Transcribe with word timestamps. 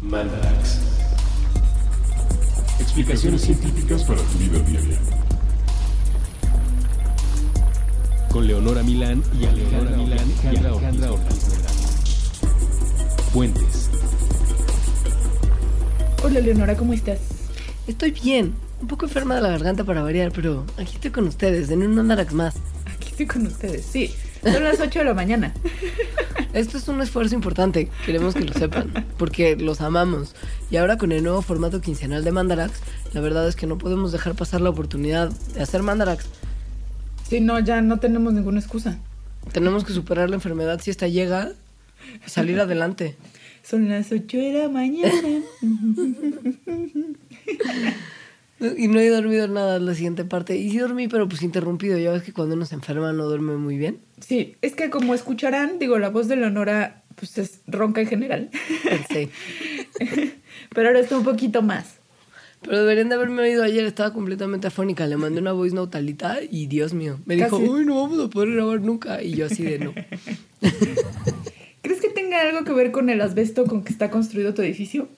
Mandarax. 0.00 0.78
Explicaciones 2.78 3.42
científicas 3.42 4.04
para 4.04 4.20
tu 4.20 4.38
vida 4.38 4.58
diaria. 4.60 4.98
Con 8.30 8.46
Leonora 8.46 8.84
Milán 8.84 9.24
y 9.40 9.46
Alejandra 9.46 9.96
Milán 9.96 10.32
y 10.44 10.56
Alejandra 10.56 11.12
Ortiz 11.12 11.46
Puentes. 13.32 13.90
Hola 16.22 16.40
Leonora, 16.40 16.76
¿cómo 16.76 16.92
estás? 16.92 17.18
Estoy 17.88 18.12
bien, 18.12 18.54
un 18.80 18.86
poco 18.86 19.06
enferma 19.06 19.34
de 19.34 19.40
la 19.40 19.48
garganta 19.48 19.82
para 19.82 20.02
variar, 20.02 20.30
pero 20.30 20.64
aquí 20.76 20.94
estoy 20.94 21.10
con 21.10 21.26
ustedes, 21.26 21.70
en 21.70 21.82
un 21.82 21.96
Mandarax 21.96 22.32
más. 22.32 22.54
Aquí 22.86 23.08
estoy 23.08 23.26
con 23.26 23.46
ustedes, 23.46 23.84
sí. 23.84 24.14
Son 24.42 24.64
las 24.64 24.80
8 24.80 25.00
de 25.00 25.04
la 25.04 25.14
mañana. 25.14 25.52
Esto 26.52 26.78
es 26.78 26.88
un 26.88 27.00
esfuerzo 27.00 27.34
importante, 27.34 27.90
queremos 28.06 28.34
que 28.34 28.44
lo 28.44 28.52
sepan, 28.52 29.06
porque 29.18 29.56
los 29.56 29.80
amamos. 29.80 30.34
Y 30.70 30.76
ahora 30.76 30.96
con 30.96 31.12
el 31.12 31.22
nuevo 31.22 31.42
formato 31.42 31.80
quincenal 31.80 32.24
de 32.24 32.32
Mandarax, 32.32 32.80
la 33.12 33.20
verdad 33.20 33.46
es 33.46 33.56
que 33.56 33.66
no 33.66 33.78
podemos 33.78 34.12
dejar 34.12 34.34
pasar 34.34 34.60
la 34.60 34.70
oportunidad 34.70 35.30
de 35.30 35.62
hacer 35.62 35.82
Mandarax. 35.82 36.26
Sí, 37.28 37.40
no, 37.40 37.58
ya 37.60 37.80
no 37.82 38.00
tenemos 38.00 38.32
ninguna 38.32 38.60
excusa. 38.60 38.98
Tenemos 39.52 39.84
que 39.84 39.92
superar 39.92 40.30
la 40.30 40.36
enfermedad 40.36 40.80
si 40.80 40.90
esta 40.90 41.08
llega 41.08 41.52
y 42.26 42.30
salir 42.30 42.60
adelante. 42.60 43.16
Son 43.62 43.88
las 43.88 44.10
8 44.10 44.36
de 44.36 44.52
la 44.54 44.68
mañana. 44.68 45.42
Y 48.60 48.88
no 48.88 48.98
he 48.98 49.08
dormido 49.08 49.46
nada 49.46 49.78
la 49.78 49.94
siguiente 49.94 50.24
parte. 50.24 50.56
Y 50.56 50.70
sí 50.70 50.78
dormí, 50.78 51.08
pero 51.08 51.28
pues 51.28 51.42
interrumpido. 51.42 51.96
Ya 51.98 52.10
ves 52.10 52.22
que 52.22 52.32
cuando 52.32 52.56
uno 52.56 52.66
se 52.66 52.74
enferma 52.74 53.12
no 53.12 53.24
duerme 53.24 53.56
muy 53.56 53.78
bien. 53.78 53.98
Sí, 54.20 54.56
es 54.62 54.74
que 54.74 54.90
como 54.90 55.14
escucharán, 55.14 55.78
digo, 55.78 55.98
la 55.98 56.08
voz 56.08 56.28
de 56.28 56.36
Leonora 56.36 57.04
pues 57.14 57.38
es 57.38 57.60
ronca 57.66 58.00
en 58.00 58.06
general. 58.06 58.50
Sí. 59.12 59.28
Pero 60.74 60.88
ahora 60.88 61.00
está 61.00 61.18
un 61.18 61.24
poquito 61.24 61.62
más. 61.62 61.96
Pero 62.62 62.80
deberían 62.80 63.08
de 63.08 63.14
haberme 63.14 63.42
oído 63.42 63.62
ayer, 63.62 63.84
estaba 63.84 64.12
completamente 64.12 64.66
afónica. 64.66 65.06
Le 65.06 65.16
mandé 65.16 65.40
una 65.40 65.52
voice 65.52 65.74
note 65.74 65.88
a 65.88 66.00
Talita 66.00 66.38
y 66.42 66.66
Dios 66.66 66.92
mío, 66.92 67.18
me 67.24 67.36
dijo, 67.36 67.56
uy, 67.56 67.84
no 67.84 68.02
vamos 68.02 68.18
a 68.18 68.30
poder 68.30 68.52
grabar 68.52 68.80
nunca. 68.80 69.22
Y 69.22 69.34
yo 69.34 69.46
así 69.46 69.62
de 69.62 69.78
no. 69.78 69.94
¿Crees 71.82 72.00
que 72.00 72.08
tenga 72.08 72.40
algo 72.40 72.64
que 72.64 72.72
ver 72.72 72.90
con 72.90 73.10
el 73.10 73.20
asbesto 73.20 73.64
con 73.66 73.84
que 73.84 73.92
está 73.92 74.10
construido 74.10 74.54
tu 74.54 74.62
edificio? 74.62 75.08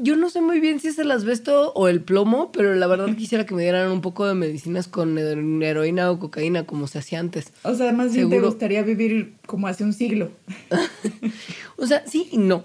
Yo 0.00 0.16
no 0.16 0.30
sé 0.30 0.40
muy 0.40 0.60
bien 0.60 0.78
si 0.80 0.88
es 0.88 0.98
el 0.98 1.10
asbesto 1.10 1.72
o 1.74 1.88
el 1.88 2.00
plomo, 2.00 2.52
pero 2.52 2.74
la 2.74 2.86
verdad 2.86 3.14
quisiera 3.16 3.44
que 3.46 3.54
me 3.54 3.62
dieran 3.62 3.90
un 3.90 4.00
poco 4.00 4.26
de 4.26 4.34
medicinas 4.34 4.86
con 4.88 5.18
hero- 5.18 5.62
heroína 5.62 6.10
o 6.10 6.18
cocaína 6.18 6.64
como 6.66 6.86
se 6.86 6.98
hacía 7.00 7.18
antes. 7.18 7.52
O 7.64 7.74
sea, 7.74 7.92
más 7.92 8.14
bien 8.14 8.30
te 8.30 8.40
gustaría 8.40 8.82
vivir 8.82 9.34
como 9.46 9.66
hace 9.66 9.84
un 9.84 9.92
siglo. 9.92 10.30
O 11.76 11.86
sea, 11.86 12.04
sí 12.06 12.28
y 12.32 12.38
no. 12.38 12.64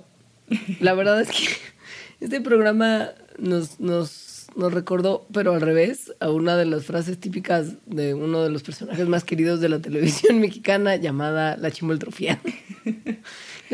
La 0.80 0.94
verdad 0.96 1.22
es 1.22 1.30
que 1.30 1.46
este 2.20 2.42
programa 2.42 3.10
nos, 3.38 3.80
nos, 3.80 4.48
nos 4.56 4.74
recordó, 4.74 5.28
pero 5.32 5.54
al 5.54 5.62
revés, 5.62 6.14
a 6.20 6.30
una 6.32 6.58
de 6.58 6.66
las 6.66 6.86
frases 6.86 7.20
típicas 7.20 7.74
de 7.86 8.14
uno 8.16 8.42
de 8.44 8.50
los 8.50 8.64
personajes 8.64 9.08
más 9.08 9.24
queridos 9.24 9.60
de 9.62 9.70
la 9.70 9.80
televisión 9.80 10.40
mexicana 10.42 10.96
llamada 10.96 11.58
La 11.58 11.70
Chimoltrofía. 11.72 12.40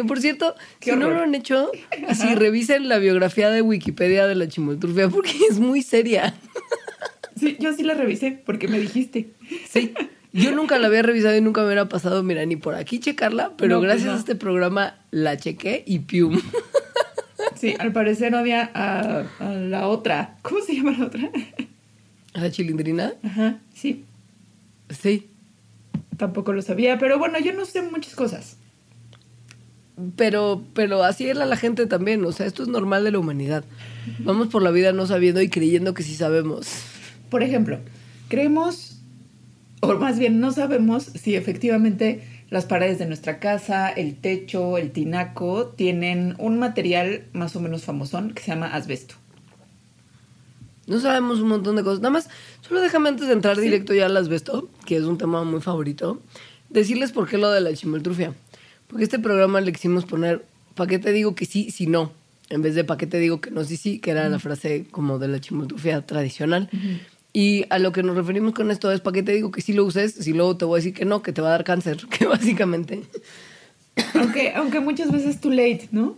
Que 0.03 0.07
por 0.07 0.21
cierto, 0.21 0.55
Qué 0.79 0.91
si 0.91 0.97
no 0.97 1.09
lo 1.09 1.21
han 1.21 1.35
hecho, 1.35 1.71
así 2.07 2.35
revisen 2.35 2.87
la 2.89 2.97
biografía 2.99 3.49
de 3.49 3.61
Wikipedia 3.61 4.27
de 4.27 4.35
la 4.35 4.47
Chimoltrufia 4.47 5.09
porque 5.09 5.31
es 5.49 5.59
muy 5.59 5.81
seria. 5.81 6.33
Sí, 7.35 7.57
yo 7.59 7.73
sí 7.73 7.83
la 7.83 7.93
revisé 7.93 8.41
porque 8.45 8.67
me 8.67 8.79
dijiste. 8.79 9.29
Sí. 9.69 9.93
Yo 10.31 10.51
nunca 10.51 10.77
la 10.77 10.87
había 10.87 11.01
revisado 11.01 11.35
y 11.35 11.41
nunca 11.41 11.61
me 11.61 11.67
hubiera 11.67 11.89
pasado, 11.89 12.21
mira, 12.21 12.45
ni 12.45 12.55
por 12.55 12.75
aquí 12.75 12.99
checarla, 12.99 13.53
pero 13.57 13.75
No, 13.75 13.79
pues 13.79 13.87
gracias 13.89 14.07
no. 14.07 14.13
a 14.13 14.19
este 14.19 14.35
programa 14.35 14.95
la 15.11 15.37
chequé 15.37 15.83
y 15.87 15.99
pium. 15.99 16.39
Sí, 17.55 17.75
al 17.79 17.91
parecer 17.91 18.35
odia 18.35 18.69
a, 18.73 19.25
a 19.39 19.53
la 19.53 19.87
otra. 19.87 20.37
¿Cómo 20.43 20.61
se 20.61 20.75
llama 20.75 20.95
la 20.97 21.05
otra? 21.07 21.29
¿A 22.33 22.39
la 22.41 22.51
chilindrina? 22.51 23.13
Ajá, 23.23 23.59
sí. 23.73 24.05
Sí. 24.89 25.27
Tampoco 26.17 26.53
lo 26.53 26.61
sabía, 26.61 26.97
pero 26.99 27.17
bueno, 27.17 27.39
yo 27.39 27.53
no 27.53 27.65
sé 27.65 27.81
muchas 27.81 28.15
cosas. 28.15 28.57
Pero, 30.15 30.63
pero 30.73 31.03
así 31.03 31.27
era 31.27 31.45
la 31.45 31.57
gente 31.57 31.85
también, 31.85 32.23
o 32.23 32.31
sea, 32.31 32.45
esto 32.45 32.63
es 32.63 32.69
normal 32.69 33.03
de 33.03 33.11
la 33.11 33.19
humanidad. 33.19 33.65
Vamos 34.19 34.47
por 34.47 34.61
la 34.61 34.71
vida 34.71 34.93
no 34.93 35.05
sabiendo 35.05 35.41
y 35.41 35.49
creyendo 35.49 35.93
que 35.93 36.03
sí 36.03 36.15
sabemos. 36.15 36.67
Por 37.29 37.43
ejemplo, 37.43 37.79
creemos, 38.27 39.01
o 39.81 39.93
más 39.95 40.17
bien 40.17 40.39
no 40.39 40.51
sabemos 40.51 41.03
si 41.03 41.35
efectivamente 41.35 42.23
las 42.49 42.65
paredes 42.65 42.97
de 42.97 43.05
nuestra 43.05 43.39
casa, 43.39 43.89
el 43.89 44.15
techo, 44.15 44.77
el 44.77 44.91
tinaco, 44.91 45.67
tienen 45.67 46.35
un 46.39 46.59
material 46.59 47.25
más 47.33 47.55
o 47.55 47.59
menos 47.59 47.83
famosón 47.83 48.33
que 48.33 48.41
se 48.41 48.51
llama 48.51 48.73
asbesto. 48.73 49.15
No 50.87 50.99
sabemos 50.99 51.39
un 51.39 51.49
montón 51.49 51.75
de 51.75 51.83
cosas. 51.83 51.99
Nada 51.99 52.11
más, 52.11 52.29
solo 52.61 52.81
déjame 52.81 53.09
antes 53.09 53.27
de 53.27 53.33
entrar 53.33 53.57
directo 53.59 53.93
ya 53.93 54.07
al 54.07 54.17
asbesto, 54.17 54.69
que 54.85 54.95
es 54.97 55.03
un 55.03 55.19
tema 55.19 55.43
muy 55.43 55.61
favorito, 55.61 56.19
decirles 56.69 57.11
por 57.11 57.29
qué 57.29 57.37
lo 57.37 57.51
de 57.51 57.61
la 57.61 57.73
chimoltrufia. 57.73 58.33
Porque 58.89 59.03
este 59.03 59.19
programa 59.19 59.61
le 59.61 59.71
quisimos 59.71 60.05
poner, 60.05 60.43
¿para 60.73 60.89
qué 60.89 60.97
te 60.97 61.11
digo 61.11 61.35
que 61.35 61.45
sí, 61.45 61.69
si 61.69 61.85
no? 61.85 62.11
En 62.49 62.63
vez 62.63 62.73
de 62.73 62.83
¿para 62.83 62.97
qué 62.97 63.05
te 63.05 63.19
digo 63.19 63.39
que 63.39 63.51
no, 63.51 63.63
sí, 63.63 63.77
sí? 63.77 63.99
Que 63.99 64.11
era 64.11 64.27
la 64.27 64.39
frase 64.39 64.87
como 64.89 65.19
de 65.19 65.27
la 65.27 65.39
chimoltrufia 65.39 66.01
tradicional. 66.01 66.69
Y 67.31 67.65
a 67.69 67.77
lo 67.77 67.91
que 67.91 68.01
nos 68.01 68.15
referimos 68.15 68.53
con 68.55 68.71
esto 68.71 68.91
es 68.91 69.01
¿para 69.01 69.13
qué 69.13 69.23
te 69.23 69.31
digo 69.31 69.51
que 69.51 69.61
sí 69.61 69.73
lo 69.73 69.85
uses? 69.85 70.13
Si 70.13 70.33
luego 70.33 70.57
te 70.57 70.65
voy 70.65 70.77
a 70.77 70.81
decir 70.81 70.95
que 70.95 71.05
no, 71.05 71.21
que 71.21 71.31
te 71.31 71.41
va 71.41 71.49
a 71.49 71.51
dar 71.51 71.63
cáncer, 71.63 72.07
que 72.09 72.25
básicamente... 72.25 73.03
Aunque, 74.15 74.53
aunque 74.55 74.79
muchas 74.79 75.11
veces 75.11 75.41
too 75.41 75.51
late, 75.51 75.89
¿no? 75.91 76.15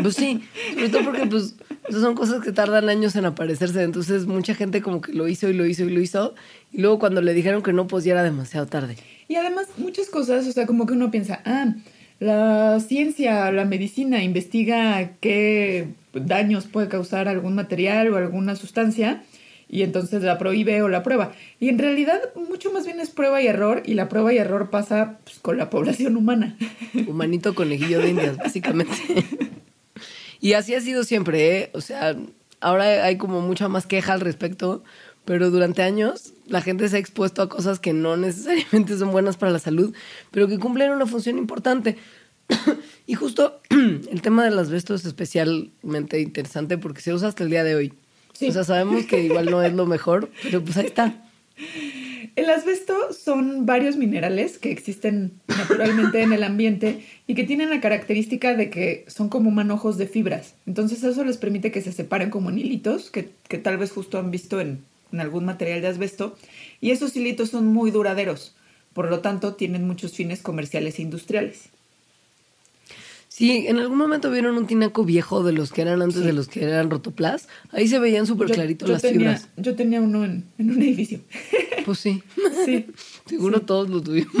Pues 0.00 0.14
sí, 0.14 0.40
sobre 0.74 0.88
todo 0.90 1.04
porque 1.06 1.26
pues 1.26 1.56
son 1.90 2.14
cosas 2.14 2.40
que 2.40 2.52
tardan 2.52 2.88
años 2.88 3.16
en 3.16 3.24
aparecerse, 3.24 3.82
entonces 3.82 4.26
mucha 4.26 4.54
gente 4.54 4.80
como 4.80 5.00
que 5.00 5.12
lo 5.12 5.26
hizo 5.26 5.48
y 5.48 5.52
lo 5.52 5.66
hizo 5.66 5.82
y 5.84 5.90
lo 5.90 6.00
hizo, 6.00 6.36
y 6.70 6.80
luego 6.80 7.00
cuando 7.00 7.20
le 7.20 7.34
dijeron 7.34 7.64
que 7.64 7.72
no, 7.72 7.88
pues 7.88 8.04
ya 8.04 8.12
era 8.12 8.22
demasiado 8.22 8.66
tarde. 8.66 8.96
Y 9.30 9.36
además 9.36 9.68
muchas 9.76 10.08
cosas, 10.08 10.44
o 10.48 10.50
sea, 10.50 10.66
como 10.66 10.86
que 10.86 10.94
uno 10.94 11.12
piensa, 11.12 11.40
ah, 11.44 11.72
la 12.18 12.80
ciencia, 12.80 13.52
la 13.52 13.64
medicina 13.64 14.24
investiga 14.24 15.12
qué 15.20 15.86
daños 16.12 16.66
puede 16.66 16.88
causar 16.88 17.28
algún 17.28 17.54
material 17.54 18.12
o 18.12 18.16
alguna 18.16 18.56
sustancia 18.56 19.22
y 19.68 19.82
entonces 19.82 20.24
la 20.24 20.36
prohíbe 20.36 20.82
o 20.82 20.88
la 20.88 21.04
prueba. 21.04 21.32
Y 21.60 21.68
en 21.68 21.78
realidad 21.78 22.18
mucho 22.34 22.72
más 22.72 22.86
bien 22.86 22.98
es 22.98 23.10
prueba 23.10 23.40
y 23.40 23.46
error 23.46 23.84
y 23.86 23.94
la 23.94 24.08
prueba 24.08 24.32
y 24.32 24.38
error 24.38 24.68
pasa 24.68 25.20
pues, 25.22 25.38
con 25.38 25.56
la 25.56 25.70
población 25.70 26.16
humana. 26.16 26.56
Humanito 27.06 27.54
conejillo 27.54 28.00
de 28.00 28.08
indias, 28.08 28.36
básicamente. 28.36 28.96
Y 30.40 30.54
así 30.54 30.74
ha 30.74 30.80
sido 30.80 31.04
siempre, 31.04 31.56
¿eh? 31.56 31.70
O 31.72 31.80
sea, 31.80 32.16
ahora 32.60 33.04
hay 33.04 33.16
como 33.16 33.42
mucha 33.42 33.68
más 33.68 33.86
queja 33.86 34.12
al 34.12 34.22
respecto, 34.22 34.82
pero 35.24 35.50
durante 35.50 35.82
años 35.82 36.32
la 36.50 36.60
gente 36.60 36.88
se 36.88 36.96
ha 36.96 36.98
expuesto 36.98 37.42
a 37.42 37.48
cosas 37.48 37.78
que 37.78 37.92
no 37.92 38.16
necesariamente 38.16 38.98
son 38.98 39.12
buenas 39.12 39.36
para 39.36 39.52
la 39.52 39.58
salud, 39.58 39.94
pero 40.30 40.48
que 40.48 40.58
cumplen 40.58 40.90
una 40.90 41.06
función 41.06 41.38
importante. 41.38 41.96
Y 43.06 43.14
justo 43.14 43.60
el 43.70 44.22
tema 44.22 44.44
del 44.44 44.56
asbesto 44.56 44.94
es 44.94 45.04
especialmente 45.04 46.20
interesante 46.20 46.78
porque 46.78 47.00
se 47.00 47.12
usa 47.12 47.26
hasta 47.26 47.42
el 47.42 47.50
día 47.50 47.64
de 47.64 47.74
hoy. 47.74 47.92
Sí. 48.34 48.48
O 48.48 48.52
sea, 48.52 48.62
sabemos 48.62 49.04
que 49.06 49.24
igual 49.24 49.46
no 49.46 49.62
es 49.64 49.72
lo 49.72 49.84
mejor, 49.84 50.30
pero 50.44 50.62
pues 50.62 50.76
ahí 50.76 50.86
está. 50.86 51.20
El 52.36 52.48
asbesto 52.48 52.94
son 53.12 53.66
varios 53.66 53.96
minerales 53.96 54.58
que 54.58 54.70
existen 54.70 55.32
naturalmente 55.48 56.22
en 56.22 56.32
el 56.32 56.44
ambiente 56.44 57.04
y 57.26 57.34
que 57.34 57.42
tienen 57.42 57.70
la 57.70 57.80
característica 57.80 58.54
de 58.54 58.70
que 58.70 59.04
son 59.08 59.28
como 59.28 59.50
manojos 59.50 59.98
de 59.98 60.06
fibras. 60.06 60.54
Entonces 60.64 61.02
eso 61.02 61.24
les 61.24 61.36
permite 61.36 61.72
que 61.72 61.82
se 61.82 61.90
separen 61.90 62.30
como 62.30 62.50
en 62.50 62.58
hilitos, 62.58 63.10
que, 63.10 63.30
que 63.48 63.58
tal 63.58 63.76
vez 63.76 63.90
justo 63.90 64.20
han 64.20 64.30
visto 64.30 64.60
en, 64.60 64.84
en 65.12 65.20
algún 65.20 65.44
material 65.44 65.80
de 65.80 65.88
asbesto. 65.88 66.36
Y 66.80 66.90
esos 66.90 67.16
hilitos 67.16 67.50
son 67.50 67.66
muy 67.66 67.90
duraderos. 67.90 68.54
Por 68.92 69.08
lo 69.08 69.20
tanto, 69.20 69.54
tienen 69.54 69.86
muchos 69.86 70.12
fines 70.12 70.42
comerciales 70.42 70.98
e 70.98 71.02
industriales. 71.02 71.70
Sí, 73.28 73.66
en 73.68 73.78
algún 73.78 73.96
momento 73.96 74.30
vieron 74.30 74.58
un 74.58 74.66
tinaco 74.66 75.04
viejo 75.04 75.44
de 75.44 75.52
los 75.52 75.72
que 75.72 75.82
eran 75.82 76.02
antes 76.02 76.24
de 76.24 76.32
los 76.32 76.48
que 76.48 76.64
eran 76.64 76.90
rotoplas. 76.90 77.48
Ahí 77.70 77.86
se 77.86 78.00
veían 78.00 78.26
súper 78.26 78.50
clarito 78.50 78.86
yo 78.86 78.92
las 78.92 79.02
tenía, 79.02 79.18
fibras. 79.18 79.48
Yo 79.56 79.76
tenía 79.76 80.00
uno 80.00 80.24
en, 80.24 80.44
en 80.58 80.70
un 80.70 80.82
edificio. 80.82 81.20
Pues 81.86 81.98
sí. 81.98 82.22
Sí. 82.66 82.86
Seguro 83.26 83.62
todos 83.62 83.88
lo 83.88 84.02
tuvimos. 84.02 84.34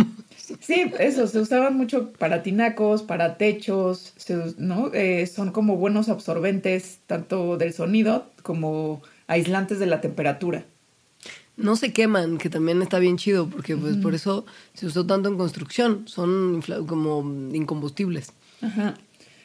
Sí, 0.60 0.92
eso, 0.98 1.26
se 1.26 1.40
usaban 1.40 1.74
mucho 1.76 2.12
para 2.12 2.42
tinacos, 2.42 3.02
para 3.02 3.38
techos, 3.38 4.12
se 4.16 4.36
¿no? 4.58 4.92
Eh, 4.92 5.26
son 5.26 5.52
como 5.52 5.76
buenos 5.76 6.08
absorbentes 6.08 6.98
tanto 7.06 7.56
del 7.56 7.72
sonido 7.72 8.26
como 8.42 9.02
aislantes 9.30 9.78
de 9.78 9.86
la 9.86 10.00
temperatura. 10.00 10.64
No 11.56 11.76
se 11.76 11.92
queman, 11.92 12.38
que 12.38 12.48
también 12.48 12.80
está 12.82 12.98
bien 12.98 13.16
chido, 13.18 13.48
porque 13.48 13.76
pues 13.76 13.96
por 13.96 14.14
eso 14.14 14.46
se 14.74 14.86
usó 14.86 15.04
tanto 15.06 15.28
en 15.28 15.36
construcción. 15.36 16.02
Son 16.06 16.62
como 16.86 17.20
incombustibles. 17.54 18.32
Ajá. 18.62 18.94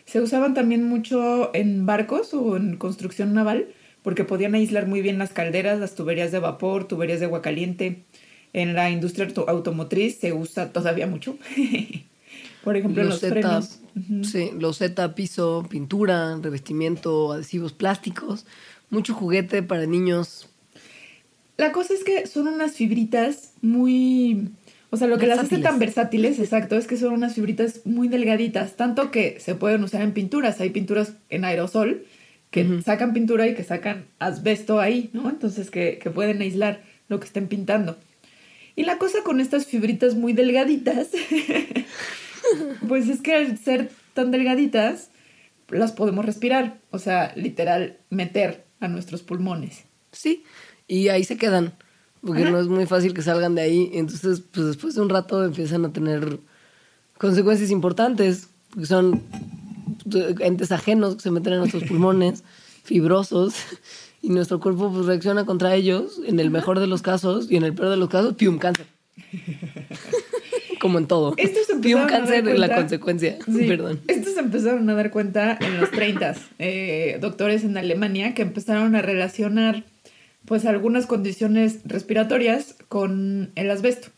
Se 0.05 0.21
usaban 0.21 0.53
también 0.53 0.87
mucho 0.87 1.49
en 1.53 1.85
barcos 1.85 2.33
o 2.33 2.55
en 2.57 2.77
construcción 2.77 3.33
naval 3.33 3.67
porque 4.03 4.23
podían 4.23 4.53
aislar 4.55 4.87
muy 4.87 5.01
bien 5.01 5.17
las 5.17 5.31
calderas, 5.31 5.79
las 5.79 5.95
tuberías 5.95 6.31
de 6.31 6.39
vapor, 6.39 6.87
tuberías 6.87 7.19
de 7.19 7.25
agua 7.25 7.41
caliente. 7.41 8.03
En 8.53 8.73
la 8.75 8.89
industria 8.91 9.25
auto- 9.25 9.49
automotriz 9.49 10.17
se 10.19 10.31
usa 10.31 10.71
todavía 10.71 11.07
mucho. 11.07 11.37
Por 12.63 12.77
ejemplo, 12.77 13.03
los 13.03 13.15
loseta, 13.21 13.33
frenos. 13.33 13.79
Ujú. 13.95 14.23
sí, 14.23 14.51
loseta, 14.59 15.13
piso, 15.15 15.65
pintura, 15.69 16.37
revestimiento, 16.41 17.31
adhesivos 17.33 17.73
plásticos, 17.73 18.45
mucho 18.89 19.13
juguete 19.13 19.63
para 19.63 19.85
niños. 19.85 20.49
La 21.57 21.71
cosa 21.71 21.93
es 21.93 22.03
que 22.03 22.27
son 22.27 22.47
unas 22.47 22.73
fibritas 22.73 23.53
muy... 23.61 24.49
O 24.89 24.97
sea, 24.97 25.07
lo 25.07 25.17
que 25.17 25.27
las 25.27 25.39
hace 25.39 25.57
tan 25.57 25.79
versátiles, 25.79 26.39
exacto, 26.39 26.77
es 26.77 26.87
que 26.87 26.95
son 26.95 27.13
unas 27.13 27.33
fibritas 27.35 27.81
muy 27.85 28.07
delgaditas, 28.07 28.75
tanto 28.77 29.11
que 29.11 29.39
se 29.41 29.55
pueden 29.55 29.83
usar 29.83 30.01
en 30.01 30.13
pinturas. 30.13 30.61
Hay 30.61 30.69
pinturas 30.69 31.13
en 31.29 31.43
aerosol 31.43 32.05
que 32.49 32.81
sacan 32.81 33.13
pintura 33.13 33.47
y 33.47 33.55
que 33.55 33.65
sacan 33.65 34.05
asbesto 34.19 34.79
ahí, 34.79 35.09
¿no? 35.11 35.29
Entonces 35.29 35.69
que, 35.69 35.97
que 35.97 36.11
pueden 36.11 36.41
aislar 36.41 36.81
lo 37.09 37.19
que 37.19 37.25
estén 37.25 37.47
pintando. 37.47 37.97
Y 38.75 38.83
la 38.83 38.97
cosa 38.97 39.19
con 39.23 39.39
estas 39.39 39.65
fibritas 39.65 40.15
muy 40.15 40.33
delgaditas, 40.33 41.09
pues 42.87 43.09
es 43.09 43.21
que 43.21 43.35
al 43.35 43.57
ser 43.57 43.89
tan 44.13 44.31
delgaditas, 44.31 45.09
las 45.69 45.91
podemos 45.91 46.25
respirar. 46.25 46.77
O 46.91 46.99
sea, 46.99 47.33
literal, 47.35 47.97
meter 48.09 48.64
a 48.85 48.87
nuestros 48.87 49.23
pulmones. 49.23 49.83
Sí, 50.11 50.43
y 50.87 51.09
ahí 51.09 51.23
se 51.23 51.37
quedan, 51.37 51.73
porque 52.21 52.43
Ajá. 52.43 52.51
no 52.51 52.59
es 52.59 52.67
muy 52.67 52.85
fácil 52.85 53.13
que 53.13 53.21
salgan 53.21 53.55
de 53.55 53.61
ahí. 53.61 53.91
Entonces, 53.93 54.41
pues 54.51 54.67
después 54.67 54.95
de 54.95 55.01
un 55.01 55.09
rato 55.09 55.43
empiezan 55.43 55.85
a 55.85 55.91
tener 55.91 56.39
consecuencias 57.17 57.71
importantes, 57.71 58.49
porque 58.69 58.85
son 58.85 59.21
entes 60.39 60.71
ajenos 60.71 61.15
que 61.15 61.21
se 61.21 61.31
meten 61.31 61.53
en 61.53 61.59
nuestros 61.59 61.83
pulmones, 61.87 62.43
fibrosos, 62.83 63.55
y 64.21 64.29
nuestro 64.29 64.59
cuerpo 64.59 64.91
pues 64.91 65.05
reacciona 65.05 65.45
contra 65.45 65.75
ellos, 65.75 66.19
en 66.25 66.39
el 66.39 66.49
mejor 66.49 66.79
de 66.79 66.87
los 66.87 67.01
casos, 67.01 67.51
y 67.51 67.57
en 67.57 67.63
el 67.63 67.73
peor 67.73 67.89
de 67.89 67.97
los 67.97 68.09
casos, 68.09 68.35
¡pium! 68.35 68.57
cáncer. 68.57 68.87
Como 70.85 70.99
en 70.99 71.07
todo. 71.07 71.33
A 71.39 71.97
dar 71.97 72.07
cáncer 72.07 72.47
es 72.47 72.59
la 72.59 72.75
consecuencia. 72.75 73.39
Sí, 73.43 73.65
Perdón. 73.67 74.01
Estos 74.07 74.37
empezaron 74.37 74.87
a 74.87 74.93
dar 74.93 75.09
cuenta 75.09 75.57
en 75.59 75.81
los 75.81 75.89
30, 75.89 76.35
eh, 76.59 77.17
doctores 77.19 77.63
en 77.63 77.75
Alemania 77.75 78.35
que 78.35 78.43
empezaron 78.43 78.93
a 78.93 79.01
relacionar 79.01 79.83
pues 80.45 80.63
algunas 80.67 81.07
condiciones 81.07 81.79
respiratorias 81.85 82.75
con 82.87 83.49
el 83.55 83.71
asbesto. 83.71 84.09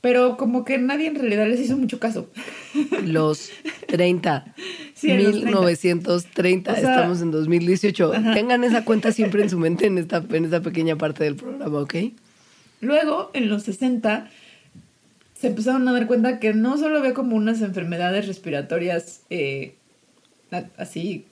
Pero 0.00 0.36
como 0.36 0.64
que 0.64 0.78
nadie 0.78 1.08
en 1.08 1.16
realidad 1.16 1.48
les 1.48 1.58
hizo 1.58 1.76
mucho 1.76 1.98
caso. 1.98 2.30
Los 3.04 3.50
30. 3.88 4.54
Sí, 4.94 5.10
en 5.10 5.24
los 5.24 5.32
30. 5.32 5.46
1930. 5.46 6.72
O 6.72 6.76
sea, 6.76 6.94
Estamos 6.94 7.20
en 7.20 7.32
2018. 7.32 8.14
ajá. 8.14 8.32
Tengan 8.32 8.62
esa 8.62 8.84
cuenta 8.84 9.10
siempre 9.10 9.42
en 9.42 9.50
su 9.50 9.58
mente 9.58 9.86
en 9.86 9.98
esta, 9.98 10.22
en 10.30 10.44
esta 10.44 10.60
pequeña 10.60 10.94
parte 10.94 11.24
del 11.24 11.34
programa, 11.34 11.80
¿ok? 11.80 11.96
Luego, 12.80 13.32
en 13.34 13.48
los 13.48 13.64
60, 13.64 14.30
se 15.38 15.48
empezaron 15.48 15.86
a 15.88 15.92
dar 15.92 16.06
cuenta 16.06 16.38
que 16.40 16.54
no 16.54 16.78
solo 16.78 16.98
había 16.98 17.14
como 17.14 17.36
unas 17.36 17.60
enfermedades 17.60 18.26
respiratorias 18.26 19.22
eh, 19.30 19.74
así 20.78 21.26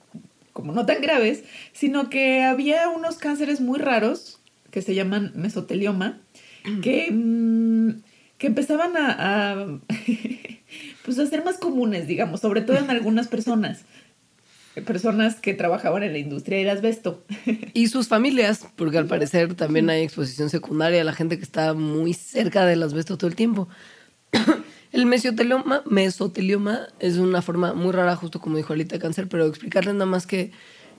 como 0.53 0.71
no 0.71 0.85
tan 0.85 1.01
graves, 1.01 1.43
sino 1.73 2.09
que 2.09 2.43
había 2.43 2.87
unos 2.87 3.17
cánceres 3.17 3.59
muy 3.59 3.79
raros 3.79 4.39
que 4.71 4.81
se 4.81 4.95
llaman 4.95 5.33
mesotelioma, 5.35 6.21
que, 6.81 7.09
mm, 7.11 8.01
que 8.37 8.47
empezaban 8.47 8.95
a, 8.95 9.51
a, 9.51 9.79
pues 11.05 11.19
a 11.19 11.25
ser 11.25 11.43
más 11.43 11.57
comunes, 11.57 12.07
digamos, 12.07 12.39
sobre 12.41 12.61
todo 12.61 12.77
en 12.77 12.89
algunas 12.89 13.27
personas. 13.27 13.81
Personas 14.85 15.35
que 15.35 15.53
trabajaban 15.53 16.03
en 16.03 16.11
la 16.11 16.17
industria 16.17 16.57
del 16.57 16.69
asbesto. 16.69 17.23
Y 17.73 17.87
sus 17.87 18.09
familias, 18.09 18.67
porque 18.75 18.97
al 18.97 19.07
parecer 19.07 19.53
también 19.55 19.89
hay 19.89 20.03
exposición 20.03 20.49
secundaria 20.49 21.01
a 21.01 21.05
la 21.05 21.13
gente 21.13 21.37
que 21.37 21.43
está 21.43 21.73
muy 21.73 22.13
cerca 22.13 22.65
del 22.65 22.83
asbesto 22.83 23.17
todo 23.17 23.29
el 23.29 23.35
tiempo. 23.35 23.69
El 24.91 25.05
mesotelioma, 25.07 25.81
mesotelioma 25.89 26.87
es 26.99 27.17
una 27.17 27.41
forma 27.41 27.73
muy 27.73 27.91
rara, 27.91 28.15
justo 28.15 28.39
como 28.39 28.55
dijo 28.57 28.71
Alita, 28.73 28.95
de 28.95 29.01
cáncer, 29.01 29.27
pero 29.27 29.45
explicarles 29.45 29.93
nada 29.95 30.05
más 30.05 30.25
que 30.25 30.51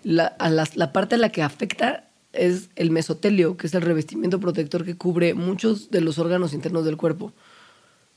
la, 0.04 0.26
a 0.26 0.50
las- 0.50 0.76
la 0.76 0.92
parte 0.92 1.14
a 1.14 1.18
la 1.18 1.30
que 1.30 1.42
afecta 1.42 2.08
es 2.34 2.68
el 2.76 2.90
mesotelio, 2.90 3.56
que 3.56 3.66
es 3.68 3.74
el 3.74 3.80
revestimiento 3.82 4.38
protector 4.38 4.84
que 4.84 4.96
cubre 4.96 5.32
muchos 5.32 5.90
de 5.90 6.02
los 6.02 6.18
órganos 6.18 6.52
internos 6.52 6.84
del 6.84 6.98
cuerpo. 6.98 7.32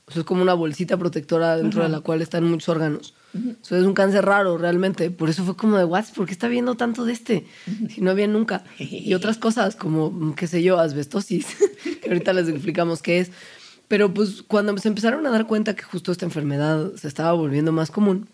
O 0.06 0.12
sea, 0.12 0.20
es 0.20 0.26
como 0.26 0.42
una 0.42 0.54
bolsita 0.54 0.98
protectora 0.98 1.56
dentro 1.56 1.82
de 1.84 1.88
la 1.88 2.00
cual 2.00 2.20
están 2.20 2.44
muchos 2.44 2.68
órganos. 2.68 3.14
O 3.62 3.64
sea, 3.64 3.78
es 3.78 3.84
un 3.84 3.94
cáncer 3.94 4.24
raro 4.26 4.58
realmente. 4.58 5.10
Por 5.10 5.30
eso 5.30 5.44
fue 5.44 5.56
como 5.56 5.78
de, 5.78 5.84
¿what? 5.84 6.04
¿Por 6.14 6.26
qué 6.26 6.32
está 6.32 6.48
viendo 6.48 6.74
tanto 6.74 7.04
de 7.04 7.12
este? 7.12 7.46
Si 7.94 8.00
no 8.00 8.10
había 8.10 8.26
nunca. 8.26 8.64
Y 8.78 9.14
otras 9.14 9.38
cosas 9.38 9.76
como, 9.76 10.34
qué 10.34 10.46
sé 10.48 10.62
yo, 10.64 10.78
asbestosis, 10.80 11.46
que 12.02 12.08
ahorita 12.08 12.32
les 12.32 12.48
explicamos 12.48 13.00
qué 13.02 13.20
es. 13.20 13.30
Pero 13.90 14.14
pues 14.14 14.44
cuando 14.46 14.78
se 14.78 14.86
empezaron 14.86 15.26
a 15.26 15.30
dar 15.30 15.48
cuenta 15.48 15.74
que 15.74 15.82
justo 15.82 16.12
esta 16.12 16.24
enfermedad 16.24 16.92
se 16.94 17.08
estaba 17.08 17.32
volviendo 17.32 17.72
más 17.72 17.90
común, 17.90 18.28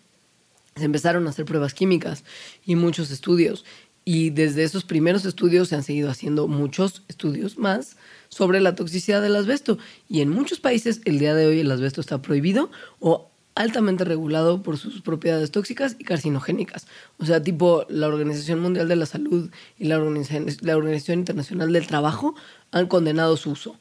se 0.75 0.85
empezaron 0.85 1.25
a 1.25 1.31
hacer 1.31 1.45
pruebas 1.45 1.73
químicas 1.73 2.23
y 2.63 2.75
muchos 2.75 3.09
estudios. 3.09 3.65
Y 4.05 4.29
desde 4.29 4.61
esos 4.61 4.83
primeros 4.83 5.25
estudios 5.25 5.69
se 5.69 5.75
han 5.75 5.81
seguido 5.81 6.11
haciendo 6.11 6.47
muchos 6.47 7.01
estudios 7.07 7.57
más 7.57 7.97
sobre 8.29 8.61
la 8.61 8.75
toxicidad 8.75 9.19
del 9.19 9.35
asbesto. 9.35 9.79
Y 10.07 10.21
en 10.21 10.29
muchos 10.29 10.59
países 10.59 11.01
el 11.05 11.17
día 11.17 11.33
de 11.33 11.47
hoy 11.47 11.61
el 11.61 11.71
asbesto 11.71 12.01
está 12.01 12.21
prohibido 12.21 12.69
o 12.99 13.31
altamente 13.55 14.05
regulado 14.05 14.61
por 14.61 14.77
sus 14.77 15.01
propiedades 15.01 15.49
tóxicas 15.49 15.95
y 15.97 16.03
carcinogénicas. 16.03 16.85
O 17.17 17.25
sea, 17.25 17.41
tipo 17.41 17.83
la 17.89 18.05
Organización 18.05 18.59
Mundial 18.59 18.87
de 18.87 18.95
la 18.95 19.07
Salud 19.07 19.49
y 19.79 19.85
la 19.85 19.97
Organización, 19.97 20.45
la 20.61 20.77
Organización 20.77 21.17
Internacional 21.17 21.73
del 21.73 21.87
Trabajo 21.87 22.35
han 22.69 22.85
condenado 22.85 23.37
su 23.37 23.49
uso. 23.49 23.75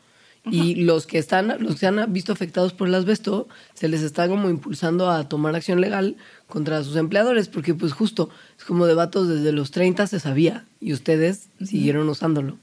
Y 0.49 0.77
los 0.77 1.07
que 1.07 1.19
están, 1.19 1.49
los 1.61 1.75
que 1.75 1.81
se 1.81 1.87
han 1.89 2.13
visto 2.13 2.33
afectados 2.33 2.73
por 2.73 2.87
el 2.87 2.95
asbesto, 2.95 3.49
se 3.75 3.89
les 3.89 4.03
está 4.03 4.29
como 4.29 4.49
impulsando 4.49 5.11
a 5.11 5.29
tomar 5.29 5.57
acción 5.57 5.81
legal 5.81 6.17
contra 6.47 6.83
sus 6.85 6.97
empleadores, 6.97 7.49
porque 7.49 7.75
pues 7.75 7.93
justo, 7.93 8.31
es 8.57 8.65
como 8.65 8.87
de 8.87 8.95
vatos 8.95 9.29
desde 9.29 9.53
los 9.53 9.73
30 9.73 10.07
se 10.07 10.21
sabía, 10.21 10.65
y 10.81 10.93
ustedes 10.93 11.49
siguieron 11.65 12.09
usándolo. 12.09 12.59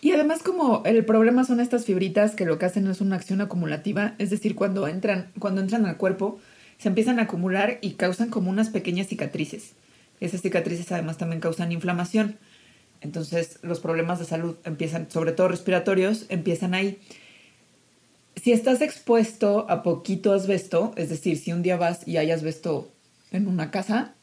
Y 0.00 0.12
además 0.12 0.42
como 0.42 0.82
el 0.84 1.04
problema 1.04 1.44
son 1.44 1.60
estas 1.60 1.84
fibritas 1.84 2.34
que 2.34 2.46
lo 2.46 2.58
que 2.58 2.66
hacen 2.66 2.86
es 2.86 3.00
una 3.00 3.16
acción 3.16 3.40
acumulativa, 3.40 4.14
es 4.18 4.30
decir, 4.30 4.54
cuando 4.54 4.88
entran, 4.88 5.30
cuando 5.38 5.60
entran 5.60 5.86
al 5.86 5.98
cuerpo, 5.98 6.40
se 6.78 6.88
empiezan 6.88 7.18
a 7.18 7.24
acumular 7.24 7.78
y 7.82 7.92
causan 7.92 8.30
como 8.30 8.50
unas 8.50 8.70
pequeñas 8.70 9.08
cicatrices. 9.08 9.74
Esas 10.20 10.40
cicatrices 10.42 10.90
además 10.92 11.18
también 11.18 11.40
causan 11.40 11.72
inflamación. 11.72 12.36
Entonces 13.00 13.58
los 13.62 13.80
problemas 13.80 14.18
de 14.18 14.24
salud 14.24 14.56
empiezan, 14.64 15.10
sobre 15.10 15.32
todo 15.32 15.48
respiratorios, 15.48 16.26
empiezan 16.28 16.74
ahí. 16.74 16.98
Si 18.36 18.52
estás 18.52 18.80
expuesto 18.80 19.66
a 19.68 19.82
poquito 19.82 20.32
asbesto, 20.32 20.92
es 20.96 21.08
decir, 21.08 21.38
si 21.38 21.52
un 21.52 21.62
día 21.62 21.76
vas 21.76 22.06
y 22.06 22.16
hay 22.16 22.30
asbesto 22.30 22.88
en 23.32 23.48
una 23.48 23.70
casa, 23.70 24.14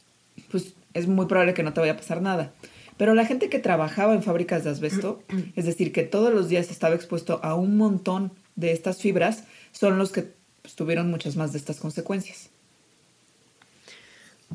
pues 0.52 0.74
es 0.94 1.08
muy 1.08 1.26
probable 1.28 1.54
que 1.54 1.64
no 1.64 1.74
te 1.74 1.80
vaya 1.80 1.94
a 1.94 1.98
pasar 1.98 2.22
nada. 2.22 2.52
Pero 2.98 3.14
la 3.14 3.26
gente 3.26 3.50
que 3.50 3.60
trabajaba 3.60 4.14
en 4.16 4.24
fábricas 4.24 4.64
de 4.64 4.72
asbesto, 4.72 5.22
es 5.56 5.66
decir, 5.66 5.92
que 5.92 6.04
todos 6.04 6.34
los 6.34 6.50
días 6.50 6.72
estaba 6.72 6.96
expuesto 6.96 7.40
a 7.44 7.56
un 7.56 7.78
montón 7.78 8.32
de 8.56 8.72
estas 8.72 8.98
fibras, 8.98 9.44
son 9.72 9.98
los 9.98 10.12
que 10.12 10.32
pues, 10.62 10.76
tuvieron 10.76 11.10
muchas 11.10 11.36
más 11.36 11.52
de 11.52 11.60
estas 11.60 11.80
consecuencias. 11.80 12.50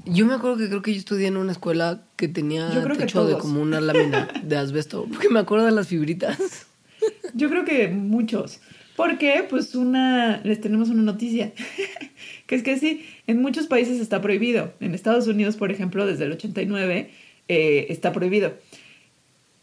Yo 0.05 0.27
me 0.27 0.35
acuerdo 0.35 0.57
que 0.57 0.69
creo 0.69 0.83
que 0.83 0.93
yo 0.93 0.99
estudié 0.99 1.29
en 1.29 1.37
una 1.37 1.53
escuela 1.53 2.03
que 2.17 2.29
tenía 2.29 2.71
techo 2.97 3.27
de 3.27 3.39
como 3.39 3.61
una 3.61 3.81
lámina 3.81 4.29
de 4.43 4.57
asbesto, 4.57 5.07
porque 5.13 5.29
me 5.29 5.39
acuerdo 5.39 5.67
de 5.67 5.73
las 5.73 5.89
fibritas. 5.89 6.67
Yo 7.35 7.49
creo 7.49 7.65
que 7.65 7.89
muchos. 7.89 8.61
Porque, 8.97 9.47
pues, 9.49 9.75
una. 9.75 10.41
Les 10.45 10.61
tenemos 10.61 10.91
una 10.91 11.03
noticia. 11.03 11.53
que 12.47 12.55
es 12.55 12.63
que 12.63 12.79
sí, 12.79 13.07
en 13.27 13.41
muchos 13.41 13.67
países 13.67 14.01
está 14.01 14.21
prohibido. 14.21 14.73
En 14.81 14.95
Estados 14.95 15.27
Unidos, 15.27 15.57
por 15.57 15.73
ejemplo, 15.73 16.07
desde 16.07 16.25
el 16.27 16.33
89 16.33 17.11
eh, 17.49 17.87
está 17.89 18.13
prohibido. 18.13 18.55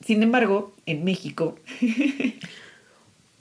Sin 0.05 0.23
embargo, 0.23 0.75
en 0.85 1.03
México. 1.03 1.59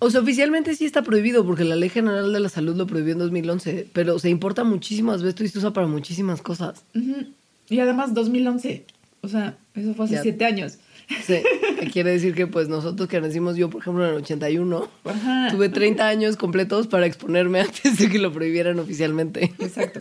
O 0.00 0.10
sea, 0.10 0.20
oficialmente 0.20 0.74
sí 0.76 0.84
está 0.84 1.02
prohibido, 1.02 1.44
porque 1.44 1.64
la 1.64 1.74
Ley 1.76 1.88
General 1.88 2.32
de 2.32 2.40
la 2.40 2.48
Salud 2.48 2.76
lo 2.76 2.86
prohibió 2.86 3.14
en 3.14 3.18
2011, 3.18 3.88
pero 3.92 4.18
se 4.18 4.28
importa 4.28 4.62
muchísimo 4.64 5.12
asbesto 5.12 5.42
y 5.44 5.48
se 5.48 5.58
usa 5.58 5.72
para 5.72 5.86
muchísimas 5.88 6.40
cosas. 6.40 6.84
Ujú. 6.94 7.26
Y 7.68 7.80
además, 7.80 8.14
2011. 8.14 8.84
O 9.22 9.28
sea, 9.28 9.56
eso 9.74 9.94
fue 9.94 10.04
hace 10.04 10.14
Ya. 10.14 10.22
siete 10.22 10.44
años. 10.44 10.78
Sí, 11.26 11.38
quiere 11.92 12.10
decir 12.12 12.34
que 12.34 12.46
pues 12.46 12.68
nosotros 12.68 13.08
que 13.08 13.20
nacimos 13.20 13.56
yo, 13.56 13.68
por 13.70 13.80
ejemplo, 13.80 14.04
en 14.04 14.10
el 14.10 14.16
81, 14.22 14.88
Ajá. 15.04 15.48
tuve 15.50 15.68
30 15.68 16.06
años 16.06 16.36
completos 16.36 16.86
para 16.86 17.06
exponerme 17.06 17.60
antes 17.62 17.98
de 17.98 18.08
que 18.08 18.18
lo 18.18 18.32
prohibieran 18.32 18.78
oficialmente. 18.78 19.52
Exacto. 19.58 20.00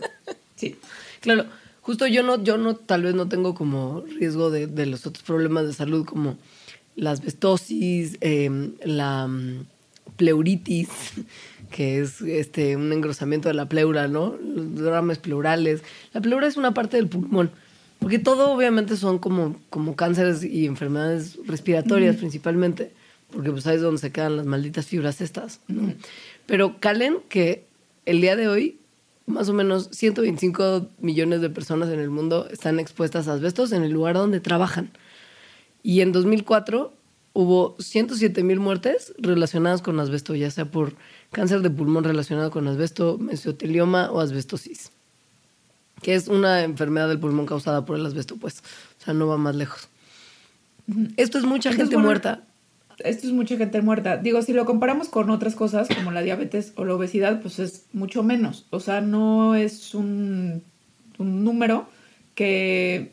Sí. 0.54 0.76
Claro, 1.20 1.46
justo 1.80 2.06
yo 2.06 2.22
no, 2.22 2.42
yo 2.44 2.56
no, 2.58 2.76
tal 2.76 3.02
vez 3.02 3.14
no 3.14 3.28
tengo 3.28 3.54
como 3.54 4.02
riesgo 4.18 4.50
de, 4.50 4.66
de 4.68 4.86
los 4.86 5.06
otros 5.06 5.24
problemas 5.24 5.66
de 5.66 5.72
salud 5.72 6.04
como 6.04 6.36
la 6.94 7.10
asbestosis, 7.12 8.16
eh, 8.20 8.70
la 8.84 9.26
mm, 9.26 9.66
pleuritis, 10.16 10.88
que 11.70 12.00
es 12.00 12.20
este 12.20 12.76
un 12.76 12.92
engrosamiento 12.92 13.48
de 13.48 13.54
la 13.54 13.68
pleura, 13.68 14.08
¿no? 14.08 14.36
Los 14.36 14.76
dramas 14.76 15.18
pleurales. 15.18 15.82
La 16.12 16.20
pleura 16.20 16.46
es 16.46 16.56
una 16.56 16.74
parte 16.74 16.96
del 16.96 17.08
pulmón, 17.08 17.50
porque 17.98 18.18
todo 18.18 18.50
obviamente 18.52 18.96
son 18.96 19.18
como, 19.18 19.56
como 19.70 19.96
cánceres 19.96 20.44
y 20.44 20.66
enfermedades 20.66 21.38
respiratorias 21.46 22.16
principalmente, 22.16 22.92
porque 23.30 23.50
pues 23.50 23.66
ahí 23.66 23.76
es 23.76 23.82
donde 23.82 24.00
se 24.00 24.12
quedan 24.12 24.36
las 24.36 24.46
malditas 24.46 24.86
fibras 24.86 25.20
estas, 25.20 25.60
¿no? 25.68 25.92
Pero 26.46 26.80
calen 26.80 27.18
que 27.28 27.66
el 28.06 28.20
día 28.20 28.36
de 28.36 28.48
hoy 28.48 28.78
más 29.28 29.48
o 29.48 29.52
menos 29.52 29.90
125 29.92 30.88
millones 31.00 31.40
de 31.40 31.50
personas 31.50 31.90
en 31.90 32.00
el 32.00 32.10
mundo 32.10 32.48
están 32.50 32.80
expuestas 32.80 33.28
a 33.28 33.34
asbestos 33.34 33.72
en 33.72 33.82
el 33.82 33.92
lugar 33.92 34.14
donde 34.14 34.40
trabajan. 34.40 34.90
Y 35.82 36.00
en 36.00 36.12
2004 36.12 36.92
hubo 37.38 37.76
107 37.78 38.42
mil 38.42 38.58
muertes 38.58 39.14
relacionadas 39.16 39.80
con 39.80 40.00
asbesto, 40.00 40.34
ya 40.34 40.50
sea 40.50 40.64
por 40.64 40.96
cáncer 41.30 41.60
de 41.60 41.70
pulmón 41.70 42.02
relacionado 42.02 42.50
con 42.50 42.66
asbesto, 42.66 43.16
mesotelioma 43.16 44.10
o 44.10 44.18
asbestosis, 44.18 44.90
que 46.02 46.16
es 46.16 46.26
una 46.26 46.64
enfermedad 46.64 47.06
del 47.06 47.20
pulmón 47.20 47.46
causada 47.46 47.84
por 47.84 47.96
el 47.96 48.04
asbesto, 48.04 48.34
pues, 48.38 48.58
o 49.00 49.04
sea, 49.04 49.14
no 49.14 49.28
va 49.28 49.36
más 49.36 49.54
lejos. 49.54 49.88
Esto 51.16 51.38
es 51.38 51.44
mucha 51.44 51.72
gente 51.72 51.94
bueno, 51.94 52.08
muerta. 52.08 52.42
Esto 52.98 53.28
es 53.28 53.32
mucha 53.32 53.56
gente 53.56 53.80
muerta. 53.82 54.16
Digo, 54.16 54.42
si 54.42 54.52
lo 54.52 54.64
comparamos 54.64 55.08
con 55.08 55.30
otras 55.30 55.54
cosas 55.54 55.86
como 55.94 56.10
la 56.10 56.22
diabetes 56.22 56.72
o 56.74 56.84
la 56.84 56.94
obesidad, 56.94 57.40
pues 57.40 57.60
es 57.60 57.84
mucho 57.92 58.24
menos. 58.24 58.66
O 58.70 58.80
sea, 58.80 59.00
no 59.00 59.54
es 59.54 59.94
un, 59.94 60.64
un 61.18 61.44
número 61.44 61.88
que 62.34 63.12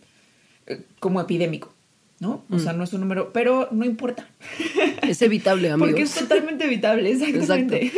eh, 0.66 0.82
como 1.00 1.22
epidémico, 1.22 1.75
¿no? 2.20 2.44
O 2.50 2.60
sea, 2.60 2.74
no 2.74 2.84
es 2.84 2.94
un 2.94 3.02
número, 3.02 3.32
pero 3.34 3.68
no 3.72 3.86
importa. 3.86 4.28
Es 5.02 5.22
evitable, 5.22 5.70
amigos. 5.70 5.90
Porque 5.92 6.04
es 6.04 6.16
totalmente 6.16 6.66
evitable, 6.66 7.12
exactamente. 7.12 7.92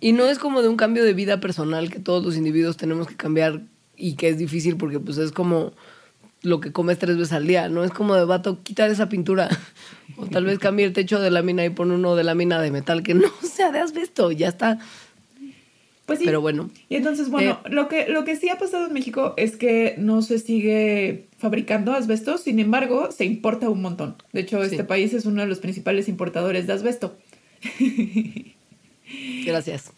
Y 0.00 0.12
no 0.12 0.24
es 0.24 0.38
como 0.38 0.62
de 0.62 0.68
un 0.68 0.76
cambio 0.76 1.04
de 1.04 1.12
vida 1.12 1.40
personal 1.40 1.90
que 1.90 1.98
todos 1.98 2.24
los 2.24 2.36
individuos 2.36 2.76
tenemos 2.76 3.06
que 3.06 3.16
cambiar 3.16 3.60
y 3.96 4.14
que 4.14 4.28
es 4.28 4.38
difícil 4.38 4.76
porque 4.76 4.98
pues 4.98 5.18
es 5.18 5.30
como 5.30 5.72
lo 6.42 6.60
que 6.60 6.72
comes 6.72 6.98
tres 6.98 7.18
veces 7.18 7.34
al 7.34 7.46
día, 7.46 7.68
no 7.68 7.84
es 7.84 7.90
como 7.90 8.14
de 8.14 8.24
vato 8.24 8.62
quitar 8.62 8.90
esa 8.90 9.10
pintura 9.10 9.50
o 10.16 10.26
tal 10.26 10.46
vez 10.46 10.58
cambie 10.58 10.86
el 10.86 10.94
techo 10.94 11.20
de 11.20 11.30
lámina 11.30 11.64
y 11.66 11.70
pon 11.70 11.90
uno 11.90 12.16
de 12.16 12.24
lámina 12.24 12.60
de 12.62 12.70
metal 12.70 13.02
que 13.02 13.12
no 13.12 13.28
sea 13.42 13.70
de 13.70 13.80
asbesto, 13.80 14.32
ya 14.32 14.48
está. 14.48 14.78
Pues 16.10 16.18
sí. 16.18 16.24
Pero 16.24 16.40
bueno. 16.40 16.68
Y 16.88 16.96
entonces, 16.96 17.30
bueno, 17.30 17.60
lo, 17.70 17.86
que, 17.86 18.08
lo 18.08 18.24
que 18.24 18.34
sí 18.34 18.48
ha 18.48 18.58
pasado 18.58 18.88
en 18.88 18.92
México 18.92 19.32
es 19.36 19.54
que 19.54 19.94
no 19.96 20.22
se 20.22 20.40
sigue 20.40 21.26
fabricando 21.38 21.92
asbesto, 21.92 22.36
sin 22.36 22.58
embargo, 22.58 23.12
se 23.12 23.24
importa 23.24 23.70
un 23.70 23.80
montón. 23.80 24.16
De 24.32 24.40
hecho, 24.40 24.60
Sí. 24.64 24.72
este 24.72 24.82
país 24.82 25.14
es 25.14 25.24
uno 25.24 25.40
de 25.42 25.46
los 25.46 25.60
principales 25.60 26.08
importadores 26.08 26.66
de 26.66 26.72
asbesto. 26.72 27.16
Gracias. 29.46 29.92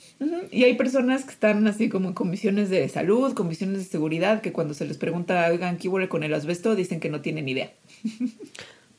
Y 0.50 0.64
hay 0.64 0.74
personas 0.74 1.24
que 1.24 1.30
están 1.30 1.66
así 1.66 1.88
como 1.88 2.08
en 2.08 2.14
comisiones 2.14 2.68
de 2.68 2.86
salud, 2.90 3.32
comisiones 3.32 3.78
de 3.78 3.84
seguridad, 3.84 4.42
que 4.42 4.52
cuando 4.52 4.74
se 4.74 4.84
les 4.84 4.98
pregunta, 4.98 5.48
oigan, 5.50 5.78
¿qué 5.78 5.88
huele 5.88 6.10
con 6.10 6.24
el 6.24 6.34
asbesto? 6.34 6.74
Dicen 6.74 7.00
que 7.00 7.08
no 7.08 7.22
tienen 7.22 7.48
idea. 7.48 7.72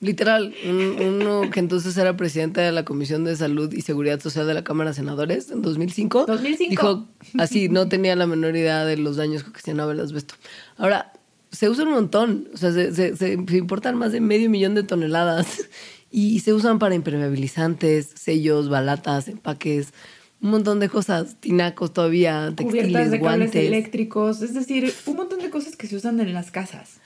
Literal, 0.04 0.54
un- 0.68 1.02
uno 1.22 1.50
que 1.50 1.60
entonces 1.60 1.96
era 1.98 2.16
presidente 2.18 2.62
de 2.62 2.72
la 2.72 2.86
Comisión 2.86 3.24
de 3.24 3.36
Salud 3.36 3.72
y 3.74 3.82
Seguridad 3.82 4.20
Social 4.20 4.46
de 4.46 4.54
la 4.54 4.64
Cámara 4.64 4.90
de 4.92 4.96
Senadores 4.96 5.50
en 5.52 5.62
2005. 5.62 6.26
2005. 6.28 6.70
Dijo 6.70 7.08
así, 7.40 7.70
no 7.70 7.88
tenía 7.88 8.16
la 8.16 8.28
menor 8.28 8.56
idea 8.56 8.86
de 8.86 8.98
los 8.98 9.16
daños 9.16 9.44
que 9.44 9.50
ocasionaba 9.50 9.92
el 9.94 10.00
asbesto. 10.02 10.36
Ahora, 10.78 11.14
se 11.52 11.70
usa 11.70 11.84
un 11.86 11.92
montón, 11.92 12.48
o 12.54 12.58
sea, 12.58 12.72
se, 12.72 12.94
se- 12.94 13.16
se- 13.16 13.38
se 13.48 13.58
importan 13.58 13.96
más 13.96 14.12
de 14.12 14.20
medio 14.22 14.50
millón 14.50 14.76
de 14.76 14.84
toneladas 14.84 15.48
y 16.12 16.40
se 16.42 16.52
usan 16.54 16.80
para 16.80 16.96
impermeabilizantes, 16.96 18.10
sellos, 18.16 18.70
balatas, 18.70 19.28
empaques, 19.28 19.94
un 20.42 20.50
montón 20.50 20.80
de 20.82 20.90
cosas, 20.90 21.38
tinacos 21.40 21.94
todavía, 21.94 22.52
Cubiertas 22.58 22.74
textiles, 22.74 23.12
de 23.12 23.20
cables 23.22 23.22
guantes. 23.22 23.56
eléctricos, 23.68 24.42
es 24.42 24.54
decir, 24.54 24.94
un 25.06 25.16
montón 25.16 25.40
de 25.40 25.50
cosas 25.50 25.78
que 25.78 25.88
se 25.88 25.96
usan 25.96 26.20
en 26.20 26.34
las 26.34 26.52
casas. 26.52 27.00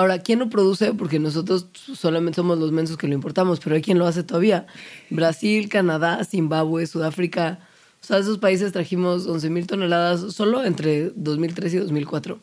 Ahora, 0.00 0.20
¿quién 0.20 0.38
lo 0.38 0.48
produce? 0.48 0.94
Porque 0.94 1.18
nosotros 1.18 1.66
solamente 1.74 2.36
somos 2.36 2.58
los 2.58 2.72
mensos 2.72 2.96
que 2.96 3.06
lo 3.06 3.12
importamos, 3.12 3.60
pero 3.60 3.76
hay 3.76 3.82
quien 3.82 3.98
lo 3.98 4.06
hace 4.06 4.22
todavía. 4.22 4.66
Brasil, 5.10 5.68
Canadá, 5.68 6.24
Zimbabue, 6.24 6.86
Sudáfrica. 6.86 7.58
O 8.02 8.06
sea, 8.06 8.16
esos 8.16 8.38
países 8.38 8.72
trajimos 8.72 9.26
11 9.26 9.50
mil 9.50 9.66
toneladas 9.66 10.32
solo 10.32 10.64
entre 10.64 11.10
2003 11.16 11.74
y 11.74 11.76
2004. 11.76 12.38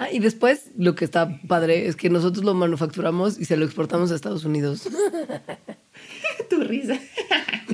Ah, 0.00 0.10
y 0.10 0.18
después, 0.18 0.72
lo 0.76 0.96
que 0.96 1.04
está 1.04 1.40
padre 1.46 1.86
es 1.86 1.94
que 1.94 2.10
nosotros 2.10 2.44
lo 2.44 2.52
manufacturamos 2.54 3.38
y 3.38 3.44
se 3.44 3.56
lo 3.56 3.64
exportamos 3.64 4.10
a 4.10 4.16
Estados 4.16 4.44
Unidos. 4.44 4.88
tu 6.50 6.64
risa. 6.64 6.98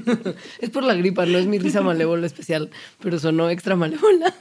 es 0.61 0.69
por 0.69 0.83
la 0.83 0.93
gripa, 0.93 1.25
no 1.25 1.39
es 1.39 1.47
mi 1.47 1.59
risa 1.59 1.81
malévola 1.81 2.27
especial, 2.27 2.69
pero 3.01 3.19
sonó 3.19 3.49
extra 3.49 3.75
malévola. 3.75 4.35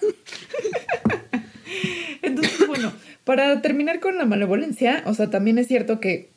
Entonces, 2.21 2.67
bueno, 2.67 2.91
para 3.23 3.61
terminar 3.61 3.99
con 3.99 4.17
la 4.17 4.25
malevolencia, 4.25 5.03
o 5.05 5.13
sea, 5.13 5.29
también 5.29 5.57
es 5.57 5.67
cierto 5.67 5.99
que, 5.99 6.29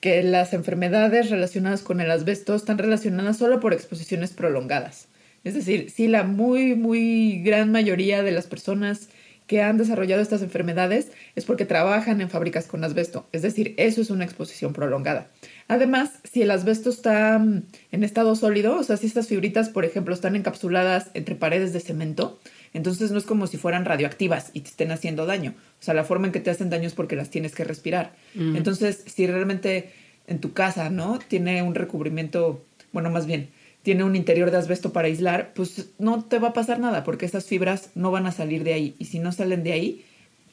que 0.00 0.22
las 0.22 0.52
enfermedades 0.52 1.30
relacionadas 1.30 1.82
con 1.82 2.00
el 2.00 2.10
asbesto 2.10 2.54
están 2.54 2.78
relacionadas 2.78 3.38
solo 3.38 3.60
por 3.60 3.72
exposiciones 3.72 4.32
prolongadas. 4.32 5.08
Es 5.44 5.54
decir, 5.54 5.90
si 5.90 6.08
la 6.08 6.22
muy, 6.22 6.74
muy 6.74 7.42
gran 7.42 7.72
mayoría 7.72 8.22
de 8.22 8.32
las 8.32 8.46
personas 8.46 9.08
que 9.50 9.62
han 9.62 9.78
desarrollado 9.78 10.22
estas 10.22 10.42
enfermedades 10.42 11.10
es 11.34 11.44
porque 11.44 11.64
trabajan 11.64 12.20
en 12.20 12.30
fábricas 12.30 12.66
con 12.66 12.84
asbesto. 12.84 13.26
Es 13.32 13.42
decir, 13.42 13.74
eso 13.78 14.00
es 14.00 14.10
una 14.10 14.24
exposición 14.24 14.72
prolongada. 14.72 15.26
Además, 15.66 16.20
si 16.22 16.42
el 16.42 16.52
asbesto 16.52 16.88
está 16.88 17.36
mm, 17.36 17.64
en 17.90 18.04
estado 18.04 18.36
sólido, 18.36 18.76
o 18.76 18.84
sea, 18.84 18.96
si 18.96 19.08
estas 19.08 19.26
fibritas, 19.26 19.68
por 19.68 19.84
ejemplo, 19.84 20.14
están 20.14 20.36
encapsuladas 20.36 21.10
entre 21.14 21.34
paredes 21.34 21.72
de 21.72 21.80
cemento, 21.80 22.38
entonces 22.72 23.10
no 23.10 23.18
es 23.18 23.24
como 23.24 23.46
si 23.46 23.56
fueran 23.56 23.84
radioactivas 23.84 24.50
y 24.52 24.60
te 24.60 24.68
estén 24.68 24.92
haciendo 24.92 25.26
daño. 25.26 25.54
O 25.80 25.82
sea, 25.82 25.94
la 25.94 26.04
forma 26.04 26.26
en 26.26 26.32
que 26.32 26.40
te 26.40 26.50
hacen 26.50 26.70
daño 26.70 26.86
es 26.86 26.94
porque 26.94 27.16
las 27.16 27.30
tienes 27.30 27.54
que 27.54 27.64
respirar. 27.64 28.14
Entonces, 28.36 29.02
si 29.06 29.26
realmente 29.26 29.90
en 30.26 30.38
tu 30.38 30.52
casa, 30.52 30.90
¿no? 30.90 31.18
Tiene 31.18 31.62
un 31.62 31.74
recubrimiento, 31.74 32.62
bueno, 32.92 33.10
más 33.10 33.26
bien, 33.26 33.48
tiene 33.82 34.04
un 34.04 34.14
interior 34.14 34.50
de 34.50 34.58
asbesto 34.58 34.92
para 34.92 35.08
aislar, 35.08 35.52
pues 35.54 35.88
no 35.98 36.22
te 36.22 36.38
va 36.38 36.48
a 36.48 36.52
pasar 36.52 36.78
nada 36.78 37.02
porque 37.02 37.26
esas 37.26 37.46
fibras 37.46 37.90
no 37.94 38.10
van 38.10 38.26
a 38.26 38.32
salir 38.32 38.62
de 38.62 38.74
ahí. 38.74 38.94
Y 38.98 39.06
si 39.06 39.18
no 39.18 39.32
salen 39.32 39.64
de 39.64 39.72
ahí, 39.72 40.04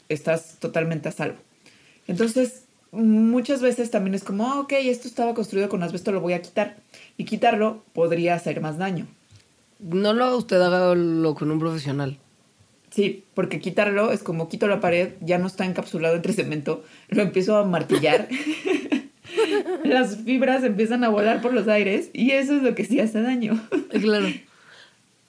estás 0.09 0.55
totalmente 0.59 1.09
a 1.09 1.11
salvo. 1.11 1.37
Entonces, 2.07 2.63
muchas 2.91 3.61
veces 3.61 3.91
también 3.91 4.15
es 4.15 4.23
como, 4.23 4.47
"Ah, 4.47 4.59
ok, 4.61 4.73
esto 4.79 5.07
estaba 5.07 5.33
construido 5.33 5.69
con 5.69 5.83
asbesto, 5.83 6.11
lo 6.11 6.21
voy 6.21 6.33
a 6.33 6.41
quitar. 6.41 6.77
Y 7.17 7.25
quitarlo 7.25 7.83
podría 7.93 8.33
hacer 8.33 8.61
más 8.61 8.77
daño. 8.77 9.07
No 9.79 10.13
lo 10.13 10.25
haga 10.25 10.35
usted, 10.35 10.61
hágalo 10.61 11.35
con 11.35 11.51
un 11.51 11.59
profesional. 11.59 12.17
Sí, 12.89 13.23
porque 13.33 13.59
quitarlo 13.59 14.11
es 14.11 14.23
como 14.23 14.49
quito 14.49 14.67
la 14.67 14.79
pared, 14.79 15.13
ya 15.21 15.37
no 15.37 15.45
está 15.47 15.65
encapsulado 15.65 16.15
entre 16.15 16.33
cemento, 16.33 16.83
lo 17.09 17.21
empiezo 17.21 17.57
a 17.57 17.65
martillar. 17.65 18.27
Las 19.83 20.17
fibras 20.23 20.63
empiezan 20.63 21.03
a 21.03 21.09
volar 21.09 21.41
por 21.41 21.53
los 21.53 21.67
aires 21.67 22.09
y 22.13 22.31
eso 22.31 22.55
es 22.55 22.63
lo 22.63 22.73
que 22.75 22.85
sí 22.85 22.99
hace 22.99 23.21
daño. 23.21 23.61
Claro. 24.01 24.27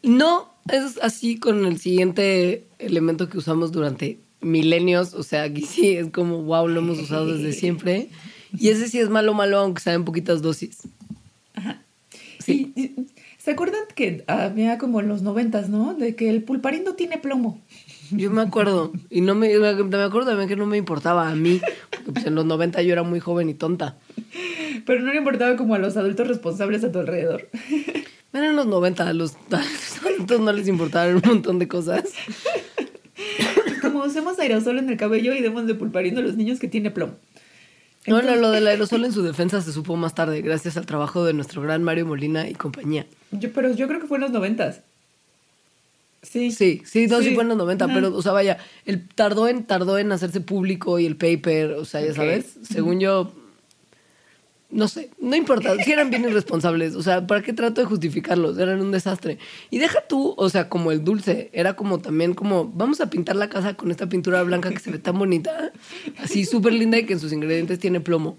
No 0.02 0.50
es 0.72 0.98
así 1.02 1.38
con 1.38 1.66
el 1.66 1.78
siguiente 1.78 2.64
elemento 2.78 3.28
que 3.28 3.38
usamos 3.38 3.70
durante 3.72 4.18
milenios. 4.40 5.14
O 5.14 5.22
sea, 5.22 5.42
aquí 5.42 5.62
sí 5.62 5.90
es 5.96 6.08
como, 6.10 6.42
wow, 6.42 6.68
lo 6.68 6.80
hemos 6.80 6.98
usado 6.98 7.26
desde 7.26 7.52
siempre. 7.58 8.08
Y 8.56 8.68
ese 8.70 8.88
sí 8.88 8.98
es 8.98 9.10
malo, 9.10 9.34
malo, 9.34 9.58
aunque 9.58 9.82
sea 9.82 9.92
en 9.94 10.04
poquitas 10.04 10.40
dosis. 10.42 10.78
Sí. 12.38 12.72
Y- 12.74 12.80
y- 12.82 13.06
¿Se 13.38 13.52
acuerdan 13.52 13.80
que 13.94 14.24
había 14.26 14.78
como 14.78 15.00
en 15.00 15.08
los 15.08 15.22
noventas, 15.22 15.68
no? 15.68 15.94
De 15.94 16.16
que 16.16 16.28
el 16.28 16.42
pulparindo 16.42 16.94
tiene 16.94 17.18
plomo. 17.18 17.60
Yo 18.10 18.30
me 18.30 18.42
acuerdo. 18.42 18.92
Y 19.10 19.20
no 19.20 19.34
me, 19.34 19.56
me 19.58 19.68
acuerdo 19.68 20.30
también 20.30 20.48
que 20.48 20.56
no 20.56 20.66
me 20.66 20.76
importaba 20.76 21.28
a 21.28 21.34
mí. 21.34 21.60
Porque 21.90 22.12
pues 22.12 22.26
en 22.26 22.34
los 22.34 22.44
90 22.44 22.82
yo 22.82 22.92
era 22.92 23.04
muy 23.04 23.20
joven 23.20 23.48
y 23.48 23.54
tonta. 23.54 23.96
Pero 24.84 25.00
no 25.02 25.12
le 25.12 25.18
importaba 25.18 25.56
como 25.56 25.74
a 25.74 25.78
los 25.78 25.96
adultos 25.96 26.26
responsables 26.26 26.82
a 26.82 26.90
tu 26.90 26.98
alrededor. 26.98 27.48
Eran 28.32 28.56
los 28.56 28.66
90, 28.66 29.08
a 29.08 29.12
los, 29.12 29.34
a 29.50 29.58
los 29.58 30.04
adultos 30.04 30.40
no 30.40 30.52
les 30.52 30.68
importaban 30.68 31.14
un 31.16 31.22
montón 31.24 31.58
de 31.58 31.68
cosas. 31.68 32.04
Como 33.80 34.04
usemos 34.04 34.38
aerosol 34.38 34.78
en 34.78 34.88
el 34.90 34.96
cabello 34.96 35.32
y 35.32 35.40
demos 35.40 35.66
de 35.66 35.74
pulparindo 35.74 36.20
a 36.20 36.24
los 36.24 36.36
niños 36.36 36.58
que 36.58 36.68
tiene 36.68 36.90
plomo. 36.90 37.14
No, 38.08 38.22
no, 38.22 38.36
lo 38.36 38.50
del 38.50 38.66
aerosol 38.66 39.04
en 39.04 39.12
su 39.12 39.22
defensa 39.22 39.60
se 39.62 39.72
supo 39.72 39.96
más 39.96 40.14
tarde, 40.14 40.40
gracias 40.42 40.76
al 40.76 40.86
trabajo 40.86 41.24
de 41.24 41.32
nuestro 41.34 41.62
gran 41.62 41.82
Mario 41.82 42.06
Molina 42.06 42.48
y 42.48 42.54
compañía. 42.54 43.06
Yo, 43.30 43.52
pero 43.52 43.72
yo 43.74 43.86
creo 43.88 44.00
que 44.00 44.06
fue 44.06 44.18
en 44.18 44.22
los 44.22 44.30
noventas. 44.30 44.80
Sí. 46.22 46.50
Sí, 46.50 46.82
sí, 46.84 47.06
no, 47.06 47.18
sí, 47.20 47.28
Sí. 47.28 47.34
fue 47.34 47.42
en 47.44 47.48
los 47.50 47.58
90, 47.58 47.84
Ajá. 47.84 47.94
pero, 47.94 48.14
o 48.14 48.22
sea, 48.22 48.32
vaya, 48.32 48.58
el, 48.84 49.06
tardó, 49.08 49.46
en, 49.48 49.64
tardó 49.64 49.98
en 49.98 50.10
hacerse 50.10 50.40
público 50.40 50.98
y 50.98 51.06
el 51.06 51.16
paper, 51.16 51.72
o 51.72 51.84
sea, 51.84 52.00
ya 52.00 52.12
sabes, 52.12 52.56
según 52.68 52.98
yo, 52.98 53.32
no 54.70 54.86
sé, 54.86 55.10
no 55.18 55.34
importa, 55.34 55.74
si 55.82 55.92
eran 55.92 56.10
bien 56.10 56.24
irresponsables, 56.24 56.94
o 56.94 57.02
sea, 57.02 57.26
¿para 57.26 57.42
qué 57.42 57.52
trato 57.54 57.80
de 57.80 57.86
justificarlos? 57.86 58.58
Eran 58.58 58.80
un 58.80 58.92
desastre. 58.92 59.38
Y 59.70 59.78
deja 59.78 60.02
tú, 60.06 60.34
o 60.36 60.50
sea, 60.50 60.68
como 60.68 60.92
el 60.92 61.04
dulce, 61.04 61.48
era 61.52 61.74
como 61.74 62.00
también 62.00 62.34
como, 62.34 62.66
vamos 62.66 63.00
a 63.00 63.08
pintar 63.08 63.36
la 63.36 63.48
casa 63.48 63.74
con 63.74 63.90
esta 63.90 64.08
pintura 64.08 64.42
blanca 64.42 64.70
que 64.70 64.78
se 64.78 64.90
ve 64.90 64.98
tan 64.98 65.18
bonita, 65.18 65.72
así 66.18 66.44
súper 66.44 66.74
linda 66.74 66.98
y 66.98 67.06
que 67.06 67.14
en 67.14 67.20
sus 67.20 67.32
ingredientes 67.32 67.78
tiene 67.78 68.00
plomo. 68.00 68.36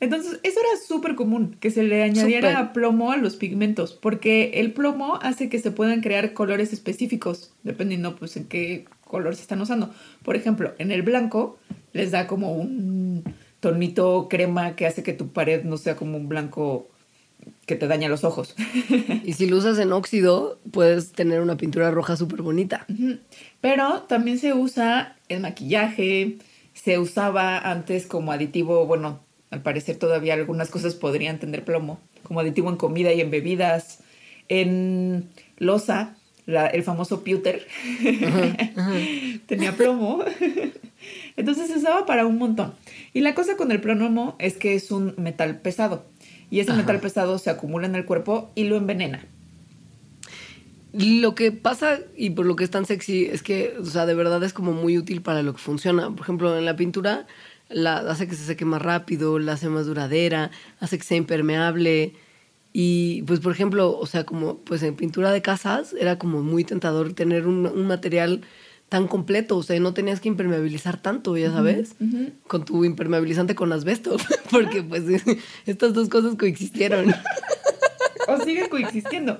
Entonces, 0.00 0.38
eso 0.42 0.60
era 0.60 0.80
súper 0.86 1.14
común, 1.14 1.56
que 1.60 1.70
se 1.70 1.82
le 1.82 2.02
añadiera 2.02 2.74
plomo 2.74 3.10
a 3.10 3.16
los 3.16 3.36
pigmentos, 3.36 3.94
porque 3.94 4.50
el 4.54 4.72
plomo 4.72 5.18
hace 5.22 5.48
que 5.48 5.58
se 5.60 5.70
puedan 5.70 6.02
crear 6.02 6.34
colores 6.34 6.74
específicos, 6.74 7.54
dependiendo 7.62 8.16
pues 8.16 8.36
en 8.36 8.44
qué 8.44 8.84
color 9.02 9.34
se 9.34 9.42
están 9.42 9.62
usando. 9.62 9.94
Por 10.22 10.36
ejemplo, 10.36 10.74
en 10.76 10.90
el 10.90 11.00
blanco 11.00 11.58
les 11.94 12.10
da 12.10 12.26
como 12.26 12.52
un 12.52 13.24
tonito 13.64 14.28
crema 14.28 14.76
que 14.76 14.86
hace 14.86 15.02
que 15.02 15.14
tu 15.14 15.28
pared 15.28 15.64
no 15.64 15.78
sea 15.78 15.96
como 15.96 16.18
un 16.18 16.28
blanco 16.28 16.86
que 17.64 17.76
te 17.76 17.88
daña 17.88 18.10
los 18.10 18.22
ojos. 18.22 18.54
Y 19.24 19.32
si 19.32 19.46
lo 19.46 19.56
usas 19.56 19.78
en 19.78 19.90
óxido, 19.90 20.58
puedes 20.70 21.12
tener 21.12 21.40
una 21.40 21.56
pintura 21.56 21.90
roja 21.90 22.14
súper 22.14 22.42
bonita. 22.42 22.86
Pero 23.62 24.02
también 24.02 24.38
se 24.38 24.52
usa 24.52 25.16
en 25.30 25.40
maquillaje, 25.40 26.36
se 26.74 26.98
usaba 26.98 27.58
antes 27.58 28.06
como 28.06 28.32
aditivo, 28.32 28.84
bueno, 28.84 29.20
al 29.50 29.62
parecer 29.62 29.96
todavía 29.96 30.34
algunas 30.34 30.68
cosas 30.68 30.94
podrían 30.94 31.38
tener 31.38 31.64
plomo, 31.64 32.00
como 32.22 32.40
aditivo 32.40 32.68
en 32.68 32.76
comida 32.76 33.14
y 33.14 33.22
en 33.22 33.30
bebidas, 33.30 34.00
en 34.50 35.30
losa, 35.56 36.16
la- 36.46 36.66
el 36.66 36.82
famoso 36.82 37.22
pewter, 37.24 37.66
tenía 39.46 39.72
plomo. 39.76 40.24
Entonces 41.36 41.68
se 41.68 41.78
usaba 41.78 42.06
para 42.06 42.26
un 42.26 42.38
montón. 42.38 42.74
Y 43.12 43.20
la 43.20 43.34
cosa 43.34 43.56
con 43.56 43.72
el 43.72 43.80
plomo 43.80 44.36
es 44.38 44.54
que 44.56 44.74
es 44.74 44.90
un 44.90 45.14
metal 45.18 45.60
pesado. 45.60 46.06
Y 46.50 46.60
ese 46.60 46.70
Ajá. 46.72 46.80
metal 46.80 47.00
pesado 47.00 47.38
se 47.38 47.50
acumula 47.50 47.86
en 47.86 47.94
el 47.94 48.04
cuerpo 48.04 48.50
y 48.54 48.64
lo 48.64 48.76
envenena. 48.76 49.24
Lo 50.92 51.34
que 51.34 51.50
pasa 51.50 51.98
y 52.16 52.30
por 52.30 52.46
lo 52.46 52.54
que 52.54 52.62
es 52.64 52.70
tan 52.70 52.86
sexy 52.86 53.24
es 53.24 53.42
que, 53.42 53.74
o 53.80 53.84
sea, 53.84 54.06
de 54.06 54.14
verdad 54.14 54.42
es 54.44 54.52
como 54.52 54.72
muy 54.72 54.96
útil 54.96 55.22
para 55.22 55.42
lo 55.42 55.52
que 55.52 55.58
funciona. 55.58 56.10
Por 56.10 56.20
ejemplo, 56.20 56.56
en 56.56 56.64
la 56.64 56.76
pintura 56.76 57.26
la 57.68 57.96
hace 57.98 58.28
que 58.28 58.36
se 58.36 58.44
seque 58.44 58.64
más 58.64 58.80
rápido, 58.80 59.38
la 59.40 59.54
hace 59.54 59.68
más 59.68 59.86
duradera, 59.86 60.52
hace 60.78 60.96
que 60.98 61.04
sea 61.04 61.16
impermeable. 61.16 62.12
Y 62.76 63.22
pues, 63.22 63.38
por 63.38 63.52
ejemplo, 63.52 63.96
o 63.96 64.04
sea, 64.04 64.24
como 64.24 64.58
pues 64.58 64.82
en 64.82 64.96
pintura 64.96 65.30
de 65.30 65.40
casas 65.40 65.94
era 65.98 66.18
como 66.18 66.42
muy 66.42 66.64
tentador 66.64 67.12
tener 67.12 67.46
un, 67.46 67.66
un 67.66 67.86
material 67.86 68.40
tan 68.88 69.06
completo, 69.06 69.56
o 69.56 69.62
sea, 69.62 69.78
no 69.78 69.94
tenías 69.94 70.18
que 70.18 70.28
impermeabilizar 70.28 71.00
tanto, 71.00 71.36
ya 71.36 71.52
sabes, 71.52 71.94
con 72.48 72.64
tu 72.64 72.84
impermeabilizante 72.84 73.54
con 73.54 73.72
asbesto, 73.72 74.16
porque 74.50 74.82
pues 74.82 75.04
estas 75.66 75.94
dos 75.94 76.08
cosas 76.08 76.34
coexistieron. 76.34 77.14
o 78.28 78.44
siguen 78.44 78.68
coexistiendo. 78.68 79.38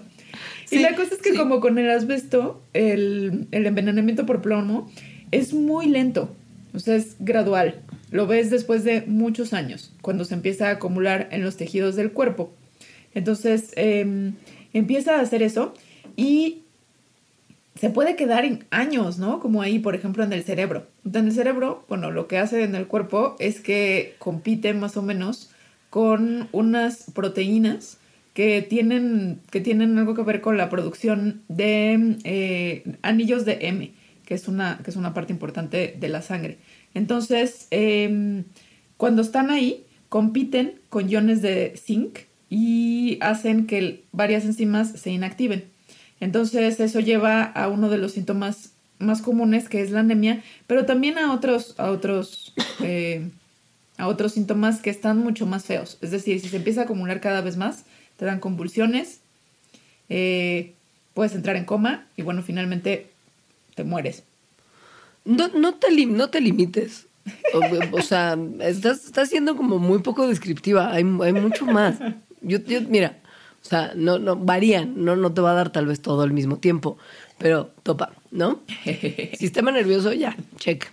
Sí, 0.64 0.76
y 0.76 0.78
la 0.78 0.94
cosa 0.94 1.14
es 1.14 1.20
que 1.20 1.32
sí. 1.32 1.36
como 1.36 1.60
con 1.60 1.76
el 1.78 1.90
asbesto, 1.90 2.62
el, 2.72 3.48
el 3.50 3.66
envenenamiento 3.66 4.26
por 4.26 4.42
plomo 4.42 4.90
es 5.32 5.52
muy 5.52 5.86
lento, 5.86 6.34
o 6.72 6.78
sea, 6.78 6.94
es 6.94 7.16
gradual. 7.18 7.82
Lo 8.12 8.28
ves 8.28 8.50
después 8.50 8.84
de 8.84 9.02
muchos 9.06 9.52
años, 9.52 9.92
cuando 10.02 10.24
se 10.24 10.34
empieza 10.34 10.68
a 10.68 10.72
acumular 10.72 11.28
en 11.32 11.42
los 11.42 11.56
tejidos 11.56 11.96
del 11.96 12.12
cuerpo. 12.12 12.52
Entonces, 13.14 13.73
eh, 13.76 14.33
empieza 14.73 15.16
a 15.16 15.21
hacer 15.21 15.42
eso 15.42 15.75
y 16.16 16.62
se 17.76 17.90
puede 17.90 18.16
quedar 18.16 18.44
en 18.44 18.64
años, 18.71 19.18
¿no? 19.18 19.40
Como 19.40 19.62
ahí, 19.62 19.78
por 19.78 19.94
ejemplo, 19.94 20.23
en 20.23 20.33
el 20.33 20.44
cerebro. 20.44 20.87
En 21.04 21.26
el 21.26 21.33
cerebro, 21.33 21.85
bueno, 21.88 22.11
lo 22.11 22.28
que 22.28 22.38
hace 22.38 22.62
en 22.62 22.75
el 22.75 22.87
cuerpo 22.87 23.37
es 23.38 23.61
que 23.61 24.14
compite 24.18 24.75
más 24.75 24.97
o 24.97 25.02
menos 25.02 25.50
con 25.90 26.49
unas 26.52 27.11
proteínas 27.14 27.99
que 28.33 28.62
tienen, 28.62 29.40
que 29.50 29.61
tienen 29.61 29.99
algo 29.99 30.14
que 30.14 30.23
ver 30.23 30.40
con 30.40 30.56
la 30.56 30.68
producción 30.68 31.42
de 31.49 32.16
eh, 32.25 32.97
anillos 33.02 33.44
de 33.44 33.59
M, 33.62 33.92
que 34.25 34.35
es, 34.35 34.49
una, 34.49 34.80
que 34.85 34.90
es 34.90 34.97
una 34.97 35.14
parte 35.14 35.33
importante 35.33 35.97
de 35.99 36.09
la 36.09 36.23
sangre. 36.23 36.59
Entonces, 36.94 37.68
em, 37.71 38.44
cuando 38.97 39.23
están 39.23 39.50
ahí, 39.50 39.85
compiten 40.09 40.80
con 40.90 41.09
iones 41.09 41.42
de 41.42 41.75
zinc 41.76 42.21
y 42.56 43.18
hacen 43.20 43.66
que 43.66 44.04
varias 44.12 44.44
enzimas 44.44 44.88
se 44.92 45.11
inactiven. 45.11 45.64
Entonces, 46.20 46.78
eso 46.78 47.00
lleva 47.00 47.42
a 47.42 47.66
uno 47.68 47.88
de 47.90 47.99
los 47.99 48.12
síntomas 48.12 48.70
más 49.00 49.23
comunes, 49.23 49.68
que 49.68 49.82
es 49.82 49.90
la 49.90 50.00
anemia, 50.00 50.40
pero 50.68 50.87
también 50.87 51.18
a 51.18 51.32
otros, 51.32 51.75
a 51.78 51.90
otros, 51.90 52.54
eh, 52.80 53.28
a 53.99 54.06
otros 54.06 54.32
síntomas 54.34 54.80
que 54.80 54.90
están 54.90 55.18
mucho 55.18 55.46
más 55.46 55.64
feos. 55.64 55.99
Es 56.00 56.12
decir, 56.12 56.40
si 56.40 56.49
se 56.49 56.58
empieza 56.58 56.82
a 56.82 56.84
acumular 56.84 57.20
cada 57.20 57.40
vez 57.40 57.56
más, 57.56 57.87
te 58.18 58.25
dan 58.25 58.38
convulsiones, 58.38 59.18
eh, 60.08 60.75
puedes 61.12 61.34
entrar 61.34 61.56
en 61.56 61.64
coma 61.64 62.06
y 62.16 62.23
bueno, 62.23 62.42
finalmente 62.42 63.08
te 63.75 63.82
mueres. 63.82 64.23
No, 65.25 65.49
no, 65.49 65.75
te, 65.75 65.88
lim- 65.88 66.12
no 66.16 66.30
te 66.30 66.40
limites. 66.40 67.06
O, 67.54 67.96
o 67.99 68.02
sea, 68.02 68.37
estás, 68.61 69.06
estás 69.06 69.30
siendo 69.30 69.56
como 69.56 69.78
muy 69.78 70.00
poco 70.00 70.28
descriptiva. 70.28 70.92
Hay, 70.92 71.02
hay 71.22 71.33
mucho 71.33 71.66
más. 71.66 71.96
Yo, 72.44 72.59
yo, 72.59 72.80
mira, 72.88 73.18
o 73.62 73.66
sea, 73.66 73.92
no, 73.96 74.18
no, 74.18 74.37
varían. 74.37 74.94
No, 75.04 75.16
no 75.16 75.33
te 75.33 75.40
va 75.40 75.52
a 75.52 75.54
dar 75.54 75.70
tal 75.70 75.87
vez 75.87 76.00
todo 76.00 76.22
al 76.22 76.33
mismo 76.33 76.59
tiempo. 76.59 76.98
Pero 77.38 77.70
topa, 77.83 78.12
¿no? 78.30 78.61
Sistema 79.38 79.70
nervioso, 79.72 80.12
ya, 80.12 80.37
check. 80.59 80.87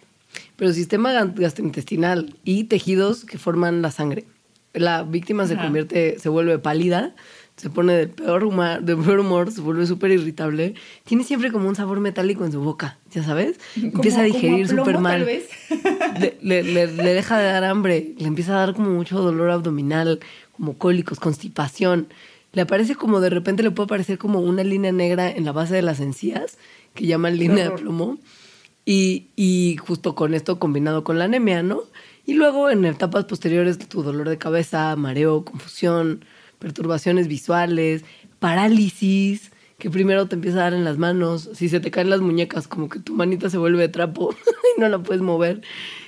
Pero 0.56 0.72
sistema 0.74 1.12
gastrointestinal 1.12 2.36
y 2.44 2.66
tejidos 2.66 3.26
que 3.26 3.38
forman 3.38 3.82
la 3.82 3.92
sangre. 3.92 4.26
La 4.74 5.04
víctima 5.04 5.46
se 5.48 5.54
Ajá. 5.56 5.64
convierte, 5.64 6.18
se 6.20 6.30
vuelve 6.30 6.58
pálida, 6.60 7.14
se 7.58 7.70
pone 7.70 7.94
del 7.94 8.10
peor 8.10 8.44
humor, 8.46 8.82
del 8.82 8.98
peor 8.98 9.20
humor, 9.20 9.52
se 9.52 9.60
vuelve 9.62 9.86
súper 9.86 10.12
irritable. 10.12 10.76
Tiene 11.04 11.24
siempre 11.26 11.52
como 11.52 11.68
un 11.68 11.76
sabor 11.76 12.00
metálico 12.00 12.46
en 12.46 12.52
su 12.54 12.62
boca, 12.62 12.98
¿ya 13.12 13.22
sabes? 13.24 13.60
Empieza 13.76 14.22
a 14.22 14.24
digerir 14.24 14.68
súper 14.70 15.00
mal. 15.00 15.28
Le, 16.20 16.38
le- 16.42 16.64
le- 16.64 16.88
le 16.88 17.14
deja 17.14 17.38
de 17.38 17.46
dar 17.46 17.64
hambre, 17.66 18.14
le 18.18 18.28
empieza 18.28 18.54
a 18.56 18.66
dar 18.66 18.74
como 18.74 18.92
mucho 18.92 19.20
dolor 19.20 19.50
abdominal, 19.50 20.20
como 20.62 20.78
cólicos, 20.78 21.20
constipación. 21.20 22.08
Le 22.54 22.62
aparece 22.62 22.94
como 22.94 23.20
de 23.20 23.32
repente 23.32 23.64
le 23.64 23.72
puede 23.72 23.86
aparecer 23.86 24.20
como 24.20 24.42
una 24.42 24.64
línea 24.64 24.92
negra 24.92 25.28
en 25.28 25.44
la 25.44 25.52
base 25.52 25.74
de 25.74 25.82
las 25.82 26.00
encías, 26.00 26.60
que 26.94 27.08
llaman 27.08 27.40
línea 27.40 27.64
de 27.64 27.72
plomo. 27.72 28.20
Y, 28.86 29.30
y 29.36 29.78
justo 29.78 30.14
con 30.14 30.36
esto 30.36 30.60
combinado 30.60 31.04
con 31.04 31.18
la 31.18 31.26
anemia, 31.26 31.64
¿no? 31.64 31.82
Y 32.28 32.36
luego 32.36 32.70
en 32.70 32.86
etapas 32.86 33.26
posteriores 33.26 33.80
tu 33.80 34.04
dolor 34.04 34.30
de 34.30 34.38
cabeza, 34.38 34.96
mareo, 34.96 35.44
confusión, 35.46 36.26
perturbaciones 36.60 37.28
visuales, 37.28 38.04
parálisis, 38.38 39.52
que 39.80 39.90
primero 39.90 40.28
te 40.28 40.36
empieza 40.36 40.60
a 40.60 40.64
dar 40.64 40.74
en 40.76 40.84
las 40.84 41.00
manos, 41.00 41.50
si 41.54 41.70
se 41.70 41.80
te 41.80 41.90
caen 41.90 42.12
las 42.12 42.22
muñecas, 42.22 42.68
como 42.68 42.88
que 42.88 43.00
tu 43.00 43.16
manita 43.16 43.50
se 43.50 43.58
vuelve 43.58 43.82
de 43.82 43.90
trapo 43.90 44.36
y 44.78 44.80
no 44.80 44.90
la 44.90 45.00
puedes 45.00 45.24
mover. 45.24 45.64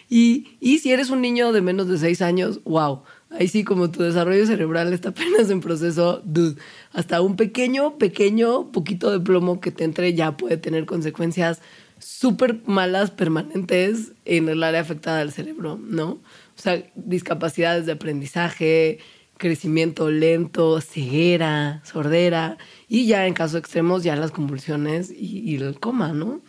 Y, 0.10 0.58
y 0.60 0.78
si 0.78 0.92
eres 0.92 1.10
un 1.10 1.22
niño 1.22 1.52
de 1.54 1.62
menos 1.62 1.88
de 1.88 1.98
6 1.98 2.22
años, 2.22 2.64
wow, 2.66 3.02
ahí 3.38 3.48
sí 3.48 3.64
como 3.64 3.92
tu 3.92 4.04
desarrollo 4.04 4.46
cerebral 4.46 4.94
está 4.94 5.10
apenas 5.10 5.50
en 5.50 5.62
proceso, 5.62 6.22
dude, 6.24 6.56
hasta 6.92 7.22
un 7.22 7.36
pequeño, 7.36 7.98
pequeño 7.98 8.72
poquito 8.72 9.12
de 9.12 9.20
plomo 9.20 9.60
que 9.60 9.72
te 9.72 9.84
entre 9.84 10.14
ya 10.14 10.38
puede 10.38 10.58
tener 10.58 10.86
consecuencias 10.86 11.62
súper 12.00 12.62
malas, 12.66 13.12
permanentes 13.12 14.12
en 14.26 14.50
el 14.50 14.64
área 14.64 14.82
afectada 14.82 15.20
del 15.20 15.32
cerebro, 15.32 15.80
¿no? 15.82 16.10
O 16.10 16.22
sea, 16.62 16.84
discapacidades 16.96 17.86
de 17.86 17.94
aprendizaje, 17.94 19.00
crecimiento 19.38 20.10
lento, 20.12 20.80
ceguera, 20.82 21.82
sordera 21.86 22.58
y 22.88 23.08
ya 23.08 23.26
en 23.26 23.34
casos 23.34 23.60
extremos 23.60 24.04
ya 24.04 24.16
las 24.16 24.32
convulsiones 24.32 25.12
y, 25.12 25.40
y 25.40 25.56
el 25.56 25.80
coma, 25.80 26.14
¿no? 26.14 26.42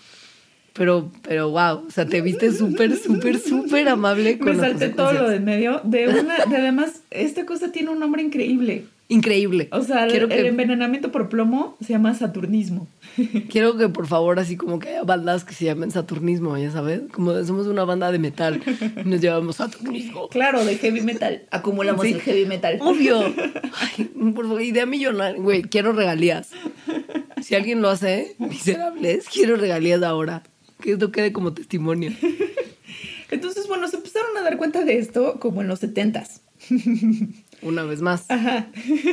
Pero, 0.74 1.10
pero 1.22 1.50
wow, 1.50 1.86
o 1.86 1.90
sea, 1.90 2.04
te 2.04 2.20
viste 2.20 2.52
súper, 2.52 2.96
súper, 2.96 3.38
súper 3.38 3.88
amable 3.88 4.38
con 4.38 4.56
Me 4.56 4.62
salté 4.62 4.88
todo 4.88 5.12
lo 5.12 5.28
de 5.28 5.38
medio. 5.38 5.80
De 5.84 6.08
una, 6.08 6.44
de 6.46 6.56
además, 6.56 7.02
esta 7.10 7.46
cosa 7.46 7.70
tiene 7.70 7.90
un 7.90 8.00
nombre 8.00 8.22
increíble. 8.22 8.84
Increíble. 9.08 9.68
O 9.70 9.82
sea, 9.82 10.04
el, 10.04 10.10
quiero, 10.10 10.26
el 10.26 10.32
que, 10.32 10.48
envenenamiento 10.48 11.12
por 11.12 11.28
plomo 11.28 11.76
se 11.80 11.92
llama 11.92 12.14
saturnismo. 12.14 12.88
quiero 13.50 13.76
que 13.76 13.88
por 13.88 14.06
favor 14.06 14.40
así 14.40 14.56
como 14.56 14.78
que 14.78 14.88
haya 14.88 15.02
bandas 15.04 15.44
que 15.44 15.54
se 15.54 15.66
llamen 15.66 15.90
Saturnismo, 15.90 16.56
ya 16.56 16.70
sabes, 16.70 17.02
como 17.12 17.40
somos 17.44 17.66
una 17.66 17.84
banda 17.84 18.10
de 18.10 18.18
metal 18.18 18.60
nos 19.04 19.20
llamamos 19.20 19.56
Saturnismo. 19.56 20.28
Claro, 20.28 20.64
de 20.64 20.76
heavy 20.76 21.02
metal. 21.02 21.42
Acumulamos 21.50 22.04
Sí. 22.04 22.14
el 22.14 22.20
heavy 22.20 22.46
metal. 22.46 22.78
Obvio. 22.80 23.20
Ay, 23.96 24.06
por 24.34 24.46
favor, 24.46 24.62
idea 24.62 24.86
millonaria. 24.86 25.40
Güey, 25.40 25.62
quiero 25.62 25.92
regalías. 25.92 26.50
Si 27.42 27.54
alguien 27.54 27.82
lo 27.82 27.90
hace, 27.90 28.34
miserables, 28.38 29.28
quiero 29.28 29.56
regalías 29.56 30.02
ahora. 30.02 30.42
Que 30.80 30.92
esto 30.92 31.12
quede 31.12 31.32
como 31.32 31.52
testimonio. 31.52 32.12
Entonces, 33.30 33.66
bueno, 33.68 33.88
se 33.88 33.96
empezaron 33.96 34.36
a 34.36 34.42
dar 34.42 34.56
cuenta 34.56 34.84
de 34.84 34.98
esto 34.98 35.38
como 35.40 35.62
en 35.62 35.68
los 35.68 35.80
setentas. 35.80 36.42
Una 37.62 37.84
vez 37.84 38.00
más. 38.00 38.30
Ajá. 38.30 38.68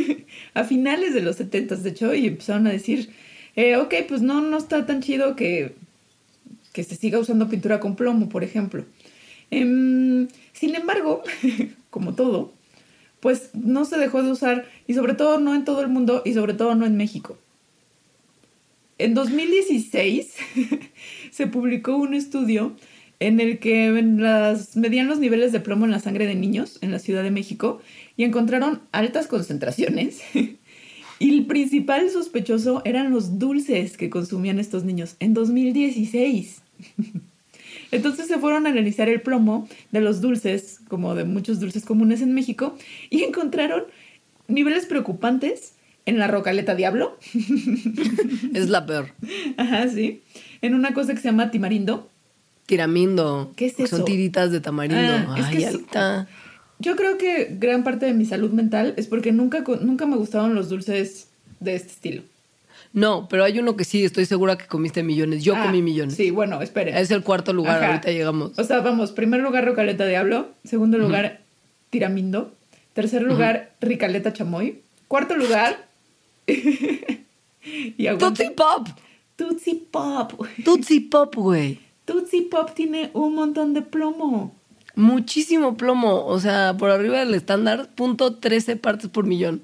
a 0.53 0.63
finales 0.63 1.13
de 1.13 1.21
los 1.21 1.37
setentas, 1.37 1.83
de 1.83 1.91
hecho, 1.91 2.13
y 2.13 2.27
empezaron 2.27 2.67
a 2.67 2.71
decir, 2.71 3.09
eh, 3.55 3.77
ok, 3.77 3.93
pues 4.07 4.21
no, 4.21 4.41
no 4.41 4.57
está 4.57 4.85
tan 4.85 5.01
chido 5.01 5.35
que, 5.35 5.75
que 6.73 6.83
se 6.83 6.95
siga 6.95 7.19
usando 7.19 7.49
pintura 7.49 7.79
con 7.79 7.95
plomo, 7.95 8.29
por 8.29 8.43
ejemplo. 8.43 8.85
Em, 9.49 10.27
sin 10.53 10.75
embargo, 10.75 11.23
como 11.89 12.13
todo, 12.13 12.53
pues 13.19 13.51
no 13.53 13.85
se 13.85 13.97
dejó 13.97 14.23
de 14.23 14.31
usar, 14.31 14.65
y 14.87 14.93
sobre 14.93 15.13
todo 15.13 15.39
no 15.39 15.55
en 15.55 15.65
todo 15.65 15.81
el 15.81 15.87
mundo, 15.87 16.21
y 16.25 16.33
sobre 16.33 16.53
todo 16.53 16.75
no 16.75 16.85
en 16.85 16.97
México. 16.97 17.37
En 18.97 19.13
2016 19.15 20.35
se 21.31 21.47
publicó 21.47 21.95
un 21.95 22.13
estudio 22.13 22.75
en 23.19 23.39
el 23.39 23.59
que 23.59 23.89
las, 24.17 24.75
medían 24.75 25.07
los 25.07 25.19
niveles 25.19 25.51
de 25.51 25.59
plomo 25.59 25.85
en 25.85 25.91
la 25.91 25.99
sangre 25.99 26.25
de 26.25 26.35
niños 26.35 26.77
en 26.81 26.91
la 26.91 26.99
Ciudad 26.99 27.23
de 27.23 27.31
México 27.31 27.81
y 28.17 28.23
encontraron 28.23 28.81
altas 28.91 29.27
concentraciones. 29.27 30.21
y 31.19 31.33
el 31.33 31.45
principal 31.45 32.09
sospechoso 32.09 32.81
eran 32.83 33.11
los 33.11 33.39
dulces 33.39 33.95
que 33.95 34.09
consumían 34.09 34.59
estos 34.59 34.83
niños 34.83 35.15
en 35.19 35.33
2016. 35.33 36.61
Entonces 37.91 38.27
se 38.27 38.39
fueron 38.39 38.65
a 38.65 38.69
analizar 38.69 39.07
el 39.09 39.21
plomo 39.21 39.67
de 39.91 40.01
los 40.01 40.21
dulces, 40.21 40.79
como 40.87 41.13
de 41.13 41.23
muchos 41.23 41.59
dulces 41.59 41.85
comunes 41.85 42.21
en 42.21 42.33
México, 42.33 42.75
y 43.09 43.23
encontraron 43.23 43.83
niveles 44.47 44.85
preocupantes 44.85 45.73
en 46.05 46.17
la 46.17 46.27
rocaleta 46.27 46.75
Diablo. 46.75 47.17
Es 48.53 48.69
la 48.69 48.85
peor. 48.85 49.09
Ajá, 49.57 49.87
sí. 49.89 50.21
En 50.61 50.73
una 50.75 50.93
cosa 50.93 51.13
que 51.13 51.19
se 51.21 51.27
llama 51.29 51.51
timarindo. 51.51 52.09
Tiramindo. 52.65 53.51
¿Qué 53.55 53.65
es 53.67 53.73
Son 53.75 53.85
eso? 53.85 54.03
tiritas 54.03 54.51
de 54.51 54.61
tamarindo. 54.61 55.01
Ah, 55.01 55.35
es 55.39 55.45
Ay, 55.45 55.57
que. 55.57 56.25
Yo 56.79 56.95
creo 56.95 57.17
que 57.17 57.55
gran 57.59 57.83
parte 57.83 58.05
de 58.05 58.13
mi 58.13 58.25
salud 58.25 58.51
mental 58.51 58.93
es 58.97 59.07
porque 59.07 59.31
nunca, 59.31 59.63
nunca 59.81 60.05
me 60.05 60.15
gustaron 60.17 60.55
los 60.55 60.69
dulces 60.69 61.27
de 61.59 61.75
este 61.75 61.89
estilo. 61.89 62.23
No, 62.93 63.27
pero 63.29 63.43
hay 63.43 63.59
uno 63.59 63.75
que 63.77 63.83
sí, 63.85 64.03
estoy 64.03 64.25
segura 64.25 64.57
que 64.57 64.65
comiste 64.65 65.01
millones. 65.03 65.43
Yo 65.43 65.55
Ah, 65.55 65.63
comí 65.65 65.81
millones. 65.81 66.15
Sí, 66.15 66.31
bueno, 66.31 66.61
espere. 66.61 66.99
Es 66.99 67.11
el 67.11 67.23
cuarto 67.23 67.53
lugar, 67.53 67.77
Ajá. 67.77 67.87
ahorita 67.87 68.11
llegamos. 68.11 68.57
O 68.57 68.63
sea, 68.63 68.79
vamos, 68.81 69.11
primer 69.11 69.41
lugar 69.41 69.63
Rocaleta 69.65 70.05
Diablo, 70.05 70.49
segundo 70.63 70.97
lugar 70.97 71.39
Tiramindo, 71.89 72.53
tercer 72.93 73.21
lugar 73.21 73.71
Ricaleta 73.79 74.33
Chamoy, 74.33 74.81
cuarto 75.07 75.35
lugar 75.37 75.85
y 76.47 78.07
Tootsie 78.17 78.51
Pop. 78.51 78.87
Tootsie 79.47 79.81
Pop. 79.91 80.33
Tootsie 80.63 81.01
Pop, 81.09 81.35
güey. 81.35 81.79
Tootsie 82.05 82.43
Pop 82.43 82.71
tiene 82.73 83.09
un 83.13 83.35
montón 83.35 83.73
de 83.73 83.81
plomo. 83.81 84.55
Muchísimo 84.95 85.77
plomo. 85.77 86.25
O 86.25 86.39
sea, 86.39 86.75
por 86.77 86.89
arriba 86.91 87.19
del 87.19 87.33
estándar, 87.33 87.89
punto 87.95 88.35
13 88.35 88.75
partes 88.75 89.09
por 89.09 89.25
millón. 89.25 89.61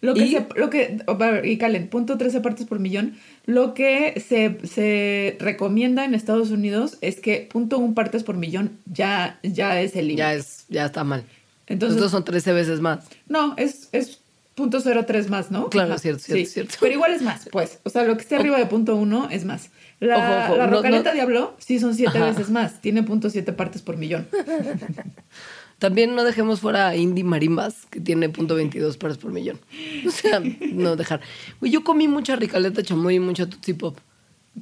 Lo 0.00 0.14
que 0.14 0.26
Y- 0.26 0.30
se, 0.32 0.46
lo 0.54 0.70
que, 0.70 0.98
y 1.44 1.56
Calen, 1.58 1.88
punto 1.88 2.16
13 2.18 2.40
partes 2.40 2.66
por 2.66 2.78
millón. 2.78 3.16
Lo 3.44 3.74
que 3.74 4.22
se, 4.26 4.58
se 4.66 5.36
recomienda 5.40 6.04
en 6.04 6.14
Estados 6.14 6.50
Unidos 6.50 6.98
es 7.00 7.20
que 7.20 7.48
punto 7.50 7.78
un 7.78 7.94
partes 7.94 8.22
por 8.22 8.36
millón 8.36 8.78
ya, 8.86 9.38
ya 9.42 9.80
es 9.80 9.96
el 9.96 10.06
límite. 10.08 10.18
Ya 10.22 10.34
es, 10.34 10.66
ya 10.68 10.86
está 10.86 11.04
mal. 11.04 11.24
Entonces, 11.66 11.96
Estos 11.96 12.12
son 12.12 12.24
13 12.24 12.52
veces 12.52 12.80
más. 12.80 13.04
No, 13.28 13.54
es, 13.56 13.88
es 13.92 14.20
punto 14.56 14.80
cero 14.80 15.04
tres 15.06 15.30
más, 15.30 15.52
¿no? 15.52 15.68
Claro, 15.70 15.96
cierto, 15.98 16.18
cierto, 16.24 16.50
cierto. 16.50 16.74
Pero 16.80 16.94
igual 16.94 17.12
es 17.12 17.22
más, 17.22 17.48
pues. 17.52 17.78
O 17.84 17.90
sea, 17.90 18.02
lo 18.02 18.16
que 18.16 18.22
esté 18.22 18.34
arriba 18.34 18.58
de 18.58 18.66
punto 18.66 18.96
uno 18.96 19.28
es 19.30 19.44
más. 19.44 19.70
La, 20.00 20.16
Ojo, 20.16 20.44
ojo, 20.52 20.56
la 20.58 20.66
no- 20.66 20.76
rocaleta 20.78 21.10
no- 21.10 21.14
Diablo 21.14 21.54
sí 21.58 21.78
son 21.78 21.94
siete 21.94 22.18
Ajá. 22.18 22.26
veces 22.30 22.50
más. 22.50 22.80
Tiene 22.80 23.02
punto 23.04 23.30
siete 23.30 23.52
partes 23.52 23.82
por 23.82 23.96
millón. 23.96 24.26
También 25.78 26.14
no 26.14 26.24
dejemos 26.24 26.60
fuera 26.60 26.88
a 26.88 26.96
Indy 26.96 27.22
Marimbas, 27.22 27.84
que 27.90 28.00
tiene 28.00 28.30
punto 28.30 28.54
22 28.54 28.96
partes 28.96 29.18
por 29.18 29.30
millón. 29.32 29.60
O 30.06 30.10
sea, 30.10 30.40
no 30.72 30.96
dejar. 30.96 31.20
Yo 31.60 31.84
comí 31.84 32.08
mucha 32.08 32.34
ricaleta 32.36 32.82
chamoy 32.82 33.16
y 33.16 33.20
mucha 33.20 33.46
Tootsie 33.48 33.74
Pop. 33.74 33.98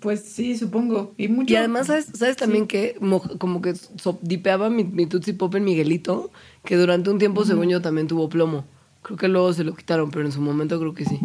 Pues 0.01 0.23
sí, 0.25 0.59
supongo. 0.59 1.15
Y 1.17 1.29
mucho. 1.29 1.53
Y 1.53 1.57
además, 1.57 1.87
¿sabes, 1.87 2.07
¿sabes 2.15 2.37
también 2.37 2.67
que 2.67 2.97
mo- 3.01 3.23
como 3.39 3.63
que 3.63 3.77
so- 3.77 4.19
dipeaba 4.23 4.69
mi, 4.71 4.83
mi 4.83 5.07
Tootsie 5.07 5.35
Pop 5.35 5.55
en 5.55 5.63
Miguelito? 5.63 6.33
Que 6.65 6.77
durante 6.77 7.11
un 7.11 7.19
tiempo, 7.21 7.45
según 7.45 7.69
yo, 7.69 7.81
también 7.81 8.09
tuvo 8.09 8.29
plomo. 8.29 8.65
Creo 9.05 9.19
que 9.19 9.29
luego 9.29 9.53
se 9.53 9.65
lo 9.65 9.75
quitaron, 9.75 10.11
pero 10.11 10.25
en 10.25 10.33
su 10.33 10.41
momento 10.41 10.81
creo 10.81 10.95
que 10.95 11.05
sí. 11.05 11.21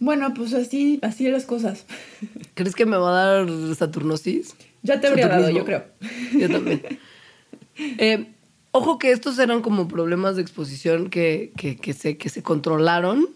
Bueno, 0.00 0.32
pues 0.34 0.54
así, 0.54 0.98
así 1.02 1.28
las 1.28 1.44
cosas. 1.44 1.84
¿Crees 2.54 2.74
que 2.74 2.86
me 2.86 2.96
va 2.96 3.10
a 3.10 3.44
dar 3.46 3.74
Saturnosis? 3.76 4.56
Ya 4.82 5.00
te 5.00 5.08
habría 5.08 5.28
dado, 5.28 5.50
yo 5.50 5.64
creo. 5.64 5.84
Yo 6.32 6.50
también. 6.50 6.82
Eh, 7.76 8.26
ojo 8.70 8.98
que 8.98 9.12
estos 9.12 9.38
eran 9.38 9.60
como 9.60 9.86
problemas 9.86 10.36
de 10.36 10.42
exposición 10.42 11.10
que, 11.10 11.52
que, 11.56 11.76
que 11.76 11.92
se, 11.92 12.16
que 12.16 12.30
se 12.30 12.42
controlaron 12.42 13.28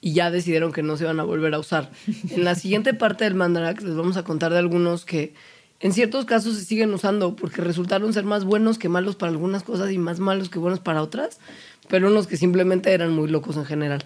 y 0.00 0.14
ya 0.14 0.30
decidieron 0.30 0.72
que 0.72 0.82
no 0.82 0.96
se 0.96 1.04
iban 1.04 1.20
a 1.20 1.24
volver 1.24 1.52
a 1.54 1.58
usar. 1.58 1.90
En 2.30 2.44
la 2.44 2.54
siguiente 2.54 2.94
parte 2.94 3.24
del 3.24 3.34
Mandarax 3.34 3.84
les 3.84 3.96
vamos 3.96 4.16
a 4.16 4.24
contar 4.24 4.50
de 4.52 4.58
algunos 4.58 5.04
que 5.04 5.34
en 5.80 5.92
ciertos 5.92 6.24
casos 6.24 6.56
se 6.56 6.64
siguen 6.64 6.94
usando 6.94 7.36
porque 7.36 7.60
resultaron 7.60 8.12
ser 8.12 8.24
más 8.24 8.44
buenos 8.44 8.78
que 8.78 8.88
malos 8.88 9.16
para 9.16 9.32
algunas 9.32 9.62
cosas 9.62 9.90
y 9.90 9.98
más 9.98 10.18
malos 10.18 10.48
que 10.48 10.58
buenos 10.58 10.80
para 10.80 11.02
otras, 11.02 11.40
pero 11.88 12.08
unos 12.08 12.26
que 12.26 12.36
simplemente 12.36 12.92
eran 12.92 13.12
muy 13.14 13.28
locos 13.28 13.56
en 13.56 13.64
general. 13.64 14.04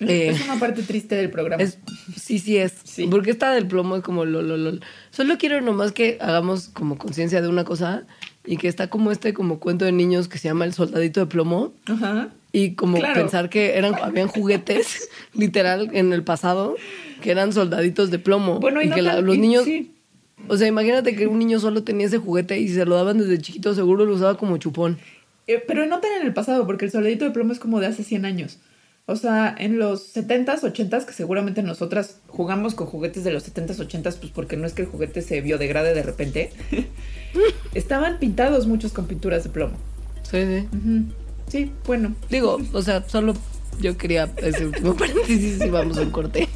Eh, 0.00 0.28
es 0.28 0.44
una 0.44 0.60
parte 0.60 0.82
triste 0.82 1.16
del 1.16 1.28
programa. 1.30 1.60
es, 1.62 1.78
sí, 2.16 2.38
sí 2.38 2.56
es. 2.56 2.72
Sí. 2.84 3.08
Porque 3.10 3.32
esta 3.32 3.52
del 3.52 3.66
plomo 3.66 3.96
es 3.96 4.02
como 4.02 4.24
lo, 4.24 4.42
lo, 4.42 4.56
lo. 4.56 4.78
Solo 5.10 5.38
quiero 5.38 5.60
nomás 5.60 5.90
que 5.90 6.18
hagamos 6.20 6.68
como 6.68 6.96
conciencia 6.98 7.42
de 7.42 7.48
una 7.48 7.64
cosa 7.64 8.04
y 8.46 8.58
que 8.58 8.68
está 8.68 8.88
como 8.90 9.10
este 9.10 9.34
como 9.34 9.58
cuento 9.58 9.84
de 9.84 9.90
niños 9.92 10.28
que 10.28 10.38
se 10.38 10.46
llama 10.48 10.64
El 10.66 10.72
soldadito 10.72 11.18
de 11.18 11.26
plomo 11.26 11.72
Ajá. 11.86 12.28
y 12.52 12.74
como 12.76 12.98
Claro. 12.98 13.14
pensar 13.14 13.50
que 13.50 13.76
eran 13.76 13.96
habían 13.96 14.28
juguetes 14.28 15.08
literal 15.34 15.90
en 15.92 16.12
el 16.12 16.22
pasado 16.22 16.76
que 17.20 17.32
eran 17.32 17.52
soldaditos 17.52 18.12
de 18.12 18.20
plomo 18.20 18.60
Bueno, 18.60 18.80
y, 18.80 18.86
y, 18.86 18.88
no 18.90 18.94
que 18.94 19.02
la- 19.02 19.20
los 19.20 19.36
niños 19.36 19.64
sí. 19.64 19.90
o 20.46 20.56
sea, 20.56 20.68
imagínate 20.68 21.16
que 21.16 21.26
un 21.26 21.40
niño 21.40 21.58
solo 21.58 21.82
tenía 21.82 22.06
ese 22.06 22.18
juguete 22.18 22.58
y 22.60 22.68
se 22.68 22.84
lo 22.86 22.94
daban 22.94 23.18
desde 23.18 23.38
chiquito, 23.38 23.74
seguro 23.74 24.04
lo 24.06 24.14
usaba 24.14 24.38
como 24.38 24.56
chupón. 24.58 24.96
Eh, 25.48 25.64
pero 25.66 25.86
no 25.86 26.00
tan 26.00 26.12
en 26.12 26.26
el 26.26 26.34
pasado, 26.34 26.66
porque 26.66 26.84
el 26.84 26.90
soldadito 26.90 27.24
de 27.24 27.30
plomo 27.32 27.52
es 27.52 27.58
como 27.58 27.80
de 27.80 27.86
hace 27.86 28.04
100 28.04 28.26
años. 28.26 28.58
O 29.06 29.16
sea, 29.16 29.54
en 29.58 29.78
los 29.78 30.14
70s, 30.14 30.60
80s, 30.60 31.06
que 31.06 31.14
seguramente 31.14 31.62
nosotras 31.62 32.20
jugamos 32.28 32.74
con 32.74 32.86
juguetes 32.86 33.24
de 33.24 33.32
los 33.32 33.50
70s, 33.50 33.78
80s, 33.78 34.18
pues 34.18 34.30
porque 34.30 34.58
no 34.58 34.66
es 34.66 34.74
que 34.74 34.82
el 34.82 34.88
juguete 34.88 35.22
se 35.22 35.40
biodegrade 35.40 35.94
de 35.94 36.02
repente. 36.02 36.50
Estaban 37.74 38.18
pintados 38.18 38.66
muchos 38.66 38.92
con 38.92 39.06
pinturas 39.06 39.44
de 39.44 39.50
plomo. 39.50 39.76
Sí, 40.30 40.44
sí. 40.44 40.68
Sí, 41.48 41.72
bueno. 41.86 42.14
Digo, 42.28 42.58
o 42.74 42.82
sea, 42.82 43.08
solo 43.08 43.32
yo 43.80 43.96
quería 43.96 44.30
ese 44.36 44.66
último 44.66 44.94
paréntesis 44.98 45.64
y 45.64 45.70
vamos 45.70 45.96
a 45.96 46.02
un 46.02 46.10
corte. 46.10 46.46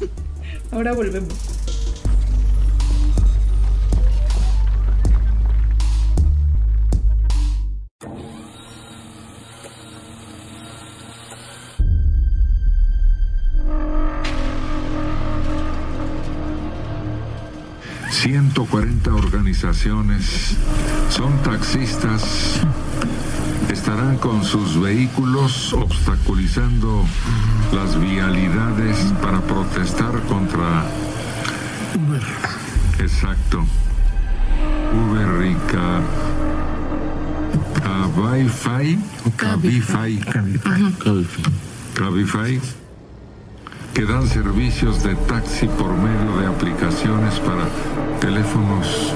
Ahora 0.69 0.93
volvemos. 0.93 1.33
140 18.53 19.15
organizaciones 19.15 20.55
son 21.09 21.41
taxistas. 21.41 22.59
Estarán 23.71 24.17
con 24.17 24.43
sus 24.43 24.79
vehículos 24.79 25.73
obstaculizando 25.73 27.03
las 27.73 27.99
vialidades 27.99 28.97
para 29.23 29.41
protestar 29.41 30.19
contra 30.29 30.85
Uber. 31.95 32.21
Exacto. 32.99 33.65
Uber 34.93 35.47
y 35.47 35.55
Ca- 35.71 36.01
Cabify. 37.81 38.99
Cabify. 39.35 40.19
Cabify 41.95 42.61
que 43.93 44.05
dan 44.05 44.27
servicios 44.27 45.03
de 45.03 45.15
taxi 45.27 45.67
por 45.67 45.93
medio 45.93 46.37
de 46.39 46.47
aplicaciones 46.47 47.39
para 47.39 47.67
teléfonos 48.19 49.13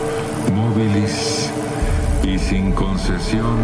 móviles 0.54 1.52
y 2.24 2.38
sin 2.38 2.72
concesión. 2.74 3.58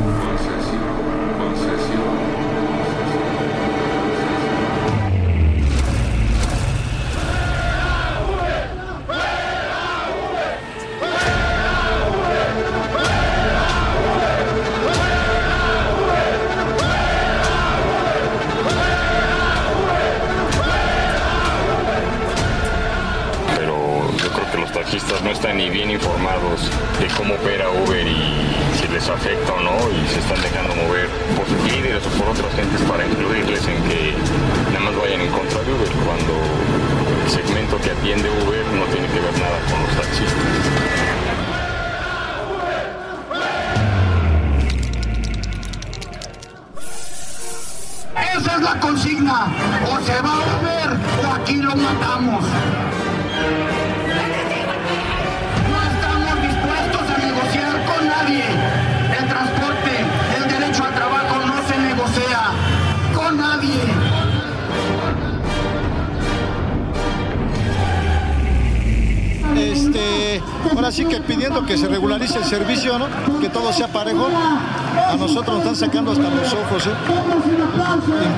Que 73.44 73.50
todo 73.50 73.74
sea 73.74 73.90
parejo. 73.90 74.26
A 74.26 75.18
nosotros 75.18 75.58
nos 75.58 75.66
están 75.66 75.76
sacando 75.76 76.14
hasta 76.14 76.30
los 76.30 76.54
ojos, 76.54 76.88
¿eh? 76.88 76.92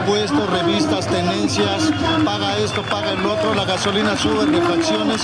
Impuestos, 0.02 0.50
revistas, 0.50 1.06
tenencias, 1.06 1.91
paga 2.26 2.58
esto, 2.58 2.82
paga 2.82 3.12
el 3.12 3.24
otro, 3.24 3.54
la 3.54 3.65
gasolina 3.65 4.18
sube, 4.18 4.48
refacciones. 4.48 5.22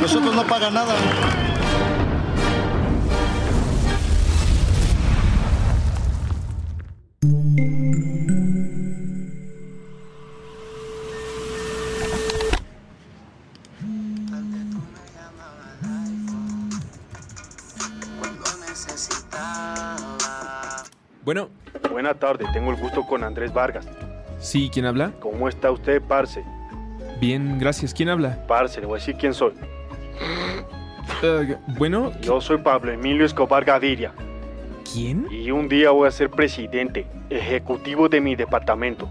Nosotros 0.00 0.34
no 0.34 0.42
paga 0.44 0.70
nada. 0.70 0.94
Buena 22.10 22.18
tarde, 22.18 22.44
tengo 22.52 22.72
el 22.72 22.76
gusto 22.76 23.06
con 23.06 23.22
Andrés 23.22 23.52
Vargas. 23.52 23.86
sí, 24.40 24.68
¿quién 24.72 24.84
habla? 24.84 25.12
¿Cómo 25.20 25.48
está 25.48 25.70
usted, 25.70 26.02
Parce? 26.02 26.42
Bien, 27.20 27.56
gracias. 27.60 27.94
¿Quién 27.94 28.08
habla? 28.08 28.44
Parce, 28.48 28.80
le 28.80 28.86
voy 28.88 28.96
a 28.96 28.98
decir 28.98 29.14
quién 29.16 29.32
soy. 29.32 29.52
Eh, 31.22 31.56
bueno, 31.78 32.10
Yo 32.20 32.40
soy 32.40 32.58
Pablo 32.58 32.90
Emilio 32.90 33.24
Escobar 33.24 33.64
Gaviria 33.64 34.12
¿quién? 34.92 35.28
y 35.30 35.52
un 35.52 35.68
día 35.68 35.92
voy 35.92 36.08
a 36.08 36.10
ser 36.10 36.30
presidente, 36.30 37.06
ejecutivo 37.30 38.08
de 38.08 38.20
mi 38.20 38.34
departamento. 38.34 39.08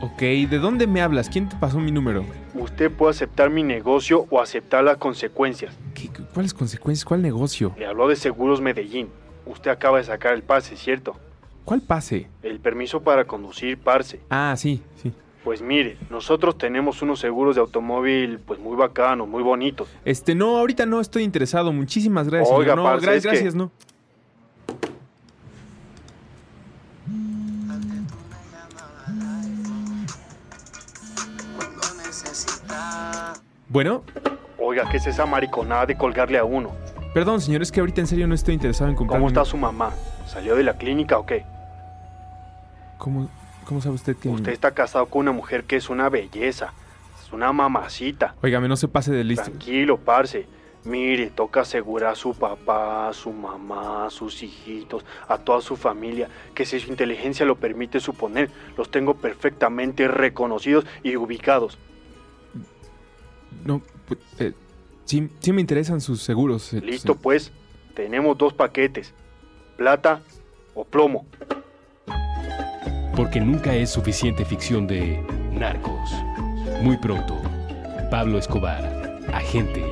Ok, 0.00 0.20
¿de 0.20 0.58
dónde 0.60 0.86
me 0.86 1.02
hablas? 1.02 1.28
¿Quién 1.28 1.48
te 1.48 1.56
pasó 1.56 1.80
mi 1.80 1.90
número? 1.90 2.24
Usted 2.54 2.88
puede 2.92 3.10
aceptar 3.10 3.50
mi 3.50 3.64
negocio 3.64 4.26
o 4.30 4.40
aceptar 4.40 4.84
las 4.84 4.96
consecuencias. 4.98 5.76
¿Qué, 5.92 6.08
¿Cuáles 6.32 6.54
consecuencias? 6.54 7.04
¿Cuál 7.04 7.20
negocio? 7.20 7.74
Le 7.76 7.84
habló 7.86 8.06
de 8.06 8.14
Seguros 8.14 8.60
Medellín. 8.60 9.08
Usted 9.44 9.72
acaba 9.72 9.98
de 9.98 10.04
sacar 10.04 10.34
el 10.34 10.44
pase, 10.44 10.76
¿cierto? 10.76 11.16
¿Cuál 11.64 11.80
pase? 11.80 12.28
El 12.42 12.58
permiso 12.60 13.02
para 13.02 13.24
conducir, 13.24 13.78
Parce. 13.78 14.20
Ah, 14.30 14.54
sí, 14.56 14.82
sí. 15.02 15.12
Pues 15.44 15.60
mire, 15.60 15.96
nosotros 16.10 16.56
tenemos 16.56 17.02
unos 17.02 17.18
seguros 17.18 17.56
de 17.56 17.60
automóvil 17.60 18.38
pues 18.38 18.60
muy 18.60 18.76
bacanos, 18.76 19.26
muy 19.28 19.42
bonitos. 19.42 19.88
Este, 20.04 20.34
no, 20.36 20.56
ahorita 20.58 20.86
no 20.86 21.00
estoy 21.00 21.24
interesado. 21.24 21.72
Muchísimas 21.72 22.28
gracias. 22.28 22.54
Oiga, 22.56 22.76
no, 22.76 22.84
parce, 22.84 23.06
gra- 23.06 23.14
es 23.14 23.22
que- 23.22 23.28
gracias, 23.30 23.54
no. 23.54 23.70
Bueno, 33.68 34.02
Oiga, 34.58 34.88
¿qué 34.90 34.98
es 34.98 35.06
esa 35.06 35.26
mariconada 35.26 35.86
de 35.86 35.96
colgarle 35.96 36.38
a 36.38 36.44
uno? 36.44 36.70
Perdón, 37.14 37.40
señor, 37.40 37.62
es 37.62 37.72
que 37.72 37.80
ahorita 37.80 38.00
en 38.00 38.06
serio 38.06 38.26
no 38.26 38.34
estoy 38.34 38.54
interesado 38.54 38.90
en 38.90 38.96
comprar. 38.96 39.18
¿Cómo 39.18 39.28
está 39.28 39.44
su 39.44 39.56
mamá? 39.56 39.92
¿Salió 40.26 40.56
de 40.56 40.62
la 40.62 40.76
clínica 40.76 41.18
o 41.18 41.26
qué? 41.26 41.44
¿Cómo, 42.98 43.28
cómo 43.64 43.80
sabe 43.80 43.94
usted 43.94 44.16
que.? 44.16 44.28
Usted 44.28 44.52
está 44.52 44.72
casado 44.72 45.06
con 45.06 45.20
una 45.20 45.32
mujer 45.32 45.64
que 45.64 45.76
es 45.76 45.90
una 45.90 46.08
belleza. 46.08 46.72
Es 47.24 47.32
una 47.32 47.52
mamacita. 47.52 48.34
Óigame, 48.42 48.68
no 48.68 48.76
se 48.76 48.88
pase 48.88 49.12
de 49.12 49.24
listo. 49.24 49.44
Tranquilo, 49.44 49.98
parce. 49.98 50.46
Mire, 50.84 51.30
toca 51.30 51.60
asegurar 51.60 52.12
a 52.12 52.14
su 52.16 52.34
papá, 52.34 53.08
a 53.08 53.12
su 53.12 53.32
mamá, 53.32 54.06
a 54.06 54.10
sus 54.10 54.42
hijitos, 54.42 55.04
a 55.28 55.38
toda 55.38 55.60
su 55.60 55.76
familia, 55.76 56.28
que 56.54 56.66
si 56.66 56.80
su 56.80 56.90
inteligencia 56.90 57.46
lo 57.46 57.54
permite 57.54 58.00
suponer, 58.00 58.50
los 58.76 58.90
tengo 58.90 59.14
perfectamente 59.14 60.08
reconocidos 60.08 60.84
y 61.04 61.14
ubicados. 61.14 61.78
No, 63.64 63.80
pues, 64.08 64.18
eh, 64.40 64.54
sí, 65.04 65.28
sí 65.40 65.52
me 65.52 65.60
interesan 65.60 66.00
sus 66.00 66.22
seguros. 66.22 66.72
eh, 66.72 66.80
Listo, 66.80 67.12
sí. 67.14 67.18
pues. 67.22 67.52
Tenemos 67.94 68.38
dos 68.38 68.54
paquetes. 68.54 69.12
Plata 69.76 70.22
o 70.74 70.84
plomo. 70.84 71.26
Porque 73.14 73.40
nunca 73.40 73.74
es 73.74 73.90
suficiente 73.90 74.44
ficción 74.44 74.86
de 74.86 75.22
narcos. 75.52 76.10
Muy 76.82 76.96
pronto, 76.96 77.38
Pablo 78.10 78.38
Escobar, 78.38 79.20
agente 79.32 79.84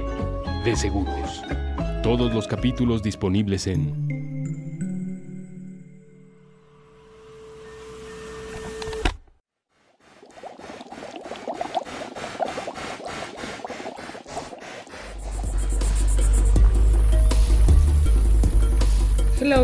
de 0.65 0.75
seguros. 0.75 1.43
Todos 2.03 2.33
los 2.33 2.49
capítulos 2.49 3.03
disponibles 3.03 3.67
en... 3.67 4.00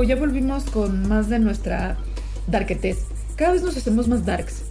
ya 0.07 0.16
volvimos 0.16 0.64
con 0.64 1.09
más 1.09 1.29
de 1.29 1.38
nuestra 1.38 1.97
darketez. 2.47 3.05
Cada 3.37 3.53
vez 3.53 3.62
nos 3.62 3.77
hacemos 3.77 4.09
más 4.09 4.25
darks. 4.25 4.62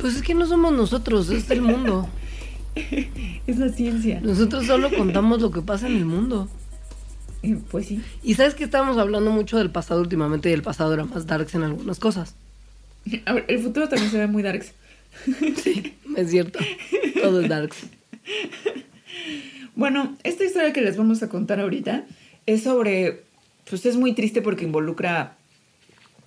Pues 0.00 0.16
es 0.16 0.22
que 0.22 0.34
no 0.34 0.46
somos 0.46 0.72
nosotros, 0.72 1.28
es 1.30 1.50
el 1.50 1.62
mundo. 1.62 2.08
Es 3.46 3.58
la 3.58 3.68
ciencia. 3.68 4.20
Nosotros 4.22 4.66
solo 4.66 4.90
contamos 4.96 5.40
lo 5.40 5.50
que 5.50 5.60
pasa 5.60 5.88
en 5.88 5.96
el 5.96 6.04
mundo. 6.04 6.48
Eh, 7.42 7.58
Pues 7.70 7.86
sí. 7.86 8.00
Y 8.22 8.34
sabes 8.34 8.54
que 8.54 8.62
estábamos 8.62 8.96
hablando 8.96 9.32
mucho 9.32 9.58
del 9.58 9.70
pasado 9.70 10.00
últimamente 10.00 10.50
y 10.50 10.52
el 10.52 10.62
pasado 10.62 10.94
era 10.94 11.04
más 11.04 11.26
darks 11.26 11.56
en 11.56 11.64
algunas 11.64 11.98
cosas. 11.98 12.36
A 13.26 13.32
ver, 13.32 13.44
el 13.48 13.58
futuro 13.58 13.88
también 13.88 14.10
se 14.10 14.18
ve 14.18 14.28
muy 14.28 14.42
darks. 14.44 14.72
Sí, 15.62 15.96
es 16.16 16.30
cierto. 16.30 16.60
Todo 17.20 17.40
es 17.40 17.48
darks. 17.48 17.78
Bueno, 19.74 20.16
esta 20.22 20.44
historia 20.44 20.72
que 20.72 20.82
les 20.82 20.96
vamos 20.96 21.22
a 21.24 21.28
contar 21.28 21.58
ahorita 21.58 22.04
es 22.46 22.62
sobre, 22.62 23.24
pues 23.68 23.84
es 23.86 23.96
muy 23.96 24.12
triste 24.14 24.42
porque 24.42 24.64
involucra 24.64 25.36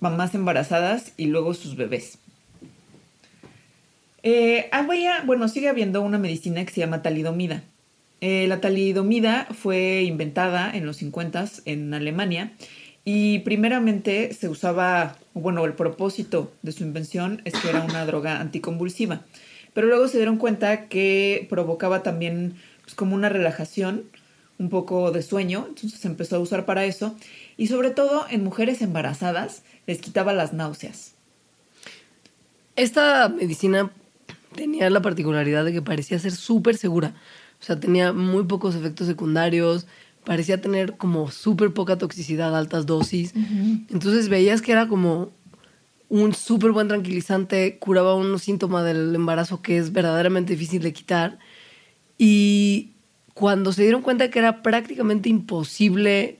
mamás 0.00 0.34
embarazadas 0.34 1.12
y 1.16 1.26
luego 1.26 1.54
sus 1.54 1.76
bebés. 1.76 2.18
Eh, 4.22 4.68
había- 4.72 5.22
bueno, 5.26 5.48
sigue 5.48 5.68
habiendo 5.68 6.00
una 6.02 6.18
medicina 6.18 6.64
que 6.64 6.72
se 6.72 6.80
llama 6.80 7.02
talidomida. 7.02 7.62
Eh, 8.20 8.46
la 8.48 8.60
talidomida 8.60 9.46
fue 9.52 10.02
inventada 10.02 10.70
en 10.74 10.86
los 10.86 10.96
50 10.96 11.44
en 11.66 11.92
Alemania 11.92 12.52
y 13.04 13.40
primeramente 13.40 14.32
se 14.32 14.48
usaba, 14.48 15.16
bueno, 15.34 15.64
el 15.66 15.74
propósito 15.74 16.52
de 16.62 16.72
su 16.72 16.84
invención 16.84 17.42
es 17.44 17.52
que 17.54 17.68
era 17.68 17.82
una 17.82 18.06
droga 18.06 18.40
anticonvulsiva, 18.40 19.20
pero 19.74 19.88
luego 19.88 20.08
se 20.08 20.16
dieron 20.16 20.38
cuenta 20.38 20.88
que 20.88 21.46
provocaba 21.50 22.02
también 22.02 22.54
pues, 22.82 22.94
como 22.94 23.14
una 23.14 23.28
relajación, 23.28 24.04
un 24.58 24.68
poco 24.68 25.10
de 25.10 25.22
sueño, 25.22 25.66
entonces 25.68 26.00
se 26.00 26.08
empezó 26.08 26.36
a 26.36 26.40
usar 26.40 26.64
para 26.64 26.84
eso 26.84 27.14
y 27.56 27.66
sobre 27.66 27.90
todo 27.90 28.26
en 28.30 28.44
mujeres 28.44 28.82
embarazadas 28.82 29.62
les 29.86 29.98
quitaba 29.98 30.32
las 30.32 30.52
náuseas. 30.52 31.14
Esta 32.76 33.28
medicina 33.28 33.90
tenía 34.54 34.90
la 34.90 35.02
particularidad 35.02 35.64
de 35.64 35.72
que 35.72 35.82
parecía 35.82 36.18
ser 36.18 36.32
súper 36.32 36.76
segura. 36.76 37.14
O 37.60 37.64
sea, 37.64 37.78
tenía 37.78 38.12
muy 38.12 38.44
pocos 38.44 38.74
efectos 38.74 39.06
secundarios, 39.06 39.86
parecía 40.24 40.60
tener 40.60 40.96
como 40.96 41.30
súper 41.30 41.72
poca 41.72 41.98
toxicidad, 41.98 42.56
altas 42.56 42.86
dosis. 42.86 43.32
Entonces 43.90 44.28
veías 44.28 44.62
que 44.62 44.72
era 44.72 44.88
como 44.88 45.30
un 46.08 46.34
súper 46.34 46.72
buen 46.72 46.88
tranquilizante, 46.88 47.78
curaba 47.78 48.14
un 48.14 48.38
síntoma 48.38 48.82
del 48.82 49.14
embarazo 49.14 49.62
que 49.62 49.78
es 49.78 49.92
verdaderamente 49.92 50.54
difícil 50.54 50.82
de 50.82 50.92
quitar. 50.92 51.38
Y 52.18 52.93
cuando 53.34 53.72
se 53.72 53.82
dieron 53.82 54.02
cuenta 54.02 54.30
que 54.30 54.38
era 54.38 54.62
prácticamente 54.62 55.28
imposible 55.28 56.38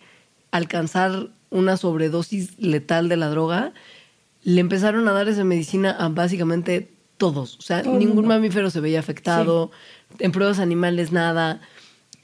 alcanzar 0.50 1.28
una 1.50 1.76
sobredosis 1.76 2.58
letal 2.58 3.08
de 3.08 3.16
la 3.16 3.28
droga, 3.28 3.72
le 4.42 4.60
empezaron 4.60 5.06
a 5.08 5.12
dar 5.12 5.28
esa 5.28 5.44
medicina 5.44 5.90
a 5.90 6.08
básicamente 6.08 6.90
todos. 7.16 7.56
O 7.58 7.62
sea, 7.62 7.82
Todo 7.82 7.98
ningún 7.98 8.26
mamífero 8.26 8.70
se 8.70 8.80
veía 8.80 8.98
afectado, 9.00 9.70
en 10.18 10.32
pruebas 10.32 10.58
animales 10.58 11.12
nada. 11.12 11.60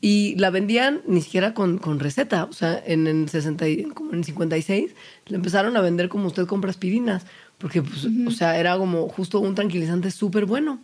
Y 0.02 0.35
la 0.37 0.48
vendían 0.50 1.02
ni 1.06 1.20
siquiera 1.20 1.52
con, 1.52 1.78
con 1.78 2.00
receta. 2.00 2.44
O 2.44 2.52
sea, 2.54 2.83
en 2.87 3.06
el 3.06 3.28
60, 3.28 3.68
y- 3.68 3.83
como 3.85 4.12
en 4.12 4.20
el 4.20 4.24
56, 4.24 4.94
le 5.26 5.37
empezaron 5.37 5.76
a 5.76 5.80
vender 5.83 6.09
como 6.09 6.26
usted 6.26 6.46
compra 6.46 6.70
aspirinas. 6.70 7.26
Porque, 7.59 7.83
pues, 7.83 8.06
o 8.26 8.30
sea, 8.30 8.59
era 8.59 8.78
como 8.78 9.09
justo 9.11 9.40
un 9.40 9.54
tranquilizante 9.54 10.11
súper 10.11 10.46
bueno. 10.46 10.80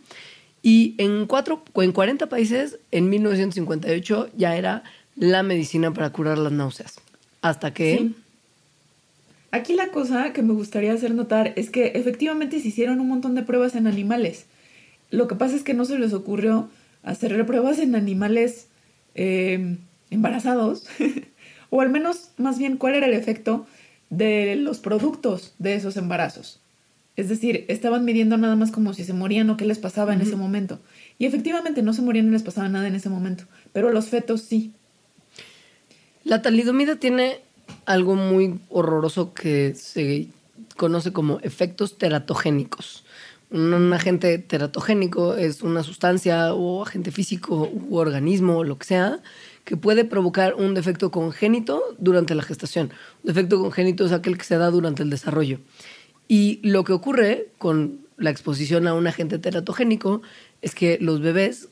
Y 0.69 0.95
en, 0.97 1.27
cuatro, 1.27 1.63
en 1.75 1.93
40 1.93 2.27
países, 2.27 2.77
en 2.91 3.09
1958, 3.09 4.31
ya 4.35 4.57
era 4.57 4.83
la 5.15 5.41
medicina 5.41 5.93
para 5.93 6.09
curar 6.09 6.37
las 6.37 6.51
náuseas. 6.51 6.99
Hasta 7.41 7.73
que... 7.73 8.11
Aquí 9.51 9.75
la 9.75 9.87
cosa 9.93 10.33
que 10.33 10.41
me 10.41 10.51
gustaría 10.51 10.91
hacer 10.91 11.15
notar 11.15 11.53
es 11.55 11.69
que 11.69 11.93
efectivamente 11.95 12.59
se 12.59 12.67
hicieron 12.67 12.99
un 12.99 13.07
montón 13.07 13.33
de 13.33 13.43
pruebas 13.43 13.75
en 13.75 13.87
animales. 13.87 14.45
Lo 15.09 15.29
que 15.29 15.35
pasa 15.35 15.55
es 15.55 15.63
que 15.63 15.73
no 15.73 15.85
se 15.85 15.99
les 15.99 16.11
ocurrió 16.11 16.67
hacer 17.01 17.45
pruebas 17.45 17.79
en 17.79 17.95
animales 17.95 18.67
eh, 19.15 19.77
embarazados, 20.09 20.85
o 21.69 21.79
al 21.79 21.91
menos 21.91 22.31
más 22.35 22.59
bien 22.59 22.75
cuál 22.75 22.95
era 22.95 23.05
el 23.05 23.13
efecto 23.13 23.65
de 24.09 24.57
los 24.57 24.79
productos 24.79 25.53
de 25.59 25.75
esos 25.75 25.95
embarazos. 25.95 26.59
Es 27.17 27.29
decir, 27.29 27.65
estaban 27.67 28.05
midiendo 28.05 28.37
nada 28.37 28.55
más 28.55 28.71
como 28.71 28.93
si 28.93 29.03
se 29.03 29.11
morían 29.11 29.49
o 29.49 29.57
qué 29.57 29.65
les 29.65 29.79
pasaba 29.79 30.13
en 30.13 30.21
ese 30.21 30.35
momento. 30.35 30.79
Y 31.17 31.25
efectivamente 31.25 31.81
no 31.81 31.93
se 31.93 32.03
morían 32.03 32.27
ni 32.27 32.31
les 32.31 32.43
pasaba 32.43 32.69
nada 32.69 32.87
en 32.87 32.93
ese 32.93 33.09
momento, 33.09 33.45
pero 33.73 33.89
a 33.89 33.91
los 33.91 34.07
fetos 34.07 34.41
sí. 34.41 34.71
La 36.23 36.43
talidomida 36.43 36.97
tiene 36.97 37.39
algo 37.85 38.15
muy 38.15 38.59
horroroso 38.69 39.33
que 39.33 39.73
se 39.73 40.27
conoce 40.75 41.11
como 41.11 41.39
efectos 41.39 41.97
teratogénicos. 41.97 43.03
Un, 43.49 43.73
un 43.73 43.93
agente 43.93 44.37
teratogénico 44.37 45.35
es 45.35 45.63
una 45.63 45.81
sustancia 45.81 46.53
o 46.53 46.83
agente 46.83 47.11
físico 47.11 47.67
u 47.89 47.95
organismo 47.95 48.57
o 48.57 48.63
lo 48.63 48.77
que 48.77 48.85
sea 48.85 49.21
que 49.67 49.75
puede 49.75 50.05
provocar 50.05 50.53
un 50.53 50.73
defecto 50.73 51.11
congénito 51.11 51.83
durante 51.97 52.35
la 52.35 52.43
gestación. 52.43 52.91
Un 53.23 53.27
defecto 53.33 53.59
congénito 53.59 54.05
es 54.05 54.13
aquel 54.13 54.37
que 54.37 54.45
se 54.45 54.57
da 54.57 54.69
durante 54.69 55.03
el 55.03 55.09
desarrollo. 55.09 55.59
Y 56.27 56.59
lo 56.63 56.83
que 56.83 56.93
ocurre 56.93 57.49
con 57.57 58.01
la 58.17 58.29
exposición 58.29 58.87
a 58.87 58.93
un 58.93 59.07
agente 59.07 59.39
teratogénico 59.39 60.21
es 60.61 60.75
que 60.75 60.97
los 60.99 61.21
bebés 61.21 61.69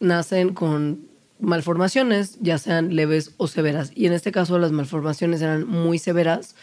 nacen 0.00 0.52
con 0.54 1.08
malformaciones, 1.40 2.38
ya 2.40 2.58
sean 2.58 2.94
leves 2.94 3.32
o 3.36 3.46
severas. 3.48 3.90
Y 3.94 4.06
en 4.06 4.12
este 4.12 4.32
caso 4.32 4.58
las 4.58 4.72
malformaciones 4.72 5.40
eran 5.40 5.66
muy 5.66 5.98
severas. 5.98 6.54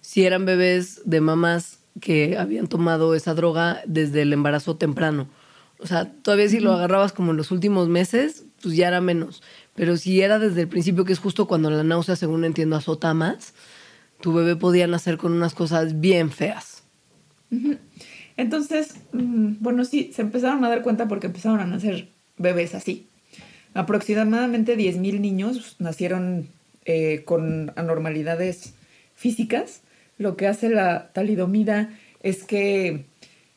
Si 0.00 0.24
eran 0.24 0.44
bebés 0.44 1.02
de 1.04 1.20
mamás 1.20 1.78
que 2.00 2.36
habían 2.36 2.66
tomado 2.66 3.14
esa 3.14 3.34
droga 3.34 3.82
desde 3.86 4.22
el 4.22 4.32
embarazo 4.32 4.76
temprano. 4.76 5.28
O 5.78 5.86
sea, 5.86 6.10
todavía 6.10 6.48
si 6.48 6.60
lo 6.60 6.72
agarrabas 6.72 7.12
como 7.12 7.30
en 7.30 7.36
los 7.36 7.50
últimos 7.50 7.88
meses, 7.88 8.44
pues 8.62 8.76
ya 8.76 8.88
era 8.88 9.00
menos. 9.00 9.42
Pero 9.74 9.96
si 9.96 10.20
era 10.20 10.38
desde 10.38 10.62
el 10.62 10.68
principio, 10.68 11.04
que 11.04 11.12
es 11.12 11.18
justo 11.18 11.46
cuando 11.46 11.70
la 11.70 11.84
náusea, 11.84 12.16
según 12.16 12.44
entiendo, 12.44 12.76
azota 12.76 13.12
más, 13.14 13.54
tu 14.20 14.32
bebé 14.32 14.56
podía 14.56 14.86
nacer 14.86 15.18
con 15.18 15.32
unas 15.32 15.54
cosas 15.54 16.00
bien 16.00 16.30
feas. 16.30 16.73
Entonces, 18.36 18.94
mm, 19.12 19.54
bueno, 19.60 19.84
sí, 19.84 20.10
se 20.14 20.22
empezaron 20.22 20.64
a 20.64 20.68
dar 20.68 20.82
cuenta 20.82 21.08
porque 21.08 21.26
empezaron 21.26 21.60
a 21.60 21.66
nacer 21.66 22.08
bebés 22.36 22.74
así. 22.74 23.08
Aproximadamente 23.74 24.76
10.000 24.76 25.20
niños 25.20 25.76
nacieron 25.78 26.48
eh, 26.84 27.22
con 27.24 27.72
anormalidades 27.76 28.74
físicas. 29.14 29.82
Lo 30.18 30.36
que 30.36 30.46
hace 30.46 30.68
la 30.68 31.10
talidomida 31.12 31.90
es 32.22 32.44
que 32.44 33.06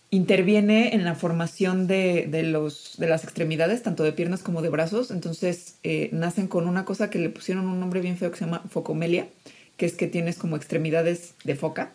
interviene 0.09 0.95
en 0.95 1.03
la 1.03 1.15
formación 1.15 1.87
de, 1.87 2.27
los, 2.43 2.95
de 2.97 3.07
las 3.07 3.23
extremidades, 3.23 3.83
tanto 3.83 4.03
de 4.03 4.13
piernas 4.13 4.41
como 4.41 4.61
de 4.61 4.69
brazos. 4.69 5.11
Entonces, 5.11 5.77
eh, 5.83 6.09
nacen 6.13 6.47
con 6.47 6.67
una 6.67 6.85
cosa 6.85 7.09
que 7.09 7.19
le 7.19 7.29
pusieron 7.29 7.67
un 7.67 7.79
nombre 7.79 8.01
bien 8.01 8.17
feo 8.17 8.31
que 8.31 8.37
se 8.37 8.45
llama 8.45 8.63
focomelia, 8.69 9.27
que 9.75 9.85
es 9.85 9.93
que 9.93 10.07
tienes 10.07 10.37
como 10.37 10.55
extremidades 10.55 11.33
de 11.43 11.55
foca 11.55 11.93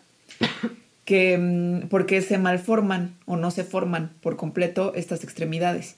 que 1.05 1.37
mm, 1.37 1.87
porque 1.89 2.21
se 2.21 2.37
malforman 2.37 3.15
o 3.25 3.37
no 3.37 3.51
se 3.51 3.63
forman 3.63 4.11
por 4.21 4.37
completo 4.37 4.93
estas 4.95 5.23
extremidades. 5.23 5.95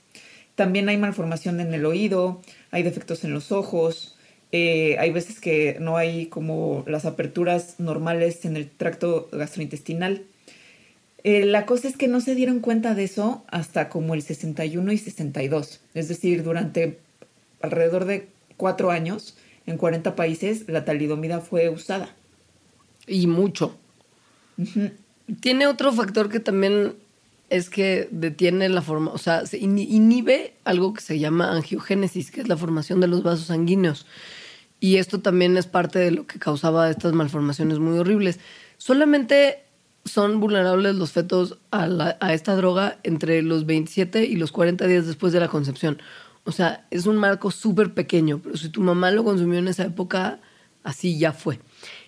También 0.56 0.88
hay 0.90 0.98
malformación 0.98 1.60
en 1.60 1.74
el 1.74 1.86
oído, 1.86 2.42
hay 2.72 2.84
defectos 2.84 3.24
en 3.24 3.34
los 3.34 3.52
ojos, 3.52 4.16
eh, 4.52 4.98
hay 5.00 5.12
veces 5.12 5.42
que 5.42 5.78
no 5.82 5.98
hay 5.98 6.28
como 6.28 6.84
las 6.88 7.06
aperturas 7.06 7.76
normales 7.80 8.46
en 8.46 8.56
el 8.56 8.70
tracto 8.70 9.28
gastrointestinal. 9.32 10.24
Eh, 11.24 11.46
la 11.46 11.66
cosa 11.66 11.88
es 11.88 11.98
que 11.98 12.08
no 12.08 12.22
se 12.22 12.36
dieron 12.36 12.60
cuenta 12.60 12.94
de 12.96 13.04
eso 13.04 13.44
hasta 13.48 13.90
como 13.90 14.14
el 14.14 14.22
61 14.22 14.92
y 14.92 14.98
62, 14.98 15.82
es 15.94 16.08
decir, 16.08 16.44
durante 16.44 17.00
alrededor 17.62 18.06
de 18.06 18.28
cuatro 18.58 18.92
años, 18.92 19.36
en 19.66 19.78
40 19.78 20.16
países, 20.16 20.70
la 20.70 20.86
talidomida 20.86 21.42
fue 21.42 21.70
usada. 21.70 22.16
Y 23.08 23.28
mucho. 23.28 23.78
Tiene 25.40 25.68
otro 25.68 25.92
factor 25.92 26.30
que 26.30 26.40
también 26.40 26.96
es 27.50 27.70
que 27.70 28.08
detiene 28.12 28.70
la 28.70 28.82
forma, 28.82 29.12
o 29.12 29.18
sea, 29.18 29.46
se 29.46 29.58
inhibe 29.58 30.54
algo 30.64 30.94
que 30.94 31.02
se 31.02 31.20
llama 31.20 31.52
angiogénesis, 31.52 32.32
que 32.32 32.42
es 32.42 32.48
la 32.48 32.58
formación 32.58 33.00
de 33.00 33.08
los 33.08 33.24
vasos 33.24 33.48
sanguíneos. 33.48 34.06
Y 34.80 34.98
esto 34.98 35.20
también 35.20 35.58
es 35.58 35.68
parte 35.68 36.00
de 36.00 36.12
lo 36.12 36.28
que 36.28 36.40
causaba 36.40 36.90
estas 36.90 37.14
malformaciones 37.14 37.80
muy 37.80 37.98
horribles. 37.98 38.40
Solamente 38.78 39.64
son 40.04 40.40
vulnerables 40.40 40.96
los 40.96 41.12
fetos 41.12 41.58
a, 41.72 42.18
a 42.20 42.34
esta 42.34 42.56
droga 42.56 43.00
entre 43.04 43.42
los 43.42 43.66
27 43.66 44.26
y 44.26 44.36
los 44.36 44.52
40 44.52 44.86
días 44.86 45.08
después 45.08 45.34
de 45.34 45.40
la 45.40 45.48
concepción. 45.48 46.02
O 46.44 46.52
sea, 46.52 46.86
es 46.92 47.08
un 47.08 47.18
marco 47.18 47.50
súper 47.50 47.94
pequeño, 47.94 48.40
pero 48.44 48.58
si 48.58 48.70
tu 48.70 48.82
mamá 48.82 49.10
lo 49.12 49.24
consumió 49.24 49.58
en 49.58 49.68
esa 49.68 49.84
época, 49.84 50.40
así 50.84 51.18
ya 51.18 51.32
fue. 51.34 51.60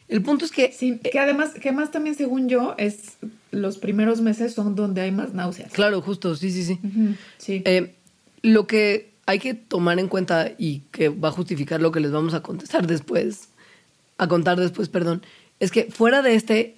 El 0.07 0.21
punto 0.21 0.45
es 0.45 0.51
que 0.51 0.71
Sí, 0.71 0.99
que 0.99 1.19
además, 1.19 1.53
que 1.53 1.71
más 1.71 1.91
también 1.91 2.15
según 2.15 2.47
yo, 2.47 2.75
es 2.77 3.17
los 3.51 3.77
primeros 3.77 4.21
meses 4.21 4.53
son 4.53 4.75
donde 4.75 5.01
hay 5.01 5.11
más 5.11 5.33
náuseas. 5.33 5.71
Claro, 5.73 6.01
justo, 6.01 6.35
sí, 6.35 6.51
sí, 6.51 6.63
sí. 6.63 6.79
Sí. 7.37 7.61
Eh, 7.65 7.95
lo 8.41 8.67
que 8.67 9.11
hay 9.25 9.39
que 9.39 9.53
tomar 9.53 9.99
en 9.99 10.07
cuenta 10.07 10.51
y 10.57 10.79
que 10.91 11.09
va 11.09 11.29
a 11.29 11.31
justificar 11.31 11.81
lo 11.81 11.91
que 11.91 11.99
les 11.99 12.11
vamos 12.11 12.33
a 12.33 12.41
contestar 12.41 12.87
después, 12.87 13.49
a 14.17 14.27
contar 14.27 14.57
después, 14.57 14.87
perdón, 14.87 15.21
es 15.59 15.71
que 15.71 15.85
fuera 15.91 16.21
de 16.21 16.35
este 16.35 16.75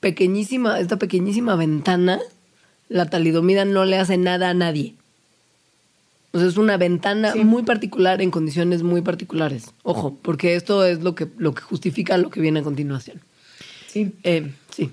pequeñísima, 0.00 0.80
esta 0.80 0.98
pequeñísima 0.98 1.54
ventana, 1.56 2.20
la 2.88 3.08
talidomida 3.08 3.64
no 3.64 3.84
le 3.84 3.98
hace 3.98 4.16
nada 4.16 4.50
a 4.50 4.54
nadie. 4.54 4.94
O 6.34 6.38
sea, 6.38 6.48
es 6.48 6.56
una 6.58 6.76
ventana 6.76 7.32
Sí. 7.32 7.44
muy 7.44 7.62
particular 7.62 8.20
en 8.20 8.30
condiciones 8.30 8.82
muy 8.82 9.00
particulares. 9.02 9.72
Ojo, 9.84 10.18
porque 10.20 10.56
esto 10.56 10.84
es 10.84 11.02
lo 11.02 11.14
que, 11.14 11.28
lo 11.38 11.54
que 11.54 11.62
justifica 11.62 12.18
lo 12.18 12.28
que 12.30 12.40
viene 12.40 12.60
a 12.60 12.62
continuación. 12.62 13.20
sí. 13.86 14.12
Eh, 14.24 14.50
sí. 14.70 14.90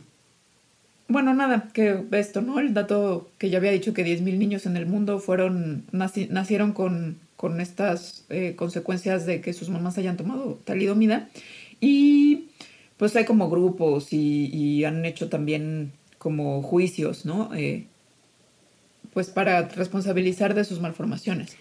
Bueno, 1.07 1.33
nada, 1.33 1.67
que 1.73 2.03
esto, 2.11 2.41
¿no? 2.41 2.59
El 2.59 2.73
dato 2.73 3.29
que 3.37 3.49
ya 3.49 3.57
había 3.57 3.71
dicho 3.71 3.93
que 3.93 4.05
10.000 4.05 4.37
niños 4.39 4.65
en 4.65 4.77
el 4.77 4.85
mundo 4.85 5.19
fueron 5.19 5.83
naci- 5.91 6.29
nacieron 6.29 6.71
con, 6.71 7.17
con 7.35 7.59
estas 7.59 8.23
eh, 8.29 8.53
consecuencias 8.55 9.25
de 9.25 9.41
que 9.41 9.51
sus 9.51 9.67
mamás 9.69 9.97
hayan 9.97 10.15
tomado 10.15 10.57
talidomida. 10.63 11.27
Y 11.81 12.45
pues 12.95 13.13
hay 13.17 13.25
como 13.25 13.49
grupos 13.49 14.13
y, 14.13 14.45
y 14.53 14.85
han 14.85 15.03
hecho 15.03 15.27
también 15.27 15.91
como 16.17 16.61
juicios, 16.61 17.25
¿no? 17.25 17.49
Eh, 17.55 17.87
pues 19.13 19.29
para 19.29 19.67
responsabilizar 19.69 20.53
de 20.53 20.63
sus 20.63 20.79
malformaciones. 20.79 21.57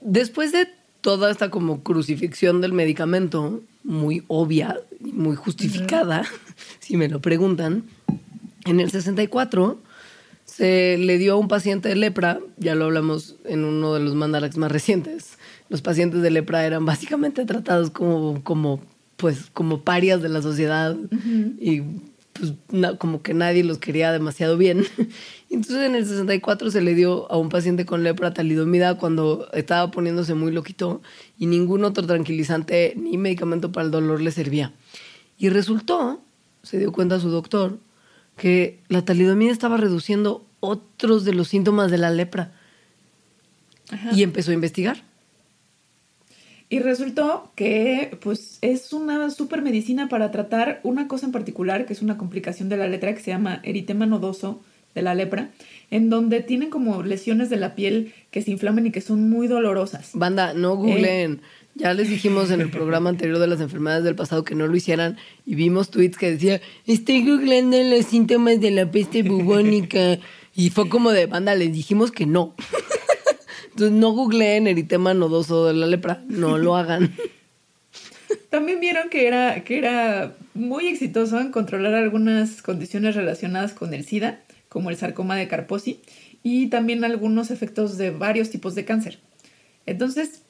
Después 0.00 0.52
de 0.52 0.68
toda 1.00 1.30
esta 1.30 1.50
como 1.50 1.82
crucifixión 1.82 2.60
del 2.60 2.72
medicamento, 2.72 3.62
muy 3.84 4.24
obvia 4.28 4.80
y 5.04 5.12
muy 5.12 5.36
justificada, 5.36 6.24
si 6.80 6.96
me 6.96 7.08
lo 7.08 7.20
preguntan, 7.20 7.84
en 8.64 8.80
el 8.80 8.90
64 8.90 9.78
se 10.44 10.96
le 10.98 11.18
dio 11.18 11.34
a 11.34 11.36
un 11.36 11.48
paciente 11.48 11.88
de 11.88 11.96
lepra, 11.96 12.40
ya 12.56 12.74
lo 12.74 12.86
hablamos 12.86 13.36
en 13.44 13.64
uno 13.64 13.94
de 13.94 14.00
los 14.00 14.14
mandalax 14.14 14.56
más 14.56 14.72
recientes, 14.72 15.38
los 15.68 15.82
pacientes 15.82 16.22
de 16.22 16.30
lepra 16.30 16.64
eran 16.64 16.84
básicamente 16.84 17.44
tratados 17.44 17.90
como, 17.90 18.42
como, 18.42 18.80
pues, 19.16 19.50
como 19.52 19.82
parias 19.82 20.22
de 20.22 20.30
la 20.30 20.40
sociedad 20.40 20.96
y 21.60 21.82
pues, 22.38 22.54
na- 22.70 22.96
como 22.96 23.22
que 23.22 23.34
nadie 23.34 23.64
los 23.64 23.78
quería 23.78 24.12
demasiado 24.12 24.56
bien. 24.56 24.84
Entonces 25.50 25.86
en 25.86 25.94
el 25.94 26.04
64 26.04 26.70
se 26.70 26.80
le 26.80 26.94
dio 26.94 27.30
a 27.32 27.36
un 27.36 27.48
paciente 27.48 27.86
con 27.86 28.02
lepra 28.04 28.32
talidomida 28.34 28.96
cuando 28.98 29.48
estaba 29.52 29.90
poniéndose 29.90 30.34
muy 30.34 30.52
loquito 30.52 31.00
y 31.38 31.46
ningún 31.46 31.84
otro 31.84 32.06
tranquilizante 32.06 32.94
ni 32.96 33.16
medicamento 33.16 33.72
para 33.72 33.86
el 33.86 33.90
dolor 33.90 34.20
le 34.20 34.30
servía. 34.30 34.72
Y 35.38 35.48
resultó, 35.48 36.20
se 36.62 36.78
dio 36.78 36.92
cuenta 36.92 37.20
su 37.20 37.30
doctor, 37.30 37.78
que 38.36 38.80
la 38.88 39.04
talidomida 39.04 39.50
estaba 39.52 39.76
reduciendo 39.76 40.44
otros 40.60 41.24
de 41.24 41.32
los 41.34 41.48
síntomas 41.48 41.90
de 41.90 41.98
la 41.98 42.10
lepra. 42.10 42.52
Y 44.12 44.22
empezó 44.22 44.50
a 44.50 44.54
investigar. 44.54 45.02
Y 46.70 46.80
resultó 46.80 47.50
que 47.54 48.16
pues 48.20 48.58
es 48.60 48.92
una 48.92 49.30
super 49.30 49.62
medicina 49.62 50.08
para 50.08 50.30
tratar 50.30 50.80
una 50.82 51.08
cosa 51.08 51.26
en 51.26 51.32
particular, 51.32 51.86
que 51.86 51.94
es 51.94 52.02
una 52.02 52.18
complicación 52.18 52.68
de 52.68 52.76
la 52.76 52.88
letra 52.88 53.14
que 53.14 53.22
se 53.22 53.30
llama 53.30 53.60
eritema 53.62 54.04
nodoso 54.04 54.60
de 54.94 55.02
la 55.02 55.14
lepra, 55.14 55.50
en 55.90 56.10
donde 56.10 56.40
tienen 56.40 56.68
como 56.68 57.02
lesiones 57.02 57.48
de 57.48 57.56
la 57.56 57.74
piel 57.74 58.12
que 58.30 58.42
se 58.42 58.50
inflaman 58.50 58.86
y 58.86 58.90
que 58.90 59.00
son 59.00 59.30
muy 59.30 59.46
dolorosas. 59.46 60.10
Banda, 60.12 60.52
no 60.52 60.76
googleen. 60.76 61.40
Ya 61.74 61.94
les 61.94 62.10
dijimos 62.10 62.50
en 62.50 62.60
el 62.60 62.70
programa 62.70 63.08
anterior 63.08 63.38
de 63.38 63.46
las 63.46 63.60
enfermedades 63.60 64.02
del 64.02 64.16
pasado 64.16 64.42
que 64.42 64.56
no 64.56 64.66
lo 64.66 64.76
hicieran 64.76 65.16
y 65.46 65.54
vimos 65.54 65.90
tweets 65.90 66.18
que 66.18 66.32
decía, 66.32 66.60
estoy 66.86 67.24
googleando 67.24 67.80
los 67.84 68.04
síntomas 68.06 68.60
de 68.60 68.72
la 68.72 68.90
peste 68.90 69.22
bubónica. 69.22 70.18
Y 70.56 70.70
fue 70.70 70.88
como 70.88 71.12
de, 71.12 71.26
banda, 71.26 71.54
les 71.54 71.72
dijimos 71.72 72.10
que 72.10 72.26
no. 72.26 72.54
Entonces 73.78 73.96
no 73.96 74.10
googleen 74.10 74.66
eritema 74.66 75.14
nodoso 75.14 75.66
de 75.66 75.72
la 75.72 75.86
lepra. 75.86 76.20
No 76.26 76.58
lo 76.58 76.74
hagan. 76.74 77.14
También 78.50 78.80
vieron 78.80 79.08
que 79.08 79.28
era, 79.28 79.62
que 79.62 79.78
era 79.78 80.32
muy 80.52 80.88
exitoso 80.88 81.38
en 81.38 81.52
controlar 81.52 81.94
algunas 81.94 82.60
condiciones 82.60 83.14
relacionadas 83.14 83.74
con 83.74 83.94
el 83.94 84.04
SIDA, 84.04 84.40
como 84.68 84.90
el 84.90 84.96
sarcoma 84.96 85.36
de 85.36 85.46
Kaposi, 85.46 86.00
y 86.42 86.70
también 86.70 87.04
algunos 87.04 87.52
efectos 87.52 87.98
de 87.98 88.10
varios 88.10 88.50
tipos 88.50 88.74
de 88.74 88.84
cáncer. 88.84 89.20
Entonces, 89.86 90.42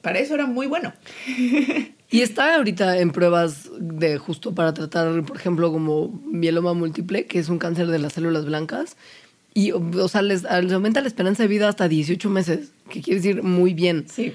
para 0.00 0.20
eso 0.20 0.32
era 0.32 0.46
muy 0.46 0.66
bueno. 0.66 0.94
Y 2.08 2.20
está 2.20 2.54
ahorita 2.54 3.00
en 3.00 3.10
pruebas 3.10 3.68
de 3.80 4.16
justo 4.18 4.54
para 4.54 4.72
tratar, 4.72 5.24
por 5.24 5.36
ejemplo, 5.36 5.72
como 5.72 6.08
mieloma 6.24 6.72
múltiple, 6.72 7.26
que 7.26 7.40
es 7.40 7.48
un 7.48 7.58
cáncer 7.58 7.88
de 7.88 7.98
las 7.98 8.12
células 8.12 8.44
blancas. 8.44 8.96
Y, 9.58 9.72
o 9.72 10.08
sea, 10.08 10.20
les, 10.20 10.42
les 10.42 10.72
aumenta 10.72 11.00
la 11.00 11.06
esperanza 11.08 11.42
de 11.42 11.48
vida 11.48 11.66
hasta 11.66 11.88
18 11.88 12.28
meses, 12.28 12.72
que 12.90 13.00
quiere 13.00 13.20
decir 13.20 13.42
muy 13.42 13.72
bien. 13.72 14.04
Sí. 14.06 14.34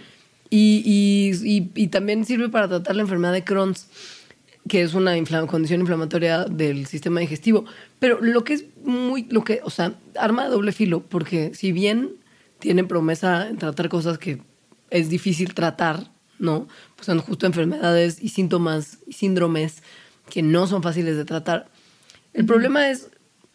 Y, 0.49 0.81
y- 0.83 1.47
y- 1.57 1.71
y 1.75 1.87
también 1.89 2.25
sirve 2.25 2.49
para 2.49 2.67
tratar 2.67 2.95
la 2.95 3.03
enfermedad 3.03 3.31
de 3.31 3.43
Crohn's, 3.43 3.85
que 4.67 4.81
es 4.81 4.95
una 4.95 5.15
infla- 5.19 5.45
condición 5.45 5.79
inflamatoria 5.81 6.45
del 6.45 6.87
sistema 6.87 7.19
digestivo. 7.19 7.65
Pero 7.99 8.19
lo 8.19 8.43
que 8.43 8.53
es 8.53 8.65
muy, 8.83 9.27
lo 9.29 9.43
que, 9.43 9.59
o 9.63 9.69
sea, 9.69 9.93
arma 10.19 10.45
de 10.45 10.49
doble 10.49 10.71
filo, 10.71 11.03
porque 11.07 11.53
si 11.53 11.71
bien 11.71 12.15
tiene 12.57 12.83
promesa 12.83 13.47
en 13.47 13.57
tratar 13.57 13.89
cosas 13.89 14.17
que 14.17 14.41
es 14.89 15.09
difícil 15.09 15.53
tratar, 15.53 16.09
¿no? 16.39 16.67
Pues 16.95 17.05
son 17.05 17.19
justo 17.19 17.45
enfermedades 17.45 18.17
y 18.21 18.29
síntomas 18.29 18.97
y 19.05 19.13
síndromes 19.13 19.83
que 20.31 20.41
no 20.41 20.65
son 20.65 20.81
fáciles 20.81 21.15
de 21.15 21.25
tratar. 21.25 21.69
El 22.33 22.45
problema 22.47 22.89
es 22.89 23.09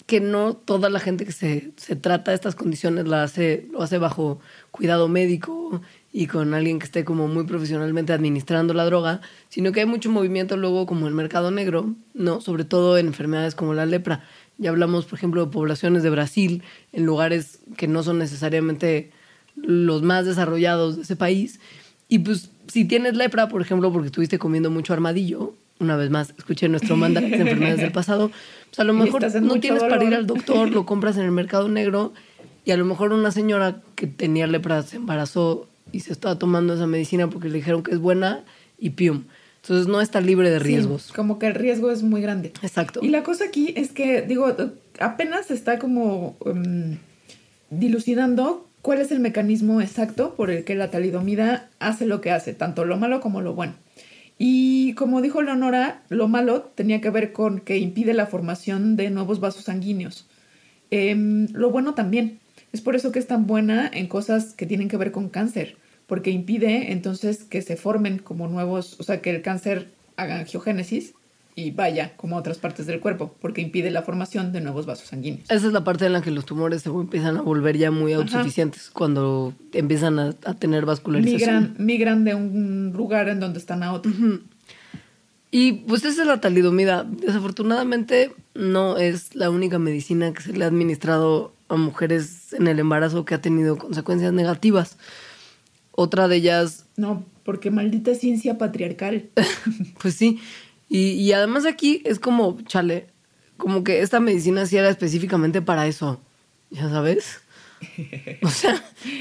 que 0.07 0.21
no 0.21 0.55
toda 0.55 0.89
la 0.89 1.01
gente 1.01 1.25
que 1.25 1.33
se, 1.33 1.73
se 1.77 1.97
trata 1.97 2.33
estas 2.33 2.55
condiciones 2.55 3.09
la 3.09 3.25
hace, 3.25 3.67
lo 3.73 3.83
hace 3.83 3.99
bajo 3.99 4.39
cuidado 4.71 5.09
médico 5.09 5.83
y 6.13 6.29
con 6.29 6.55
alguien 6.55 6.79
que 6.79 6.87
esté 6.87 7.05
como 7.05 7.27
muy 7.27 7.45
profesionalmente 7.45 8.13
administrando 8.13 8.73
la 8.73 8.85
droga, 8.85 9.21
sino 9.49 9.73
que 9.73 9.81
hay 9.81 9.87
mucho 9.87 10.11
movimiento 10.11 10.57
luego 10.57 10.87
como 10.87 11.09
el 11.09 11.15
mercado 11.15 11.51
negro, 11.51 11.95
¿no? 12.15 12.41
Sobre 12.41 12.65
todo 12.65 12.97
en 12.99 13.09
enfermedades 13.09 13.57
como 13.57 13.75
la 13.75 13.85
lepra. 13.85 14.25
Ya 14.59 14.71
hablamos, 14.71 15.05
por 15.07 15.19
ejemplo, 15.19 15.45
de 15.45 15.51
poblaciones 15.51 16.03
de 16.05 16.11
Brasil, 16.11 16.63
en 16.93 17.05
lugares 17.05 17.59
que 17.77 17.89
no 17.89 18.03
son 18.03 18.19
necesariamente 18.19 19.11
los 19.57 20.03
más 20.03 20.25
desarrollados 20.25 20.97
de 20.97 21.03
ese 21.03 21.17
país. 21.17 21.61
Y 22.09 22.21
pues 22.21 22.51
si 22.69 22.85
tienes 22.85 23.17
lepra, 23.17 23.49
por 23.49 23.61
ejemplo, 23.61 23.93
porque 23.93 24.07
estuviste 24.07 24.39
comiendo 24.39 24.71
mucho 24.71 24.93
armadillo, 24.93 25.55
una 25.81 25.97
vez 25.97 26.11
más, 26.11 26.35
escuché 26.39 26.69
nuestro 26.69 26.97
mandato 26.97 27.27
de 27.29 27.37
enfermedades 27.37 27.81
del 27.81 27.93
pasado, 27.93 28.31
pues 28.69 28.79
a 28.81 28.85
lo 28.85 28.93
mejor 28.95 29.23
no 29.43 29.61
tienes 29.61 29.83
para 29.83 30.03
ir 30.05 30.15
al 30.15 30.27
doctor, 30.27 30.71
lo 30.71 30.87
compras 30.87 31.17
en 31.17 31.25
el 31.25 31.33
mercado 31.33 31.69
negro 31.69 32.13
y 32.65 32.71
a 32.73 32.77
lo 32.77 32.85
mejor 32.85 33.13
una 33.13 33.31
señora 33.31 33.81
que 33.95 34.07
tenía 34.07 34.47
lepra 34.47 34.83
se 34.83 34.97
embarazó 34.97 35.69
y 35.93 36.01
se 36.01 36.13
estaba 36.13 36.39
tomando 36.39 36.75
esa 36.75 36.87
medicina 36.87 37.29
porque 37.29 37.49
le 37.49 37.55
dijeron 37.59 37.83
que 37.83 37.93
es 37.93 37.99
buena 37.99 38.41
y 38.79 38.91
pium. 38.91 39.25
Entonces 39.63 39.89
no 39.89 40.01
está 40.01 40.21
libre 40.21 40.51
de 40.51 40.59
Sí, 40.59 40.65
riesgos. 40.65 41.13
como 41.15 41.39
que 41.39 41.47
el 41.49 41.55
riesgo 41.55 41.91
es 41.91 42.03
muy 42.05 42.21
grande. 42.21 42.53
Exacto. 42.63 43.01
Y 43.03 43.09
la 43.09 43.23
cosa 43.25 43.45
aquí 43.47 43.73
es 43.77 43.91
que, 43.91 44.23
digo, 44.23 44.55
apenas 45.01 45.51
está 45.51 45.79
como 45.81 46.37
em, 46.45 46.99
dilucidando 47.71 48.67
cuál 48.83 49.01
es 49.01 49.11
el 49.11 49.21
mecanismo 49.21 49.81
exacto 49.81 50.35
por 50.37 50.51
el 50.51 50.65
que 50.65 50.75
la 50.77 50.91
talidomida 50.91 51.69
hace 51.81 52.07
lo 52.07 52.21
que 52.21 52.31
hace, 52.31 52.55
tanto 52.55 52.85
lo 52.85 52.97
malo 52.97 53.21
como 53.21 53.41
lo 53.43 53.55
bueno. 53.55 53.75
Y 54.39 54.95
como 54.95 55.23
dijo 55.23 55.41
Leonora, 55.43 56.03
lo 56.09 56.29
malo 56.29 56.63
tenía 56.75 57.01
que 57.01 57.11
ver 57.11 57.33
con 57.33 57.61
que 57.61 57.79
impide 57.79 58.13
la 58.15 58.27
formación 58.27 58.97
de 58.97 59.11
nuevos 59.11 59.41
vasos 59.41 59.65
sanguíneos. 59.65 60.27
Em, 60.91 61.49
lo 61.53 61.71
bueno 61.71 61.95
también. 61.95 62.39
Es 62.73 62.81
por 62.81 62.97
eso 62.97 63.13
que 63.13 63.19
es 63.19 63.27
tan 63.27 63.47
buena 63.47 63.91
en 63.93 64.09
cosas 64.09 64.53
que 64.53 64.67
tienen 64.67 64.89
que 64.89 64.99
ver 64.99 65.13
con 65.13 65.31
cáncer, 65.31 65.77
porque 66.07 66.31
impide 66.31 66.93
entonces 66.93 67.45
que 67.45 67.63
se 67.63 67.77
formen 67.77 68.19
como 68.19 68.49
nuevos, 68.49 69.01
o 69.01 69.03
sea, 69.03 69.23
que 69.23 69.31
el 69.31 69.43
cáncer 69.43 69.89
haga 70.17 70.39
angiogénesis 70.41 71.15
y 71.59 71.71
vaya 71.71 72.15
como 72.17 72.37
a 72.37 72.41
otras 72.41 72.59
partes 72.59 72.87
del 72.87 73.01
cuerpo, 73.01 73.35
porque 73.41 73.63
impide 73.63 73.91
la 73.91 74.03
formación 74.03 74.53
de 74.53 74.61
nuevos 74.61 74.85
vasos 74.85 75.09
sanguíneos. 75.09 75.51
Esa 75.51 75.67
es 75.67 75.73
la 75.73 75.83
parte 75.85 76.05
en 76.05 76.13
la 76.13 76.21
que 76.21 76.31
los 76.31 76.45
tumores 76.45 76.83
se 76.83 76.91
empiezan 76.91 77.39
a 77.39 77.41
volver 77.41 77.79
ya 77.79 77.91
muy 77.91 78.13
autosuficientes, 78.13 78.91
cuando 78.91 79.55
empiezan 79.73 80.19
a, 80.19 80.35
a 80.45 80.53
tener 80.53 80.85
vascularización. 80.85 81.63
Migran, 81.63 81.77
migran 81.79 82.25
de 82.25 82.35
un 82.35 82.93
lugar 82.95 83.31
en 83.31 83.41
donde 83.41 83.59
están 83.59 83.83
a 83.83 83.95
otro. 83.95 84.13
Y 85.51 85.73
pues 85.73 86.05
esa 86.05 86.21
es 86.23 86.29
la 86.29 86.43
talidomida. 86.43 87.05
Desafortunadamente 87.05 88.33
no 88.55 88.99
es 88.99 89.35
la 89.35 89.49
única 89.49 89.79
medicina 89.79 90.35
que 90.35 90.43
se 90.43 90.53
le 90.53 90.63
ha 90.63 90.69
administrado 90.69 91.55
a 91.69 91.77
mujeres 91.77 92.53
en 92.53 92.69
el 92.69 92.79
embarazo 92.79 93.25
que 93.25 93.35
ha 93.35 93.41
tenido 93.41 93.79
consecuencias 93.79 94.35
negativas. 94.35 94.99
Otra 95.93 96.29
de 96.29 96.37
ellas, 96.37 96.85
No, 96.99 97.25
porque 97.45 97.71
maldita 97.71 98.15
ciencia 98.15 98.59
patriarcal. 98.59 99.31
pues 100.03 100.15
sí. 100.15 100.39
Y, 100.89 101.11
y 101.13 101.33
además 101.33 101.67
aquí 101.67 102.03
es 102.05 102.19
como, 102.19 102.59
chale, 102.63 103.07
como 103.57 103.83
que 103.85 104.03
esta 104.03 104.21
medicina 104.21 104.67
sí 104.67 104.77
era 104.77 104.89
específicamente 104.89 105.63
para 105.63 105.87
eso, 105.87 106.21
ya 106.71 106.89
sabes. 106.89 107.41
O 108.43 108.49
sea, 108.49 108.73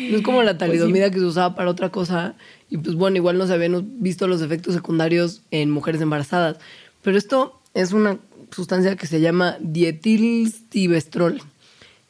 no 0.09 0.17
es 0.17 0.21
como 0.23 0.41
la 0.43 0.57
talidomida 0.57 1.11
que 1.11 1.19
se 1.19 1.25
usaba 1.25 1.55
para 1.55 1.69
otra 1.69 1.89
cosa. 1.91 2.35
Y 2.69 2.77
pues 2.77 2.95
bueno, 2.95 3.17
igual 3.17 3.37
no 3.37 3.47
se 3.47 3.53
habían 3.53 4.01
visto 4.01 4.27
los 4.27 4.41
efectos 4.41 4.73
secundarios 4.73 5.41
en 5.51 5.69
mujeres 5.71 6.01
embarazadas. 6.01 6.57
Pero 7.01 7.17
esto 7.17 7.59
es 7.73 7.91
una 7.91 8.17
sustancia 8.51 8.95
que 8.95 9.07
se 9.07 9.19
llama 9.19 9.57
dietilstibestrol, 9.59 11.41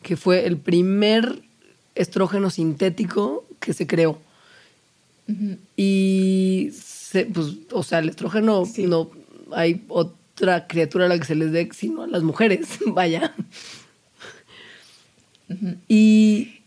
que 0.04 0.16
fue 0.18 0.46
el 0.46 0.58
primer 0.58 1.40
estrógeno 1.96 2.50
sintético 2.50 3.44
que 3.60 3.74
se 3.74 3.88
creó. 3.88 4.20
Y, 5.76 6.72
se- 6.80 7.26
pues, 7.26 7.54
o 7.72 7.84
sea, 7.84 8.00
el 8.00 8.10
estrógeno 8.10 8.66
Sí. 8.66 8.86
no 8.86 9.10
hay 9.52 9.84
otra 9.88 10.68
criatura 10.68 11.06
a 11.06 11.10
la 11.10 11.18
que 11.18 11.26
se 11.26 11.36
les 11.36 11.52
dé, 11.52 11.70
sino 11.74 12.04
a 12.04 12.08
las 12.08 12.24
mujeres, 12.24 12.80
vaya. 12.88 13.34
Y 15.88 16.62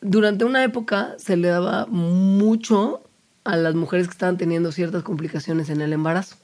durante 0.00 0.44
una 0.44 0.64
época 0.64 1.14
se 1.18 1.36
le 1.36 1.48
daba 1.48 1.86
mucho 1.86 3.02
a 3.44 3.56
las 3.56 3.74
mujeres 3.74 4.08
que 4.08 4.12
estaban 4.12 4.36
teniendo 4.36 4.72
ciertas 4.72 5.02
complicaciones 5.02 5.70
en 5.70 5.80
el 5.80 5.92
embarazo. 5.92 6.36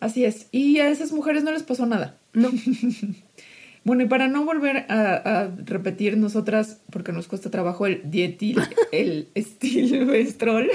Así 0.00 0.24
es. 0.24 0.48
Y 0.52 0.80
a 0.80 0.90
esas 0.90 1.12
mujeres 1.12 1.44
no 1.44 1.52
les 1.52 1.62
pasó 1.62 1.86
nada. 1.86 2.18
No. 2.32 2.50
Bueno, 3.84 4.02
y 4.02 4.06
para 4.06 4.28
no 4.28 4.46
volver 4.46 4.86
a, 4.88 5.50
repetir 5.64 6.16
nosotras, 6.16 6.80
porque 6.90 7.12
nos 7.12 7.28
cuesta 7.28 7.50
trabajo 7.50 7.86
el 7.86 8.10
dietil, 8.10 8.58
el 8.92 9.28
estilbestrol, 9.34 10.70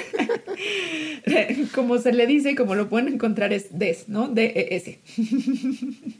como 1.76 1.98
se 1.98 2.14
le 2.14 2.28
dice 2.28 2.52
y 2.52 2.56
como 2.56 2.76
lo 2.76 2.88
pueden 2.88 3.12
encontrar 3.14 3.52
es 3.52 3.78
DES, 3.78 4.10
¿no? 4.10 4.28
D-E-S. 4.28 5.00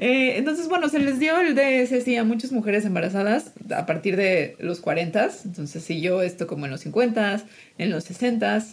Eh, 0.00 0.38
entonces, 0.38 0.68
bueno, 0.68 0.88
se 0.88 1.00
les 1.00 1.18
dio 1.18 1.40
el 1.40 1.56
DS 1.56 2.04
sí, 2.04 2.14
a 2.14 2.22
muchas 2.22 2.52
mujeres 2.52 2.84
embarazadas 2.84 3.50
a 3.74 3.84
partir 3.84 4.14
de 4.14 4.54
los 4.60 4.78
40, 4.78 5.28
entonces 5.44 5.82
siguió 5.82 6.22
esto 6.22 6.46
como 6.46 6.66
en 6.66 6.70
los 6.70 6.82
50, 6.82 7.42
en 7.78 7.90
los 7.90 8.04
60, 8.04 8.64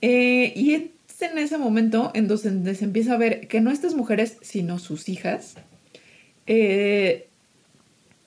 eh, 0.00 0.54
y 0.56 0.72
en 0.72 0.90
ese 1.36 1.58
momento 1.58 2.10
en 2.14 2.28
donde 2.28 2.74
se 2.74 2.84
empieza 2.86 3.12
a 3.12 3.18
ver 3.18 3.46
que 3.46 3.60
no 3.60 3.70
estas 3.70 3.94
mujeres, 3.94 4.38
sino 4.40 4.78
sus 4.78 5.10
hijas, 5.10 5.56
eh, 6.52 7.28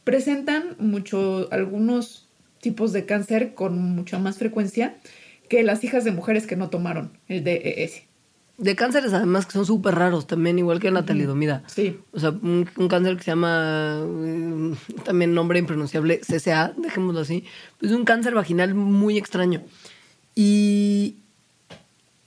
presentan 0.06 0.78
mucho, 0.80 1.50
algunos 1.52 2.30
tipos 2.62 2.94
de 2.94 3.06
cáncer 3.06 3.54
con 3.54 3.78
mucha 3.78 4.18
más 4.18 4.38
frecuencia 4.38 4.96
que 5.50 5.62
las 5.62 5.84
hijas 5.84 6.06
de 6.06 6.12
mujeres 6.12 6.48
que 6.48 6.56
no 6.56 6.70
tomaron 6.70 7.12
el 7.28 7.44
DES. 7.44 8.04
De 8.58 8.78
cánceres, 8.78 9.12
además, 9.12 9.46
que 9.46 9.52
son 9.52 9.66
súper 9.66 9.96
raros 9.96 10.26
también, 10.26 10.58
igual 10.58 10.80
que 10.80 10.90
la 10.90 11.04
talidomida. 11.04 11.64
Sí. 11.68 12.00
O 12.14 12.20
sea, 12.22 12.30
un, 12.30 12.70
un 12.78 12.88
cáncer 12.88 13.18
que 13.18 13.24
se 13.24 13.32
llama, 13.32 14.06
eh, 14.06 14.74
también 15.04 15.34
nombre 15.34 15.60
impronunciable, 15.60 16.22
CCA, 16.22 16.74
dejémoslo 16.78 17.20
así. 17.20 17.44
Es 17.82 17.92
un 17.92 18.06
cáncer 18.06 18.36
vaginal 18.36 18.74
muy 18.74 19.18
extraño. 19.18 19.64
Y 20.34 21.18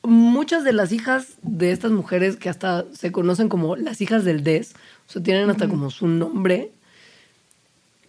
muchas 0.03 0.63
de 0.63 0.75
las 0.75 0.93
hijas 0.93 1.39
de 1.41 1.73
estas 1.73 1.91
mujeres 1.91 2.37
que 2.37 2.51
hasta 2.51 2.85
se 2.93 3.13
conocen 3.13 3.49
como 3.49 3.77
las 3.77 4.03
hijas 4.03 4.25
del 4.25 4.45
DES, 4.45 4.75
o 5.09 5.13
sea, 5.13 5.23
tienen 5.23 5.49
hasta 5.51 5.69
como 5.69 5.91
su 5.91 6.09
nombre, 6.09 6.71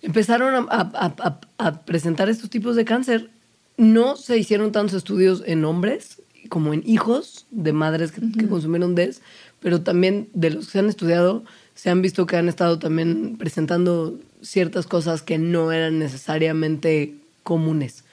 empezaron 0.02 0.54
a, 0.56 0.68
a- 0.72 1.16
a- 1.28 1.40
a 1.58 1.82
presentar 1.82 2.30
estos 2.30 2.50
tipos 2.50 2.76
de 2.76 2.86
cáncer. 2.86 3.30
No 3.78 4.16
se 4.16 4.38
hicieron 4.38 4.72
tantos 4.72 4.96
estudios 4.96 5.44
en 5.46 5.64
hombres 5.66 6.22
como 6.50 6.74
en 6.74 6.82
hijos 6.86 7.46
de 7.52 7.74
madres 7.74 8.12
que, 8.12 8.22
que 8.32 8.48
consumieron 8.48 8.96
DES, 8.96 9.22
pero 9.60 9.82
también 9.82 10.30
de 10.34 10.52
los 10.52 10.66
que 10.68 10.72
se 10.74 10.80
han 10.80 10.90
estudiado 10.90 11.44
se 11.76 11.90
han 11.92 12.02
visto 12.02 12.26
que 12.26 12.38
han 12.38 12.48
estado 12.50 12.80
también 12.80 13.38
presentando 13.38 14.20
ciertas 14.42 14.88
cosas 14.88 15.22
que 15.22 15.38
no 15.38 15.72
eran 15.72 16.00
necesariamente 16.00 17.14
comunes. 17.44 18.04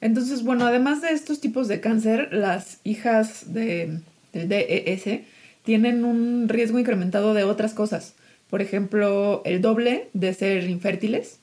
Entonces, 0.00 0.42
bueno, 0.42 0.66
además 0.66 1.02
de 1.02 1.10
estos 1.10 1.40
tipos 1.40 1.68
de 1.68 1.80
cáncer, 1.80 2.28
las 2.32 2.78
hijas 2.84 3.52
de, 3.52 4.00
del 4.32 4.48
DES 4.48 5.20
tienen 5.66 6.04
un 6.06 6.48
riesgo 6.48 6.78
incrementado 6.78 7.34
de 7.34 7.44
otras 7.44 7.74
cosas. 7.74 8.14
Por 8.48 8.62
ejemplo, 8.62 9.42
el 9.44 9.60
doble 9.60 10.08
de 10.14 10.32
ser 10.32 10.70
infértiles, 10.70 11.40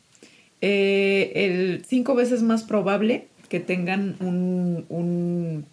eh, 0.62 1.32
el 1.36 1.84
cinco 1.86 2.16
veces 2.16 2.42
más 2.42 2.64
probable 2.64 3.28
que 3.50 3.60
tengan 3.60 4.16
un, 4.22 4.86
un- 4.90 5.66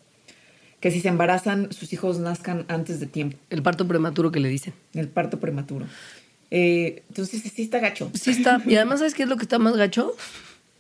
que 0.81 0.91
si 0.91 1.01
se 1.01 1.09
embarazan, 1.09 1.73
sus 1.73 1.93
hijos 1.93 2.19
nazcan 2.19 2.65
antes 2.69 2.99
de 3.01 3.07
tiempo, 3.07 3.37
El 3.51 3.63
parto 3.63 3.87
prematuro 3.87 4.33
que 4.33 4.41
le 4.41 4.49
dicen. 4.49 4.75
el 4.95 5.09
parto 5.09 5.39
prematuro. 5.39 5.87
Eh, 6.51 7.05
entonces, 7.09 7.43
sí 7.43 7.63
está 7.63 7.79
gacho. 7.79 8.11
Sí 8.15 8.31
está. 8.33 8.61
Y 8.67 8.75
además, 8.75 8.99
¿sabes 8.99 9.15
qué 9.15 9.23
es 9.23 9.29
lo 9.29 9.37
que 9.37 9.45
está 9.45 9.59
más 9.61 9.77
gacho? 9.77 10.17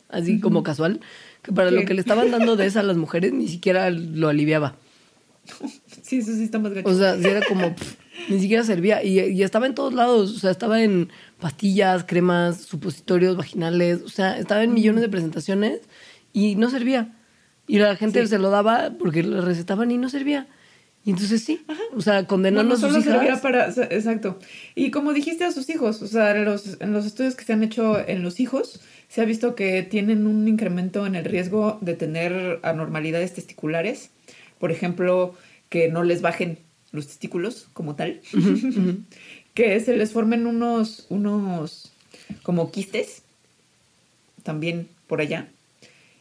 Así 0.09 0.41
como 0.41 0.65
casual. 0.65 1.01
Que 1.43 1.53
para 1.53 1.71
lo 1.71 1.81
¿Qué? 1.83 1.87
que 1.87 1.95
le 1.95 2.01
estaban 2.01 2.33
dando 2.33 2.57
de 2.57 2.67
esa 2.67 2.81
a 2.81 2.83
las 2.83 2.97
mujeres 2.97 3.33
ni 3.33 3.47
siquiera 3.47 3.89
lo 3.91 4.29
aliviaba. 4.29 4.75
Sí, 6.03 6.19
eso 6.19 6.35
sí 6.35 6.45
está 6.45 6.59
más 6.59 6.73
gacho. 6.73 6.89
O 6.89 6.95
sea, 6.95 7.17
sí 7.17 7.25
era 7.25 7.41
como, 7.47 7.75
pff, 7.75 7.95
ni 8.29 8.41
siquiera 8.41 8.65
servía. 8.65 9.05
Y, 9.05 9.21
y 9.21 9.43
estaba 9.45 9.67
en 9.67 9.75
todos 9.75 9.95
lados. 9.95 10.35
O 10.35 10.39
sea, 10.39 10.51
estaba 10.51 10.83
en 10.83 11.11
pastillas, 11.39 12.05
cremas, 12.05 12.63
supositorios 12.63 13.37
vaginales. 13.37 14.03
O 14.03 14.09
sea, 14.09 14.37
estaba 14.39 14.65
en 14.65 14.75
millones 14.75 15.03
de 15.03 15.09
presentaciones 15.09 15.83
y 16.33 16.57
no 16.57 16.69
servía. 16.69 17.17
Y 17.69 17.79
la 17.79 17.95
gente 17.95 18.27
se 18.27 18.39
lo 18.39 18.51
daba 18.51 18.93
porque 18.99 19.23
le 19.23 19.41
recetaban 19.41 19.91
y 19.93 19.99
no 19.99 20.09
servía. 20.09 20.49
Y 21.05 21.11
entonces 21.11 21.43
sí, 21.43 21.65
o 21.95 22.03
sea, 22.03 22.27
condenando 22.27 22.75
Bueno, 22.75 22.87
a 22.87 22.91
sus 22.91 23.03
solo 23.03 23.03
servía 23.03 23.31
hijas. 23.31 23.41
para, 23.41 23.69
exacto. 23.69 24.39
Y 24.75 24.91
como 24.91 25.15
dijiste 25.15 25.45
a 25.45 25.53
sus 25.53 25.71
hijos, 25.71 26.03
o 26.03 26.07
sea, 26.07 26.35
los, 26.35 26.79
en 26.81 26.93
los 26.93 27.07
estudios 27.07 27.37
que 27.37 27.45
se 27.45 27.55
han 27.55 27.63
hecho 27.63 28.07
en 28.07 28.23
los 28.23 28.39
hijos, 28.39 28.81
se 29.09 29.23
ha 29.23 29.25
visto 29.25 29.55
que 29.55 29.83
tienen 29.83 30.27
un 30.27 30.47
incremento 30.47 31.07
en 31.07 31.15
el 31.15 31.25
riesgo 31.25 31.79
de 31.81 31.95
tener 31.95 32.61
anormalidades 32.63 33.33
testiculares. 33.33 34.11
Por 34.61 34.71
ejemplo, 34.71 35.35
que 35.69 35.89
no 35.89 36.05
les 36.05 36.23
bajen 36.23 36.59
los 36.93 37.09
testículos 37.09 37.67
como 37.73 37.97
tal. 37.97 38.21
que 39.55 39.81
se 39.81 39.97
les 39.97 40.13
formen 40.13 40.47
unos, 40.47 41.07
unos 41.09 41.91
como 42.45 42.71
quistes 42.71 43.23
también 44.45 44.87
por 45.09 45.21
allá. 45.21 45.49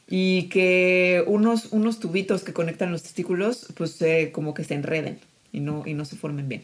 Y 0.08 0.44
que 0.50 1.24
unos, 1.28 1.68
unos 1.72 2.00
tubitos 2.00 2.44
que 2.44 2.54
conectan 2.54 2.92
los 2.92 3.04
testículos, 3.04 3.68
pues 3.76 4.02
eh, 4.02 4.32
como 4.34 4.56
que 4.56 4.64
se 4.64 4.74
enreden 4.74 5.20
y 5.54 5.60
no, 5.60 5.84
y 5.86 5.94
no 5.94 6.06
se 6.06 6.16
formen 6.16 6.50
bien. 6.50 6.62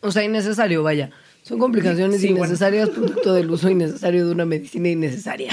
O 0.00 0.10
sea, 0.10 0.24
innecesario, 0.24 0.82
vaya. 0.82 1.10
Son 1.42 1.58
complicaciones 1.58 2.20
Sí, 2.20 2.28
bueno. 2.28 2.44
innecesarias 2.46 2.90
producto 2.90 3.34
del 3.34 3.50
uso 3.50 3.70
innecesario 3.70 4.26
de 4.26 4.32
una 4.32 4.44
medicina 4.46 4.88
innecesaria. 4.88 5.52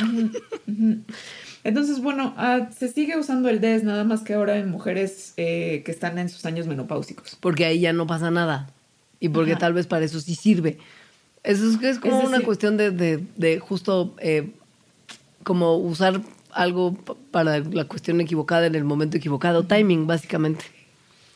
Entonces, 1.67 1.99
bueno, 2.01 2.33
ah, 2.37 2.69
se 2.77 2.87
sigue 2.87 3.17
usando 3.17 3.49
el 3.49 3.59
DES, 3.59 3.83
nada 3.83 4.05
más 4.05 4.21
que 4.21 4.33
ahora 4.35 4.57
en 4.57 4.71
mujeres 4.71 5.33
eh, 5.35 5.81
que 5.85 5.91
están 5.91 6.17
en 6.17 6.29
sus 6.29 6.45
años 6.45 6.65
menopáusicos. 6.65 7.35
Porque 7.41 7.65
ahí 7.65 7.81
ya 7.81 7.91
no 7.91 8.07
pasa 8.07 8.31
nada. 8.31 8.69
Y 9.19 9.27
porque 9.27 9.51
Ajá. 9.51 9.59
tal 9.59 9.73
vez 9.73 9.85
para 9.85 10.05
eso 10.05 10.21
sí 10.21 10.33
sirve. 10.35 10.77
Eso 11.43 11.69
es, 11.69 11.83
es 11.83 11.99
como 11.99 12.21
Es 12.21 12.25
una 12.27 12.39
cuestión 12.39 12.77
de, 12.77 12.91
de- 12.91 13.21
de 13.35 13.59
justo 13.59 14.15
eh, 14.19 14.51
como 15.43 15.75
usar 15.75 16.21
algo 16.51 16.93
pa- 16.93 17.15
para 17.31 17.59
la 17.59 17.83
cuestión 17.83 18.21
equivocada 18.21 18.65
en 18.67 18.75
el 18.75 18.85
momento 18.85 19.17
equivocado. 19.17 19.63
Timing, 19.63 20.07
básicamente. 20.07 20.63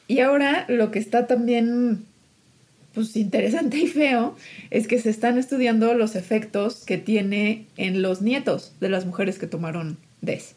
Y 0.08 0.20
ahora 0.22 0.64
lo 0.70 0.92
que 0.92 1.00
está 1.00 1.28
también 1.28 2.06
pues 2.94 3.18
interesante 3.18 3.78
y 3.80 3.88
feo 3.88 4.36
es 4.70 4.88
que 4.88 4.98
se 5.00 5.10
están 5.10 5.38
estudiando 5.38 5.94
los 5.94 6.16
efectos 6.16 6.84
que 6.86 6.98
tiene 6.98 7.66
en 7.76 8.02
los 8.02 8.22
nietos 8.22 8.72
de 8.80 8.88
las 8.88 9.06
mujeres 9.06 9.38
que 9.38 9.48
tomaron 9.48 9.98
DES. 10.22 10.55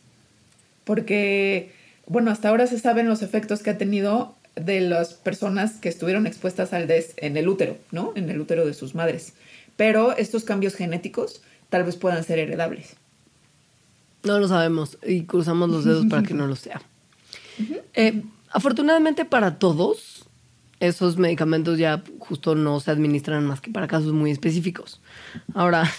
Porque, 0.84 1.72
bueno, 2.06 2.30
hasta 2.30 2.48
ahora 2.48 2.66
se 2.66 2.78
saben 2.78 3.08
los 3.08 3.22
efectos 3.22 3.62
que 3.62 3.70
ha 3.70 3.78
tenido 3.78 4.34
de 4.56 4.80
las 4.80 5.14
personas 5.14 5.72
que 5.72 5.88
estuvieron 5.88 6.26
expuestas 6.26 6.72
al 6.72 6.86
DES 6.86 7.14
en 7.16 7.36
el 7.36 7.48
útero, 7.48 7.76
¿no? 7.90 8.12
En 8.14 8.30
el 8.30 8.40
útero 8.40 8.66
de 8.66 8.74
sus 8.74 8.94
madres. 8.94 9.32
Pero 9.76 10.16
estos 10.16 10.44
cambios 10.44 10.74
genéticos 10.74 11.42
tal 11.70 11.84
vez 11.84 11.96
puedan 11.96 12.22
ser 12.22 12.38
heredables. 12.38 12.94
No 14.22 14.38
lo 14.38 14.48
sabemos 14.48 14.96
y 15.04 15.24
cruzamos 15.24 15.68
los 15.68 15.84
dedos 15.84 16.06
para 16.06 16.22
que 16.22 16.34
no 16.34 16.46
lo 16.46 16.56
sea. 16.56 16.80
Eh, 17.94 18.22
afortunadamente 18.50 19.24
para 19.24 19.58
todos, 19.58 20.24
esos 20.80 21.18
medicamentos 21.18 21.78
ya 21.78 22.02
justo 22.18 22.54
no 22.54 22.80
se 22.80 22.90
administran 22.90 23.44
más 23.44 23.60
que 23.60 23.70
para 23.70 23.86
casos 23.86 24.12
muy 24.12 24.30
específicos. 24.30 25.00
Ahora, 25.52 25.90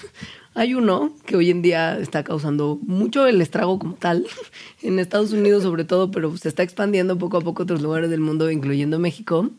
hay 0.55 0.73
uno 0.73 1.13
que 1.25 1.35
hoy 1.35 1.51
en 1.51 1.61
día 1.61 1.99
está 1.99 2.23
causando 2.23 2.79
mucho 2.81 3.27
el 3.27 3.41
estrago 3.41 3.77
como 3.77 3.95
tal, 3.95 4.25
en 4.81 4.99
Estados 4.99 5.33
Unidos 5.33 5.63
sobre 5.63 5.83
todo, 5.83 6.11
pero 6.11 6.35
se 6.37 6.47
está 6.47 6.63
expandiendo 6.63 7.17
poco 7.17 7.37
a 7.37 7.41
poco 7.41 7.61
a 7.61 7.65
otros 7.65 7.81
lugares 7.81 8.09
del 8.09 8.21
mundo, 8.21 8.49
incluyendo 8.49 8.97
México. 8.97 9.49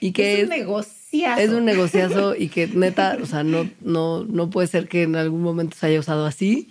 Y 0.00 0.12
que 0.12 0.40
es 0.40 0.44
un 0.44 0.48
negociazo. 0.48 1.40
es 1.40 1.50
un 1.50 1.64
negociazo 1.66 2.34
y 2.34 2.48
que 2.48 2.66
neta, 2.66 3.18
o 3.22 3.26
sea, 3.26 3.44
no, 3.44 3.68
no, 3.82 4.24
no 4.24 4.50
puede 4.50 4.66
ser 4.66 4.88
que 4.88 5.02
en 5.02 5.16
algún 5.16 5.42
momento 5.42 5.76
se 5.78 5.86
haya 5.86 6.00
usado 6.00 6.26
así. 6.26 6.68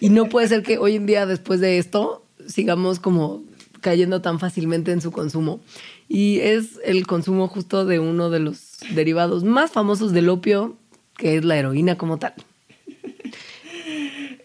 Y 0.00 0.10
no 0.10 0.28
puede 0.28 0.48
ser 0.48 0.64
que 0.64 0.78
hoy 0.78 0.96
en 0.96 1.06
día, 1.06 1.26
después 1.26 1.60
de 1.60 1.78
esto, 1.78 2.24
sigamos 2.48 2.98
como 2.98 3.44
cayendo 3.80 4.20
tan 4.20 4.40
fácilmente 4.40 4.90
en 4.90 5.00
su 5.00 5.12
consumo. 5.12 5.60
Y 6.08 6.40
es 6.40 6.80
el 6.84 7.06
consumo 7.06 7.46
justo 7.46 7.86
de 7.86 8.00
uno 8.00 8.30
de 8.30 8.40
los 8.40 8.80
derivados 8.90 9.44
más 9.44 9.70
famosos 9.70 10.12
del 10.12 10.28
opio, 10.28 10.76
que 11.16 11.36
es 11.36 11.44
la 11.44 11.56
heroína 11.56 11.96
como 11.96 12.18
tal. 12.18 12.34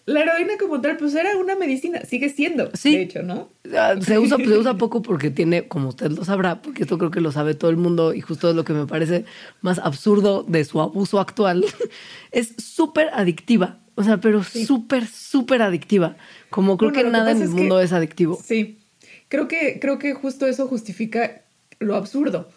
La 0.06 0.22
heroína 0.22 0.54
como 0.60 0.82
tal, 0.82 0.98
pues 0.98 1.14
era 1.16 1.38
una 1.38 1.56
medicina, 1.56 2.02
sigue 2.06 2.30
siendo, 2.30 2.70
Sí. 2.74 2.96
de 2.96 3.02
hecho, 3.04 3.24
¿no? 3.24 3.50
Ah, 3.78 3.96
Se 4.02 4.18
usa, 4.20 4.38
se 4.38 4.58
usa 4.58 4.74
poco 4.78 5.02
porque 5.02 5.30
tiene, 5.30 5.68
como 5.68 5.90
usted 5.90 6.12
lo 6.12 6.26
sabrá, 6.26 6.62
porque 6.62 6.84
esto 6.84 6.98
creo 6.98 7.12
que 7.12 7.22
lo 7.22 7.32
sabe 7.32 7.54
todo 7.54 7.70
el 7.72 7.78
mundo 7.78 8.14
y 8.14 8.22
justo 8.22 8.50
es 8.50 8.56
lo 8.56 8.64
que 8.66 8.74
me 8.74 8.88
parece 8.88 9.26
más 9.62 9.80
absurdo 9.80 10.44
de 10.44 10.64
su 10.66 10.82
abuso 10.82 11.20
actual, 11.20 11.66
es 12.32 12.54
súper 12.58 13.10
adictiva. 13.14 13.78
O 13.96 14.04
sea, 14.04 14.18
pero 14.18 14.44
súper, 14.44 15.06
súper 15.06 15.62
adictiva. 15.62 16.16
Como 16.50 16.78
creo 16.78 16.92
Bueno, 16.92 17.06
que 17.10 17.12
nada 17.12 17.32
en 17.32 17.42
el 17.42 17.50
que- 17.50 17.56
mundo 17.56 17.80
es 17.82 17.92
adictivo. 17.94 18.40
Sí, 18.44 18.80
creo 19.28 19.48
que, 19.48 19.80
creo 19.80 20.00
que 20.00 20.14
justo 20.14 20.48
eso 20.48 20.68
justifica 20.68 21.42
lo 21.80 21.96
absurdo. 21.96 22.50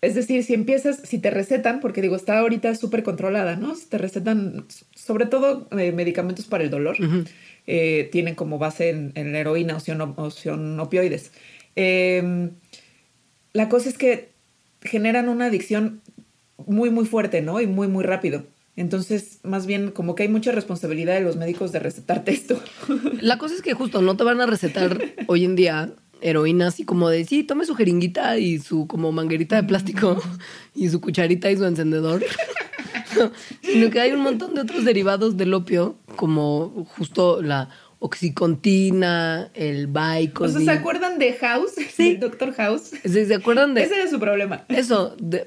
Es 0.00 0.14
decir, 0.14 0.44
si 0.44 0.54
empiezas, 0.54 1.00
si 1.02 1.18
te 1.18 1.30
recetan, 1.30 1.80
porque 1.80 2.02
digo, 2.02 2.14
está 2.14 2.38
ahorita 2.38 2.74
súper 2.76 3.02
controlada, 3.02 3.56
¿no? 3.56 3.74
Si 3.74 3.86
te 3.86 3.98
recetan, 3.98 4.66
sobre 4.94 5.26
todo 5.26 5.68
eh, 5.76 5.90
medicamentos 5.92 6.46
para 6.46 6.62
el 6.62 6.70
dolor, 6.70 6.96
eh, 7.66 8.08
tienen 8.12 8.36
como 8.36 8.58
base 8.58 8.90
en, 8.90 9.12
en 9.16 9.32
la 9.32 9.40
heroína 9.40 9.76
o 9.76 10.82
opioides. 10.82 11.32
Eh, 11.74 12.50
la 13.52 13.68
cosa 13.68 13.88
es 13.88 13.98
que 13.98 14.30
generan 14.82 15.28
una 15.28 15.46
adicción 15.46 16.00
muy, 16.66 16.90
muy 16.90 17.06
fuerte, 17.06 17.40
¿no? 17.40 17.60
Y 17.60 17.66
muy, 17.66 17.88
muy 17.88 18.04
rápido. 18.04 18.44
Entonces, 18.76 19.40
más 19.42 19.66
bien, 19.66 19.90
como 19.90 20.14
que 20.14 20.22
hay 20.22 20.28
mucha 20.28 20.52
responsabilidad 20.52 21.14
de 21.14 21.22
los 21.22 21.36
médicos 21.36 21.72
de 21.72 21.80
recetarte 21.80 22.30
esto. 22.30 22.62
La 23.20 23.36
cosa 23.36 23.56
es 23.56 23.62
que 23.62 23.74
justo 23.74 24.02
no 24.02 24.16
te 24.16 24.22
van 24.22 24.40
a 24.40 24.46
recetar 24.46 25.02
hoy 25.26 25.44
en 25.44 25.56
día 25.56 25.92
heroína 26.20 26.68
así 26.68 26.84
como 26.84 27.08
de, 27.08 27.24
sí, 27.24 27.44
tome 27.44 27.64
su 27.64 27.74
jeringuita 27.74 28.38
y 28.38 28.58
su 28.58 28.86
como 28.86 29.12
manguerita 29.12 29.56
de 29.56 29.64
plástico 29.64 30.20
y 30.74 30.88
su 30.88 31.00
cucharita 31.00 31.50
y 31.50 31.56
su 31.56 31.64
encendedor. 31.64 32.24
Sino 33.62 33.90
que 33.90 34.00
hay 34.00 34.12
un 34.12 34.20
montón 34.20 34.54
de 34.54 34.60
otros 34.62 34.84
derivados 34.84 35.36
del 35.36 35.54
opio, 35.54 35.96
como 36.16 36.86
justo 36.96 37.42
la 37.42 37.68
oxicontina, 38.00 39.50
el 39.54 39.88
O 39.88 40.48
sea. 40.48 40.60
¿se 40.60 40.70
acuerdan 40.70 41.18
de 41.18 41.32
House? 41.34 41.72
Sí. 41.94 42.16
Doctor 42.20 42.52
House. 42.54 42.90
¿Se, 43.04 43.26
se 43.26 43.34
acuerdan 43.34 43.74
de 43.74 43.82
Ese 43.82 43.94
era 44.00 44.08
su 44.10 44.20
problema. 44.20 44.64
eso? 44.68 45.16
de- 45.20 45.44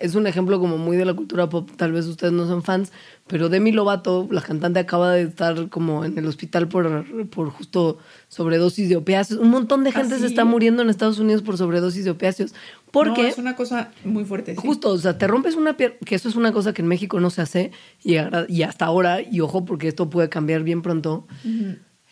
es 0.00 0.14
un 0.14 0.26
ejemplo 0.26 0.60
como 0.60 0.78
muy 0.78 0.96
de 0.96 1.04
la 1.04 1.14
cultura 1.14 1.48
pop. 1.48 1.70
Tal 1.76 1.92
vez 1.92 2.06
ustedes 2.06 2.32
no 2.32 2.46
son 2.46 2.62
fans, 2.62 2.92
pero 3.26 3.48
Demi 3.48 3.72
Lovato, 3.72 4.28
la 4.30 4.40
cantante, 4.40 4.78
acaba 4.78 5.12
de 5.12 5.22
estar 5.22 5.68
como 5.68 6.04
en 6.04 6.16
el 6.18 6.26
hospital 6.26 6.68
por, 6.68 7.04
por 7.30 7.50
justo 7.50 7.98
sobredosis 8.28 8.88
de 8.88 8.96
opiáceos. 8.96 9.40
Un 9.40 9.50
montón 9.50 9.84
de 9.84 9.90
¿Ah, 9.90 9.94
gente 9.94 10.18
se 10.18 10.26
está 10.26 10.44
muriendo 10.44 10.82
en 10.82 10.90
Estados 10.90 11.18
Unidos 11.18 11.42
por 11.42 11.56
sobredosis 11.56 12.04
de 12.04 12.10
opiáceos. 12.10 12.54
Porque 12.90 13.22
No, 13.22 13.28
es 13.28 13.38
una 13.38 13.56
cosa 13.56 13.90
muy 14.04 14.24
fuerte. 14.24 14.54
sí. 14.54 14.60
Justo, 14.60 14.90
o 14.90 14.98
sea, 14.98 15.18
te 15.18 15.26
rompes 15.26 15.54
una 15.56 15.76
pierna, 15.76 15.96
que 16.04 16.14
eso 16.14 16.28
es 16.28 16.36
una 16.36 16.52
cosa 16.52 16.72
que 16.72 16.82
en 16.82 16.88
México 16.88 17.20
no 17.20 17.30
se 17.30 17.42
hace 17.42 17.70
y, 18.02 18.16
hasta 18.16 18.84
ahora, 18.84 19.20
y 19.22 19.40
ojo 19.40 19.64
porque 19.64 19.88
esto 19.88 20.08
puede 20.10 20.28
cambiar 20.28 20.62
bien 20.62 20.82
pronto. 20.82 21.26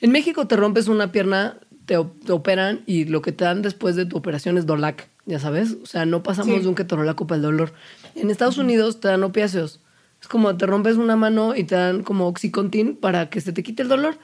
En 0.00 0.10
México 0.12 0.46
te 0.46 0.56
rompes 0.56 0.88
una 0.88 1.12
pierna, 1.12 1.58
te 1.86 1.96
operan 1.96 2.82
y 2.86 3.04
lo 3.04 3.22
que 3.22 3.32
te 3.32 3.44
dan 3.44 3.62
después 3.62 3.96
de 3.96 4.06
tu 4.06 4.16
operación 4.16 4.58
es 4.58 4.66
Dolac, 4.66 5.08
ya 5.26 5.38
sabes. 5.38 5.76
O 5.82 5.86
sea, 5.86 6.06
no 6.06 6.22
pasamos 6.22 6.56
Sí. 6.56 6.62
de 6.62 6.68
un 6.68 6.74
ketorolaco 6.74 7.26
para 7.26 7.36
el 7.36 7.42
dolor. 7.42 7.72
En 8.14 8.30
Estados 8.30 8.58
Unidos 8.58 9.00
te 9.00 9.08
dan 9.08 9.22
opiáceos. 9.24 9.80
Es 10.20 10.28
como 10.28 10.56
te 10.56 10.66
rompes 10.66 10.96
una 10.96 11.16
mano 11.16 11.54
y 11.54 11.64
te 11.64 11.74
dan 11.74 12.02
como 12.02 12.26
Oxycontin 12.28 12.96
para 12.96 13.28
que 13.30 13.40
se 13.40 13.52
te 13.52 13.62
quite 13.62 13.82
el 13.82 13.88
dolor. 13.88 14.18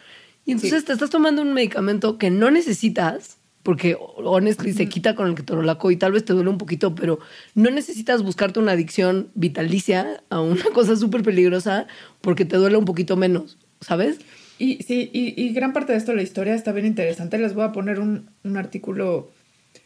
Y 0.47 0.53
entonces 0.53 0.81
Sí. 0.81 0.87
te 0.87 0.93
estás 0.95 1.11
tomando 1.11 1.43
un 1.43 1.53
medicamento 1.53 2.17
que 2.17 2.31
no 2.31 2.51
necesitas, 2.51 3.37
porque 3.63 3.97
honestly 4.17 4.73
se 4.73 4.89
quita 4.89 5.15
con 5.15 5.29
el 5.29 5.35
ketorolaco 5.35 5.91
y 5.91 5.97
tal 5.97 6.13
vez 6.13 6.25
te 6.25 6.33
duele 6.33 6.49
un 6.49 6.57
poquito, 6.57 6.95
pero 6.95 7.19
no 7.55 7.69
necesitas 7.71 8.23
buscarte 8.23 8.59
una 8.59 8.73
adicción 8.73 9.29
vitalicia 9.35 10.23
a 10.31 10.41
una 10.41 10.65
cosa 10.75 10.97
súper 10.97 11.23
peligrosa 11.23 11.87
porque 12.23 12.47
te 12.47 12.57
duele 12.57 12.79
un 12.79 12.87
poquito 12.87 13.17
menos, 13.19 13.59
¿sabes? 13.83 14.19
Y 14.59 14.83
sí, 14.83 15.11
y, 15.13 15.35
y 15.43 15.53
gran 15.53 15.75
parte 15.75 15.93
de 15.93 15.99
esto, 15.99 16.15
la 16.15 16.23
historia 16.23 16.55
está 16.55 16.73
bien 16.73 16.87
interesante. 16.87 17.37
Les 17.39 17.55
voy 17.55 17.65
a 17.65 17.73
poner 17.73 18.01
un, 18.01 18.31
un 18.45 18.57
artículo 18.57 19.31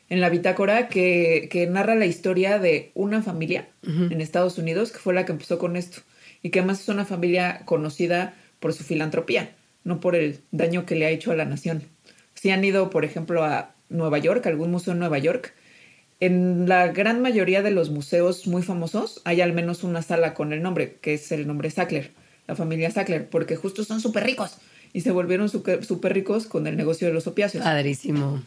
en 0.09 0.21
la 0.21 0.29
bitácora 0.29 0.89
que, 0.89 1.49
que 1.51 1.67
narra 1.67 1.95
la 1.95 2.07
historia 2.07 2.59
de 2.59 2.91
una 2.95 3.23
familia 3.23 3.69
en 3.83 4.21
Estados 4.21 4.59
Unidos 4.59 4.93
que 4.93 4.99
fue 4.99 5.15
la 5.15 5.25
que 5.25 5.33
empezó 5.33 5.59
con 5.59 5.77
esto. 5.77 6.03
Y 6.43 6.51
que 6.51 6.59
además 6.59 6.81
es 6.81 6.89
una 6.89 7.05
familia 7.05 7.63
conocida 7.65 8.35
por 8.61 8.73
su 8.75 8.85
filantropía, 8.85 9.55
no 9.83 10.01
por 10.01 10.15
el 10.15 10.41
daño 10.51 10.85
que 10.85 10.95
le 10.95 11.07
ha 11.07 11.11
hecho 11.11 11.33
a 11.33 11.37
la 11.37 11.47
nación. 11.47 11.83
Si 12.35 12.51
han 12.51 12.65
ido, 12.65 12.91
por 12.91 13.05
ejemplo, 13.05 13.45
a 13.45 13.75
Nueva 13.89 14.19
York, 14.19 14.45
a 14.47 14.51
algún 14.51 14.71
museo 14.71 14.93
en 14.93 14.99
Nueva 14.99 15.19
York, 15.19 15.55
en 16.21 16.69
la 16.69 16.89
gran 16.89 17.21
mayoría 17.21 17.63
de 17.63 17.71
los 17.71 17.91
museos 17.91 18.47
muy 18.47 18.63
famosos 18.63 19.21
hay 19.25 19.41
al 19.41 19.53
menos 19.53 19.85
una 19.85 20.03
sala 20.03 20.35
con 20.35 20.53
el 20.53 20.63
nombre, 20.63 20.97
que 21.01 21.15
es 21.15 21.33
el 21.33 21.47
nombre 21.47 21.71
Sackler, 21.71 22.13
la 22.47 22.55
familia 22.55 22.91
Sackler, 22.91 23.29
porque 23.29 23.57
justo 23.57 23.85
son 23.85 24.01
súper 24.01 24.25
ricos 24.25 24.59
y 24.93 25.01
se 25.01 25.11
volvieron 25.11 25.49
súper 25.49 26.15
ricos 26.15 26.47
con 26.47 26.67
el 26.67 26.77
negocio 26.77 27.09
de 27.09 27.15
los 27.15 27.27
opiáceos. 27.27 27.65
Padrísimo. 27.65 28.43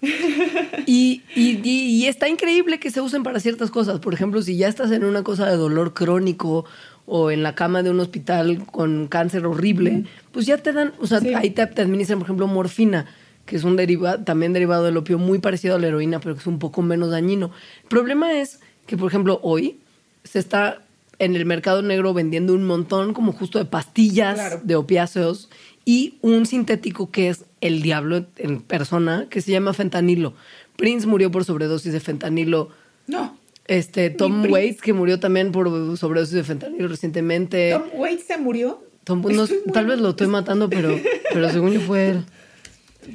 Y, 0.86 1.22
y- 1.34 1.60
y- 1.62 2.02
y 2.02 2.06
está 2.06 2.28
increíble 2.28 2.78
que 2.80 2.90
se 2.90 3.00
usen 3.00 3.22
para 3.22 3.40
ciertas 3.40 3.70
cosas. 3.70 3.98
Por 4.00 4.14
ejemplo, 4.14 4.40
si 4.42 4.56
ya 4.56 4.68
estás 4.68 4.90
en 4.90 5.04
una 5.04 5.22
cosa 5.22 5.46
de 5.48 5.56
dolor 5.56 5.92
crónico 5.94 6.64
o 7.06 7.30
en 7.30 7.42
la 7.42 7.54
cama 7.54 7.82
de 7.82 7.90
un 7.90 8.00
hospital 8.00 8.64
con 8.66 9.06
cáncer 9.08 9.46
horrible, 9.46 10.04
pues 10.32 10.46
ya 10.46 10.58
te 10.58 10.72
dan, 10.72 10.92
o 11.00 11.06
sea, 11.06 11.20
Sí. 11.20 11.34
ahí 11.34 11.50
te, 11.50 11.66
te 11.66 11.82
administran, 11.82 12.18
por 12.18 12.26
ejemplo, 12.26 12.46
morfina, 12.46 13.06
que 13.46 13.56
es 13.56 13.64
un 13.64 13.76
derivado, 13.76 14.22
también 14.24 14.52
derivado 14.52 14.84
del 14.84 14.96
opio 14.96 15.18
muy 15.18 15.38
parecido 15.38 15.74
a 15.76 15.78
la 15.78 15.86
heroína, 15.88 16.20
pero 16.20 16.34
que 16.34 16.40
es 16.42 16.46
un 16.46 16.58
poco 16.58 16.82
menos 16.82 17.10
dañino. 17.10 17.50
El 17.82 17.88
problema 17.88 18.32
es 18.34 18.60
que, 18.86 18.96
por 18.96 19.08
ejemplo, 19.10 19.40
hoy 19.42 19.78
se 20.24 20.38
está 20.38 20.82
en 21.18 21.34
el 21.34 21.46
mercado 21.46 21.82
negro 21.82 22.14
vendiendo 22.14 22.54
un 22.54 22.64
montón 22.64 23.12
como 23.14 23.32
justo 23.32 23.58
de 23.58 23.64
pastillas 23.64 24.34
Claro. 24.34 24.60
de 24.62 24.76
opiáceos 24.76 25.48
y 25.84 26.18
un 26.20 26.46
sintético 26.46 27.10
que 27.10 27.30
es 27.30 27.44
el 27.60 27.82
diablo 27.82 28.26
en 28.36 28.60
persona, 28.62 29.26
que 29.30 29.40
se 29.40 29.50
llama 29.52 29.72
fentanilo. 29.72 30.34
Prince 30.76 31.06
murió 31.06 31.30
por 31.30 31.44
sobredosis 31.44 31.92
de 31.92 32.00
fentanilo. 32.00 32.70
No. 33.06 33.36
Este, 33.66 34.10
Tom 34.10 34.42
Prince. 34.42 34.52
Waits, 34.52 34.80
que 34.82 34.92
murió 34.92 35.20
también 35.20 35.52
por 35.52 35.68
sobredosis 35.98 36.34
de 36.34 36.44
fentanilo 36.44 36.88
recientemente. 36.88 37.70
Tom 37.72 37.82
Waits 38.00 38.24
se 38.24 38.38
murió. 38.38 38.82
Tom- 39.04 39.22
no, 39.30 39.46
tal 39.72 39.86
vez 39.86 40.00
lo 40.00 40.10
estoy 40.10 40.26
matando, 40.26 40.68
pero, 40.70 40.98
pero 41.32 41.48
según 41.50 41.72
yo 41.72 41.80
fue 41.80 42.10
él. 42.10 42.24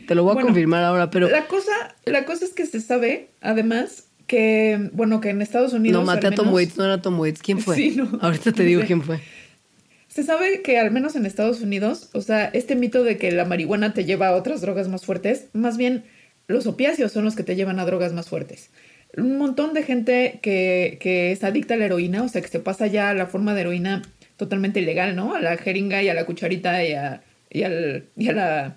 Te 0.08 0.16
lo 0.16 0.24
voy 0.24 0.32
a 0.32 0.34
Bueno, 0.34 0.48
confirmar 0.48 0.84
ahora, 0.84 1.12
pero 1.12 1.30
La 1.30 1.46
cosa, 1.48 1.72
la 2.06 2.26
cosa 2.26 2.46
es 2.46 2.54
que 2.54 2.66
se 2.66 2.82
sabe, 2.82 3.30
además, 3.42 4.06
que, 4.26 4.90
bueno, 4.94 5.22
que 5.22 5.30
en 5.30 5.42
Estados 5.44 5.74
Unidos. 5.74 6.02
no 6.02 6.06
maté 6.06 6.28
a 6.28 6.32
Tom 6.32 6.52
Waits, 6.52 6.78
no 6.78 6.86
era 6.86 7.02
Tom 7.02 7.20
Waits. 7.20 7.42
¿Quién 7.44 7.60
fue? 7.60 7.76
Sí, 7.76 7.92
no. 7.96 8.10
Ahorita 8.22 8.52
te 8.52 8.64
digo 8.64 8.82
quién 8.88 9.04
fue. 9.04 9.22
Se 10.14 10.22
sabe 10.22 10.62
que 10.62 10.78
al 10.78 10.92
menos 10.92 11.16
en 11.16 11.26
Estados 11.26 11.62
Unidos, 11.62 12.10
o 12.14 12.22
sea, 12.22 12.46
este 12.54 12.76
mito 12.76 13.04
de 13.04 13.18
que 13.18 13.32
la 13.32 13.46
marihuana 13.46 13.96
te 13.96 14.06
lleva 14.06 14.28
a 14.28 14.36
otras 14.36 14.62
drogas 14.62 14.88
más 14.88 15.04
fuertes, 15.06 15.48
más 15.54 15.76
bien 15.76 16.04
los 16.48 16.68
opiáceos 16.68 17.12
son 17.12 17.26
los 17.26 17.36
que 17.36 17.42
te 17.42 17.56
llevan 17.56 17.80
a 17.80 17.86
drogas 17.86 18.14
más 18.14 18.30
fuertes. 18.30 18.70
Un 19.18 19.38
montón 19.40 19.74
de 19.74 19.82
gente 19.82 20.38
que, 20.44 21.00
que 21.02 21.32
es 21.32 21.44
adicta 21.44 21.74
a 21.74 21.78
la 21.78 21.86
heroína, 21.86 22.22
o 22.22 22.28
sea, 22.28 22.44
que 22.44 22.48
se 22.48 22.60
pasa 22.60 22.86
ya 22.86 23.10
a 23.10 23.16
la 23.16 23.26
forma 23.26 23.56
de 23.56 23.62
heroína 23.62 24.04
totalmente 24.38 24.82
ilegal, 24.82 25.16
¿no? 25.16 25.34
A 25.34 25.42
la 25.42 25.58
jeringa 25.58 26.04
y 26.04 26.10
a 26.10 26.14
la 26.14 26.26
cucharita 26.26 26.86
y 26.86 26.94
a, 26.94 27.24
y 27.50 27.64
al- 27.64 28.04
y 28.16 28.30
a 28.30 28.34
la, 28.34 28.76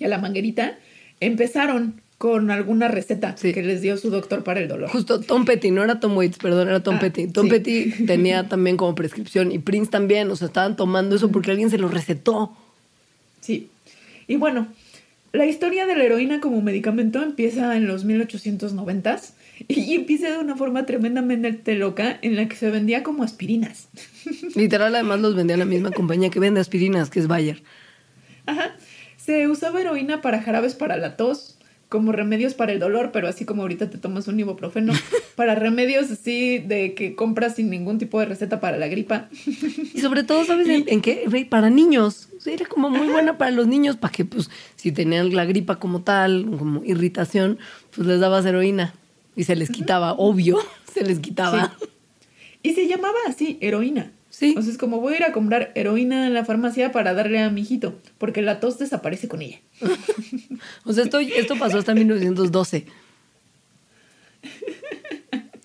y 0.00 0.04
a 0.04 0.08
la 0.08 0.18
manguerita, 0.18 0.76
empezaron 1.20 2.00
con 2.18 2.50
alguna 2.50 2.88
receta 2.88 3.36
Sí. 3.36 3.52
que 3.52 3.62
les 3.62 3.82
dio 3.82 3.96
su 3.98 4.10
doctor 4.10 4.42
para 4.42 4.60
el 4.60 4.68
dolor. 4.68 4.88
Justo 4.90 5.20
Tom 5.20 5.44
Petty, 5.44 5.70
no 5.70 5.84
era 5.84 6.00
Tom 6.00 6.16
Waits, 6.16 6.38
perdón, 6.38 6.68
era 6.68 6.82
Tom 6.82 6.96
Ah, 6.96 7.00
Petty. 7.00 7.28
Tom 7.28 7.44
sí. 7.46 7.50
Petty 7.50 8.06
tenía 8.06 8.48
también 8.48 8.76
como 8.76 8.94
prescripción 8.94 9.52
y 9.52 9.58
Prince 9.58 9.90
también, 9.90 10.30
o 10.30 10.36
sea, 10.36 10.46
estaban 10.46 10.76
tomando 10.76 11.16
eso 11.16 11.30
porque 11.30 11.50
alguien 11.50 11.68
se 11.70 11.78
lo 11.78 11.88
recetó. 11.88 12.56
Sí. 13.40 13.68
Y 14.28 14.36
bueno, 14.36 14.66
la 15.32 15.44
historia 15.46 15.84
de 15.86 15.94
la 15.94 16.04
heroína 16.04 16.40
como 16.40 16.62
medicamento 16.62 17.22
empieza 17.22 17.76
en 17.76 17.86
los 17.86 18.06
1890s 18.06 19.32
y 19.68 19.94
empieza 19.94 20.30
de 20.30 20.38
una 20.38 20.56
forma 20.56 20.86
tremendamente 20.86 21.74
loca 21.74 22.18
en 22.22 22.36
la 22.36 22.48
que 22.48 22.56
se 22.56 22.70
vendía 22.70 23.02
como 23.02 23.22
aspirinas. 23.24 23.88
Literal, 24.54 24.94
además 24.94 25.20
los 25.20 25.34
vendía 25.34 25.56
la 25.58 25.64
misma 25.66 25.90
compañía 25.90 26.30
que 26.30 26.40
vende 26.40 26.60
aspirinas, 26.60 27.10
que 27.10 27.20
es 27.20 27.26
Bayer. 27.26 27.62
Ajá. 28.46 28.74
Se 29.18 29.48
usaba 29.48 29.80
heroína 29.80 30.22
para 30.22 30.40
jarabes 30.40 30.74
para 30.74 30.96
la 30.96 31.16
tos, 31.16 31.55
como 31.88 32.12
remedios 32.12 32.54
para 32.54 32.72
el 32.72 32.80
dolor, 32.80 33.10
pero 33.12 33.28
así 33.28 33.44
como 33.44 33.62
ahorita 33.62 33.90
te 33.90 33.98
tomas 33.98 34.26
un 34.28 34.40
ibuprofeno, 34.40 34.92
para 35.36 35.54
remedios 35.54 36.10
así 36.10 36.58
de 36.58 36.94
que 36.94 37.14
compras 37.14 37.56
sin 37.56 37.70
ningún 37.70 37.98
tipo 37.98 38.18
de 38.18 38.26
receta 38.26 38.60
para 38.60 38.76
la 38.76 38.88
gripa. 38.88 39.28
Y 39.94 40.00
sobre 40.00 40.24
todo, 40.24 40.44
¿sabes 40.44 40.68
en, 40.68 40.84
en 40.86 41.00
qué? 41.00 41.46
Para 41.48 41.70
niños. 41.70 42.28
Era 42.44 42.66
como 42.66 42.90
muy 42.90 43.08
buena 43.08 43.38
para 43.38 43.50
los 43.50 43.66
niños, 43.66 43.96
para 43.96 44.12
que, 44.12 44.24
pues, 44.24 44.50
si 44.76 44.92
tenían 44.92 45.34
la 45.34 45.44
gripa 45.44 45.76
como 45.76 46.02
tal, 46.02 46.46
como 46.58 46.84
irritación, 46.84 47.58
pues 47.94 48.06
les 48.06 48.20
dabas 48.20 48.44
heroína. 48.46 48.94
Y 49.34 49.44
se 49.44 49.56
les 49.56 49.70
quitaba, 49.70 50.12
obvio, 50.12 50.58
se 50.92 51.04
les 51.04 51.18
quitaba. 51.18 51.74
Sí. 51.78 51.86
Y 52.62 52.72
se 52.74 52.88
llamaba 52.88 53.18
así, 53.28 53.58
heroína. 53.60 54.12
Sí. 54.38 54.54
O 54.58 54.60
sea, 54.60 54.70
es 54.70 54.76
como 54.76 55.00
voy 55.00 55.14
a 55.14 55.16
ir 55.16 55.24
a 55.24 55.32
comprar 55.32 55.72
heroína 55.74 56.26
en 56.26 56.34
la 56.34 56.44
farmacia 56.44 56.92
para 56.92 57.14
darle 57.14 57.40
a 57.40 57.48
mi 57.48 57.62
hijito, 57.62 57.98
porque 58.18 58.42
la 58.42 58.60
tos 58.60 58.78
desaparece 58.78 59.28
con 59.28 59.40
ella. 59.40 59.60
O 60.84 60.92
sea, 60.92 61.04
esto, 61.04 61.20
esto 61.20 61.56
pasó 61.58 61.78
hasta 61.78 61.94
1912. 61.94 62.84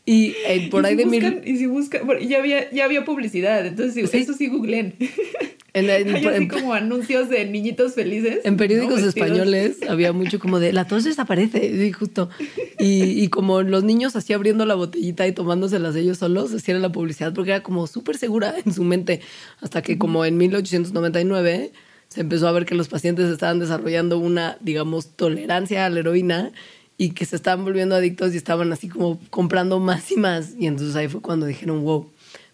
Y 0.05 0.33
eh, 0.47 0.67
por 0.71 0.83
Y 0.83 0.87
ahí 0.87 0.91
si 0.93 0.97
de 0.97 1.05
mil... 1.05 1.23
buscan- 1.23 1.41
Y 1.45 1.57
si 1.57 1.65
buscan, 1.67 2.05
bueno, 2.07 2.21
ya 2.21 2.39
había, 2.39 2.69
ya 2.71 2.85
había 2.85 3.05
publicidad, 3.05 3.65
entonces 3.65 4.09
sí, 4.09 4.17
eso 4.17 4.33
sí 4.33 4.47
googleen. 4.47 4.95
En, 5.73 5.89
en- 5.89 6.13
Hay 6.13 6.25
así 6.25 6.35
en- 6.43 6.47
como 6.49 6.73
anuncios 6.73 7.29
de 7.29 7.45
niñitos 7.45 7.93
felices. 7.93 8.39
en 8.43 8.57
periódicos 8.57 8.99
¿no? 8.99 9.07
Españoles 9.07 9.77
había 9.87 10.11
mucho 10.11 10.37
como 10.37 10.59
de 10.59 10.73
la 10.73 10.85
tos 10.85 11.05
desaparece, 11.05 11.61
sí, 11.79 11.93
justo. 11.93 12.29
Y, 12.77 13.03
y 13.23 13.29
como 13.29 13.61
los 13.61 13.81
niños 13.85 14.17
así 14.17 14.33
abriendo 14.33 14.65
la 14.65 14.75
botellita 14.75 15.25
y 15.27 15.31
tomándoselas 15.31 15.95
ellos 15.95 16.17
solos, 16.17 16.53
así 16.53 16.71
era 16.71 16.79
la 16.81 16.91
publicidad, 16.91 17.33
porque 17.33 17.51
era 17.51 17.63
como 17.63 17.87
súper 17.87 18.17
segura 18.17 18.53
en 18.65 18.73
su 18.73 18.83
mente. 18.83 19.21
Hasta 19.61 19.81
que 19.81 19.97
como 19.97 20.25
en 20.25 20.35
1899 20.35 21.71
se 22.09 22.19
empezó 22.19 22.49
a 22.49 22.51
ver 22.51 22.65
que 22.65 22.75
los 22.75 22.89
pacientes 22.89 23.29
estaban 23.29 23.59
desarrollando 23.59 24.17
una, 24.19 24.57
digamos, 24.59 25.15
tolerancia 25.15 25.85
a 25.85 25.89
la 25.89 25.99
heroína 26.01 26.51
y 27.01 27.13
que 27.13 27.25
se 27.25 27.35
estaban 27.35 27.65
volviendo 27.65 27.95
adictos 27.95 28.35
y 28.35 28.37
estaban 28.37 28.71
así 28.71 28.87
como 28.87 29.19
comprando 29.31 29.79
más 29.79 30.11
y 30.11 30.17
más. 30.17 30.51
Y 30.59 30.67
entonces 30.67 30.95
ahí 30.95 31.07
fue 31.07 31.19
cuando 31.19 31.47
dijeron, 31.47 31.83
wow, 31.83 32.07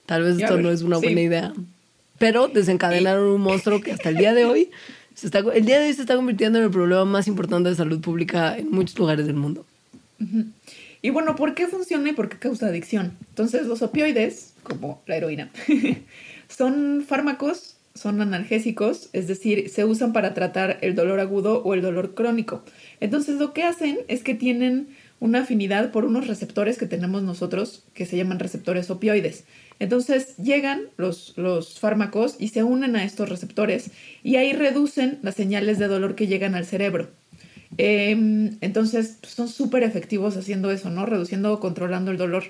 tal 0.06 0.24
vez 0.24 0.40
esto 0.40 0.58
no 0.58 0.72
es 0.72 0.84
una 0.84 1.00
sí. 1.00 1.08
buena 1.08 1.20
idea. 1.20 1.54
Pero 2.18 2.48
desencadenaron 2.48 3.28
un 3.28 3.42
monstruo 3.42 3.82
que 3.82 3.92
hasta 3.92 4.08
el 4.08 4.16
día 4.16 4.34
de 4.34 4.46
hoy 4.46 4.72
se 5.16 5.26
está, 5.26 5.40
el 5.40 5.66
día 5.66 5.82
de 5.82 5.88
hoy 5.88 5.94
se 5.94 6.00
está 6.00 6.16
convirtiendo 6.16 6.60
en 6.60 6.64
el 6.64 6.72
problema 6.72 7.04
más 7.04 7.28
importante 7.28 7.68
de 7.68 7.76
salud 7.76 8.00
pública 8.00 8.58
en 8.58 8.72
muchos 8.72 8.98
lugares 8.98 9.28
del 9.28 9.36
mundo. 9.36 9.66
Y 11.02 11.10
bueno, 11.10 11.36
¿por 11.36 11.54
qué 11.54 11.68
funciona 11.68 12.08
y 12.08 12.14
por 12.14 12.30
qué 12.30 12.38
causa 12.38 12.68
adicción? 12.68 13.18
Entonces, 13.28 13.68
los 13.68 13.82
opioides, 13.82 14.54
como 14.64 15.02
la 15.08 15.18
heroína, 15.18 15.52
son 16.48 17.04
fármacos, 17.06 17.76
son 17.98 18.22
analgésicos, 18.22 19.10
es 19.14 19.28
decir, 19.28 19.70
se 19.70 19.84
usan 19.84 20.14
para 20.14 20.34
tratar 20.34 20.78
el 20.82 20.96
dolor 20.96 21.20
agudo 21.20 21.62
o 21.64 21.74
el 21.74 21.82
dolor 21.82 22.14
crónico. 22.14 22.64
Entonces, 23.00 23.36
lo 23.36 23.54
que 23.54 23.64
hacen 23.64 24.00
es 24.08 24.24
que 24.24 24.36
tienen 24.36 24.88
una 25.20 25.42
afinidad 25.42 25.92
por 25.92 26.06
unos 26.06 26.28
receptores 26.28 26.78
que 26.78 26.86
tenemos 26.86 27.24
nosotros 27.24 27.84
que 27.94 28.06
se 28.06 28.18
llaman 28.18 28.40
receptores 28.40 28.90
opioides. 28.90 29.46
Entonces 29.80 30.38
llegan 30.38 30.84
los, 30.98 31.34
los 31.38 31.80
fármacos 31.80 32.36
y 32.40 32.50
se 32.50 32.64
unen 32.64 32.96
a 32.96 33.04
estos 33.04 33.30
receptores 33.30 33.92
y 34.24 34.36
ahí 34.36 34.54
reducen 34.54 35.20
las 35.22 35.36
señales 35.36 35.80
de 35.80 35.88
dolor 35.88 36.16
que 36.16 36.28
llegan 36.28 36.56
al 36.56 36.66
cerebro. 36.66 37.10
Eh, 37.78 38.12
entonces 38.62 39.18
pues, 39.22 39.34
son 39.34 39.50
súper 39.50 39.84
efectivos 39.84 40.38
haciendo 40.38 40.72
eso, 40.72 40.90
¿no? 40.90 41.06
Reduciendo 41.06 41.54
o 41.54 41.60
controlando 41.60 42.12
el 42.12 42.18
dolor. 42.18 42.46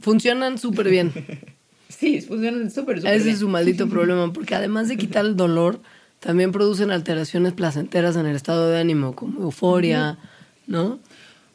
Funcionan 0.00 0.58
súper 0.58 0.88
bien. 0.90 1.12
Sí, 1.98 2.20
funcionan 2.20 2.70
súper, 2.70 2.98
súper 2.98 3.14
Ese 3.14 3.24
bien. 3.24 3.34
es 3.34 3.40
su 3.40 3.48
maldito 3.48 3.88
problema, 3.90 4.32
porque 4.32 4.54
además 4.54 4.88
de 4.88 4.96
quitar 4.96 5.24
el 5.24 5.36
dolor, 5.36 5.80
también 6.20 6.52
producen 6.52 6.90
alteraciones 6.90 7.52
placenteras 7.52 8.16
en 8.16 8.26
el 8.26 8.34
estado 8.36 8.68
de 8.70 8.78
ánimo, 8.78 9.14
como 9.14 9.42
euforia, 9.42 10.18
¿no? 10.66 10.98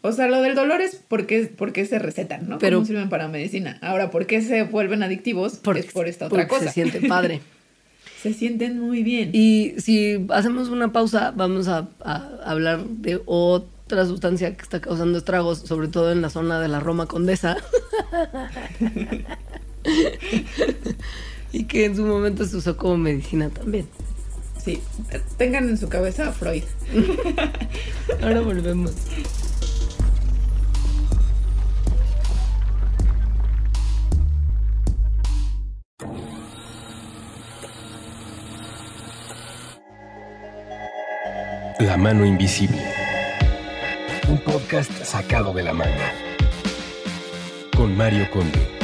O 0.01 0.11
sea, 0.13 0.27
lo 0.27 0.41
del 0.41 0.55
dolor 0.55 0.79
es 0.79 0.95
porque, 1.07 1.51
porque 1.57 1.85
se 1.85 1.99
recetan, 1.99 2.47
¿no? 2.47 2.57
Pero- 2.59 2.77
Pero 2.79 2.85
sirven 2.85 3.09
para 3.09 3.27
medicina. 3.27 3.77
Ahora, 3.81 4.11
¿por 4.11 4.27
qué 4.27 4.41
se 4.41 4.63
vuelven 4.63 5.03
adictivos? 5.03 5.57
Porque, 5.57 5.81
es 5.81 5.91
por 5.91 6.07
esta 6.07 6.27
otra 6.27 6.37
porque 6.43 6.47
cosa. 6.47 6.67
se 6.67 6.71
siente 6.73 7.01
padre. 7.07 7.41
Se 8.21 8.33
sienten 8.33 8.77
muy 8.81 9.01
bien. 9.01 9.29
Y 9.31 9.75
si 9.77 10.25
hacemos 10.31 10.67
una 10.67 10.91
pausa, 10.91 11.31
vamos 11.33 11.69
a, 11.69 11.87
a 12.03 12.27
hablar 12.45 12.83
de 12.83 13.21
otra 13.25 14.05
sustancia 14.05 14.57
que 14.57 14.61
está 14.61 14.81
causando 14.81 15.17
estragos, 15.17 15.59
sobre 15.59 15.87
todo 15.87 16.11
en 16.11 16.21
la 16.21 16.29
zona 16.29 16.59
de 16.59 16.67
la 16.67 16.81
Roma 16.81 17.05
Condesa. 17.05 17.55
y 21.51 21.63
que 21.65 21.85
en 21.85 21.95
su 21.95 22.05
momento 22.05 22.45
se 22.45 22.57
usó 22.57 22.77
como 22.77 22.97
medicina 22.97 23.49
también. 23.49 23.87
Sí, 24.63 24.81
tengan 25.37 25.69
en 25.69 25.77
su 25.77 25.87
cabeza 25.87 26.29
a 26.29 26.31
Freud. 26.31 26.63
Ahora 28.21 28.41
volvemos. 28.41 28.93
La 41.79 41.95
mano 41.95 42.25
invisible. 42.25 42.77
Un 44.27 44.37
podcast 44.39 44.91
sacado 45.03 45.53
de 45.53 45.63
la 45.63 45.73
manga. 45.73 46.13
Con 47.75 47.95
Mario 47.95 48.29
Conde. 48.31 48.78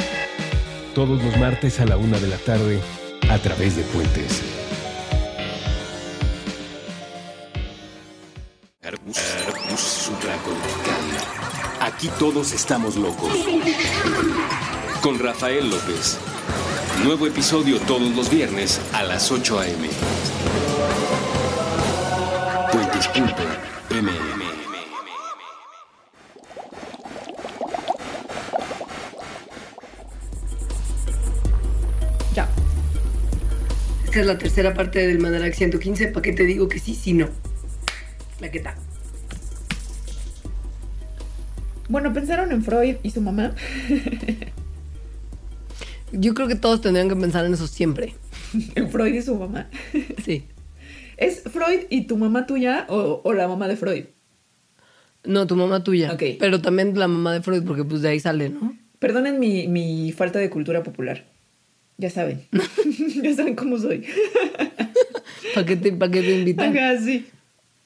Todos 0.96 1.22
los 1.22 1.36
martes 1.36 1.78
a 1.80 1.84
la 1.84 1.98
una 1.98 2.18
de 2.18 2.26
la 2.26 2.38
tarde 2.38 2.80
a 3.28 3.36
través 3.36 3.76
de 3.76 3.82
Puentes. 3.82 4.42
Aquí 11.82 12.08
todos 12.18 12.52
estamos 12.52 12.96
locos. 12.96 13.30
Con 15.02 15.18
Rafael 15.18 15.68
López. 15.68 16.16
Nuevo 17.04 17.26
episodio 17.26 17.78
todos 17.80 18.16
los 18.16 18.30
viernes 18.30 18.80
a 18.94 19.02
las 19.02 19.30
8 19.30 19.60
a.m. 19.60 19.90
Puentes.mm. 22.72 24.35
Esta 34.16 34.22
es 34.22 34.28
la 34.28 34.38
tercera 34.38 34.72
parte 34.72 35.06
del 35.06 35.18
Madarax 35.18 35.58
115. 35.58 36.08
¿Para 36.08 36.22
qué 36.22 36.32
te 36.32 36.44
digo 36.44 36.70
que 36.70 36.78
sí, 36.78 36.94
sí, 36.94 37.12
no? 37.12 37.28
La 38.40 38.50
que 38.50 38.56
está. 38.56 38.74
Bueno, 41.90 42.14
pensaron 42.14 42.50
en 42.50 42.64
Freud 42.64 42.96
y 43.02 43.10
su 43.10 43.20
mamá. 43.20 43.54
Yo 46.12 46.32
creo 46.32 46.48
que 46.48 46.54
todos 46.54 46.80
tendrían 46.80 47.10
que 47.10 47.16
pensar 47.16 47.44
en 47.44 47.52
eso 47.52 47.66
siempre. 47.66 48.14
en 48.74 48.88
Freud 48.88 49.12
y 49.12 49.20
su 49.20 49.36
mamá. 49.36 49.68
Sí. 50.24 50.46
¿Es 51.18 51.42
Freud 51.42 51.80
y 51.90 52.06
tu 52.06 52.16
mamá 52.16 52.46
tuya 52.46 52.86
o, 52.88 53.20
o 53.22 53.32
la 53.34 53.46
mamá 53.46 53.68
de 53.68 53.76
Freud? 53.76 54.04
No, 55.24 55.46
tu 55.46 55.56
mamá 55.56 55.84
tuya. 55.84 56.14
Ok. 56.14 56.22
Pero 56.40 56.62
también 56.62 56.98
la 56.98 57.06
mamá 57.06 57.34
de 57.34 57.42
Freud, 57.42 57.64
porque 57.66 57.84
pues 57.84 58.00
de 58.00 58.08
ahí 58.08 58.20
sale, 58.20 58.48
¿no? 58.48 58.78
Perdonen 58.98 59.38
mi, 59.38 59.68
mi 59.68 60.10
falta 60.12 60.38
de 60.38 60.48
cultura 60.48 60.82
popular. 60.82 61.35
Ya 61.98 62.10
saben. 62.10 62.42
ya 63.22 63.34
saben 63.34 63.54
cómo 63.56 63.78
soy. 63.78 64.04
¿Para 65.54 65.66
qué 65.66 65.76
te, 65.76 65.92
pa' 65.92 66.10
qué 66.10 66.22
te 66.22 66.38
invitan? 66.38 66.76
Ajá, 66.76 66.98
sí. 66.98 67.26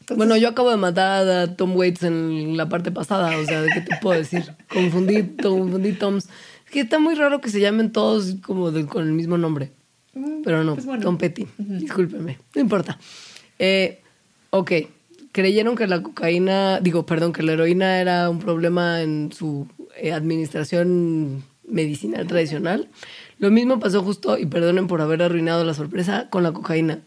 Entonces, 0.01 0.17
Bueno, 0.17 0.37
yo 0.37 0.49
acabo 0.49 0.71
de 0.71 0.77
matar 0.77 1.29
a 1.29 1.57
Tom 1.57 1.77
Waits 1.77 2.03
en 2.03 2.57
la 2.57 2.69
parte 2.69 2.91
pasada, 2.91 3.37
o 3.39 3.45
sea, 3.45 3.63
¿de 3.63 3.69
qué 3.73 3.81
te 3.83 3.97
puedo 4.03 4.19
decir? 4.19 4.43
Confundí, 4.69 5.23
confundí 5.41 5.93
Toms. 5.93 6.25
Es 6.65 6.71
que 6.73 6.81
está 6.81 6.99
muy 6.99 7.15
raro 7.15 7.41
que 7.41 7.49
se 7.51 7.61
llamen 7.61 7.93
todos 7.93 8.35
como 8.45 8.73
de- 8.73 8.87
con 8.87 9.07
el 9.07 9.13
mismo 9.13 9.39
nombre. 9.39 9.71
mm, 10.15 10.43
Pero 10.43 10.65
no, 10.65 10.75
pues 10.75 10.87
bueno. 10.87 11.03
Tom 11.05 11.17
Petty. 11.19 11.47
Discúlpeme, 11.59 12.39
no 12.57 12.61
importa. 12.61 12.99
Eh, 13.61 14.01
ok, 14.51 14.73
creyeron 15.31 15.77
que 15.77 15.87
la 15.87 16.03
cocaína, 16.03 16.81
digo, 16.81 17.07
perdón, 17.07 17.33
que 17.33 17.45
la 17.45 17.53
heroína 17.53 18.01
era 18.01 18.29
un 18.31 18.41
problema 18.41 19.03
en 19.03 19.31
su 19.33 19.69
eh, 19.97 20.13
administración 20.13 21.45
medicinal 21.69 22.27
tradicional. 22.27 22.89
Lo 23.41 23.51
mismo 23.51 23.80
pasó 23.80 24.03
justo, 24.05 24.38
y 24.38 24.47
perdonen 24.47 24.86
por 24.86 25.01
haber 25.01 25.22
arruinado 25.22 25.64
la 25.64 25.74
sorpresa, 25.74 26.28
con 26.30 26.43
la 26.45 26.53
cocaína. 26.53 27.01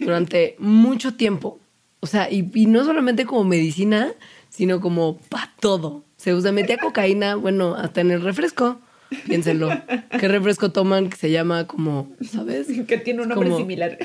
Durante 0.00 0.56
mucho 0.58 1.14
tiempo. 1.14 1.58
O 2.00 2.06
sea, 2.06 2.30
y, 2.30 2.50
y 2.54 2.66
no 2.66 2.84
solamente 2.84 3.24
como 3.24 3.44
medicina, 3.44 4.12
sino 4.50 4.80
como 4.80 5.16
para 5.28 5.52
todo. 5.60 6.04
Se 6.18 6.34
usa, 6.34 6.52
metía 6.52 6.76
cocaína, 6.78 7.36
bueno, 7.36 7.74
hasta 7.74 8.00
en 8.02 8.10
el 8.10 8.20
refresco. 8.20 8.80
Piénsenlo. 9.26 9.70
¿Qué 10.18 10.26
refresco 10.26 10.72
toman 10.72 11.08
que 11.08 11.16
se 11.16 11.30
llama 11.30 11.66
como, 11.68 12.10
¿sabes? 12.28 12.66
Que 12.88 12.98
tiene 12.98 13.22
un 13.22 13.28
nombre 13.28 13.48
Como- 13.48 13.60
similar. 13.60 13.96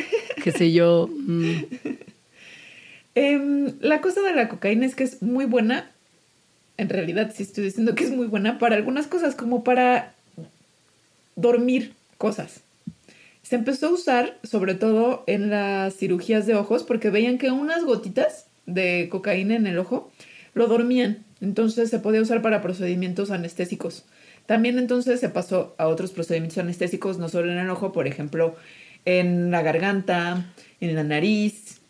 qué 0.43 0.51
sé 0.51 0.71
yo. 0.71 1.09
mm, 1.11 1.51
Em, 3.13 3.73
la 3.81 3.99
cosa 4.01 4.21
de 4.21 4.33
la 4.33 4.47
cocaína 4.47 4.85
es 4.85 4.95
que 4.95 5.03
es 5.03 5.21
muy 5.21 5.45
buena. 5.45 5.89
En 6.77 6.87
realidad, 6.89 7.33
sí 7.35 7.43
estoy 7.43 7.65
diciendo 7.65 7.93
que 7.95 8.05
es 8.05 8.11
muy 8.11 8.27
buena 8.27 8.57
para 8.57 8.75
algunas 8.75 9.07
cosas, 9.07 9.35
como 9.35 9.63
para 9.63 10.13
dormir 11.35 11.93
cosas. 12.17 12.61
Se 13.43 13.55
empezó 13.55 13.87
a 13.87 13.91
usar 13.91 14.39
sobre 14.43 14.75
todo 14.75 15.23
en 15.27 15.49
las 15.49 15.95
cirugías 15.95 16.45
de 16.45 16.55
ojos 16.55 16.83
porque 16.83 17.09
veían 17.09 17.37
que 17.37 17.51
unas 17.51 17.83
gotitas 17.83 18.47
de 18.65 19.09
cocaína 19.11 19.55
en 19.55 19.67
el 19.67 19.77
ojo 19.77 20.11
lo 20.53 20.67
dormían. 20.67 21.25
Entonces 21.41 21.89
se 21.89 21.99
podía 21.99 22.21
usar 22.21 22.41
para 22.41 22.61
procedimientos 22.61 23.31
anestésicos. 23.31 24.05
También 24.45 24.77
entonces 24.77 25.19
se 25.19 25.29
pasó 25.29 25.75
a 25.77 25.87
otros 25.87 26.11
procedimientos 26.11 26.57
anestésicos, 26.59 27.17
no 27.17 27.29
solo 27.29 27.51
en 27.51 27.57
el 27.57 27.69
ojo, 27.69 27.91
por 27.91 28.07
ejemplo, 28.07 28.55
en 29.05 29.51
la 29.51 29.61
garganta, 29.61 30.53
en 30.79 30.95
la 30.95 31.03
nariz. 31.03 31.80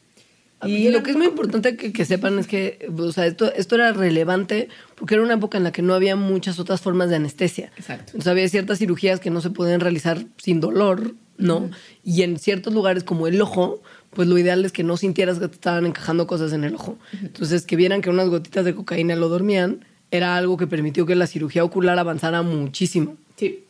Y 0.63 0.89
lo 0.89 1.03
que 1.03 1.11
es 1.11 1.17
muy 1.17 1.27
importante 1.27 1.75
que, 1.75 1.91
que 1.91 2.05
sepan 2.05 2.37
es 2.39 2.47
que, 2.47 2.87
o 2.95 3.11
sea, 3.11 3.25
esto, 3.25 3.51
esto 3.53 3.75
era 3.75 3.91
relevante 3.93 4.69
porque 4.95 5.15
era 5.15 5.23
una 5.23 5.33
época 5.33 5.57
en 5.57 5.63
la 5.63 5.71
que 5.71 5.81
no 5.81 5.93
había 5.93 6.15
muchas 6.15 6.59
otras 6.59 6.81
formas 6.81 7.09
de 7.09 7.15
anestesia. 7.15 7.71
Exacto. 7.77 8.11
Entonces 8.11 8.27
había 8.27 8.47
ciertas 8.49 8.79
cirugías 8.79 9.19
que 9.19 9.29
no 9.29 9.41
se 9.41 9.49
podían 9.49 9.79
realizar 9.79 10.25
sin 10.37 10.59
dolor, 10.59 11.15
¿no? 11.37 11.69
Y 12.03 12.21
en 12.21 12.37
ciertos 12.37 12.73
lugares 12.73 13.03
como 13.03 13.27
el 13.27 13.41
ojo, 13.41 13.81
pues 14.11 14.27
lo 14.27 14.37
ideal 14.37 14.63
es 14.65 14.71
que 14.71 14.83
no 14.83 14.97
sintieras 14.97 15.39
que 15.39 15.47
te 15.47 15.55
estaban 15.55 15.85
encajando 15.85 16.27
cosas 16.27 16.53
en 16.53 16.63
el 16.63 16.75
ojo. 16.75 16.97
Entonces, 17.21 17.65
que 17.65 17.75
vieran 17.75 18.01
que 18.01 18.09
unas 18.09 18.29
gotitas 18.29 18.65
de 18.65 18.75
cocaína 18.75 19.15
lo 19.15 19.29
dormían, 19.29 19.85
era 20.11 20.35
algo 20.35 20.57
que 20.57 20.67
permitió 20.67 21.05
que 21.05 21.15
la 21.15 21.27
cirugía 21.27 21.63
ocular 21.63 21.97
avanzara 21.97 22.41
muchísimo. 22.41 23.17
Sí. 23.37 23.63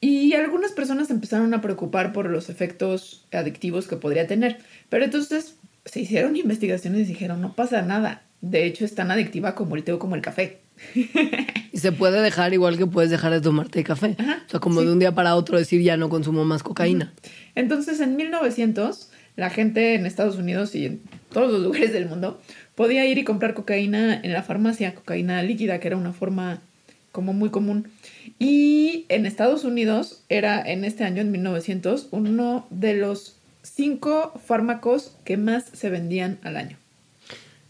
Y 0.00 0.34
algunas 0.34 0.72
personas 0.72 1.10
empezaron 1.10 1.54
a 1.54 1.62
preocupar 1.62 2.12
por 2.12 2.28
los 2.28 2.50
efectos 2.50 3.24
adictivos 3.32 3.88
que 3.88 3.96
podría 3.96 4.26
tener. 4.26 4.58
Pero 4.90 5.04
entonces 5.04 5.56
se 5.84 6.00
hicieron 6.00 6.36
investigaciones 6.36 7.02
y 7.02 7.12
dijeron, 7.12 7.40
no 7.40 7.54
pasa 7.54 7.82
nada. 7.82 8.22
De 8.40 8.66
hecho, 8.66 8.84
es 8.84 8.94
tan 8.94 9.10
adictiva 9.10 9.54
como 9.54 9.76
el 9.76 9.84
té 9.84 9.92
o 9.92 9.98
como 9.98 10.14
el 10.14 10.22
café. 10.22 10.58
Y 11.74 11.78
se 11.78 11.90
puede 11.90 12.22
dejar 12.22 12.54
igual 12.54 12.78
que 12.78 12.86
puedes 12.86 13.10
dejar 13.10 13.32
de 13.32 13.40
tomarte 13.40 13.82
café. 13.82 14.14
Ajá, 14.16 14.44
o 14.46 14.48
sea, 14.48 14.60
como 14.60 14.78
sí. 14.78 14.86
de 14.86 14.92
un 14.92 15.00
día 15.00 15.12
para 15.12 15.34
otro 15.34 15.58
decir 15.58 15.82
ya 15.82 15.96
no 15.96 16.08
consumo 16.08 16.44
más 16.44 16.62
cocaína. 16.62 17.12
Entonces, 17.56 17.98
en 17.98 18.14
1900, 18.14 19.10
la 19.34 19.50
gente 19.50 19.96
en 19.96 20.06
Estados 20.06 20.36
Unidos 20.36 20.76
y 20.76 20.86
en 20.86 21.00
todos 21.32 21.50
los 21.50 21.60
lugares 21.64 21.92
del 21.92 22.06
mundo 22.06 22.40
podía 22.76 23.04
ir 23.06 23.18
y 23.18 23.24
comprar 23.24 23.54
cocaína 23.54 24.20
en 24.22 24.32
la 24.32 24.44
farmacia, 24.44 24.94
cocaína 24.94 25.42
líquida, 25.42 25.80
que 25.80 25.88
era 25.88 25.96
una 25.96 26.12
forma 26.12 26.60
como 27.10 27.32
muy 27.32 27.50
común. 27.50 27.88
Y 28.38 29.06
en 29.08 29.26
Estados 29.26 29.64
Unidos 29.64 30.22
era 30.28 30.62
en 30.62 30.84
este 30.84 31.02
año, 31.02 31.22
en 31.22 31.32
1900, 31.32 32.08
uno 32.12 32.66
de 32.70 32.94
los 32.94 33.36
cinco 33.64 34.32
fármacos 34.46 35.16
que 35.24 35.36
más 35.36 35.64
se 35.72 35.90
vendían 35.90 36.38
al 36.42 36.56
año. 36.56 36.76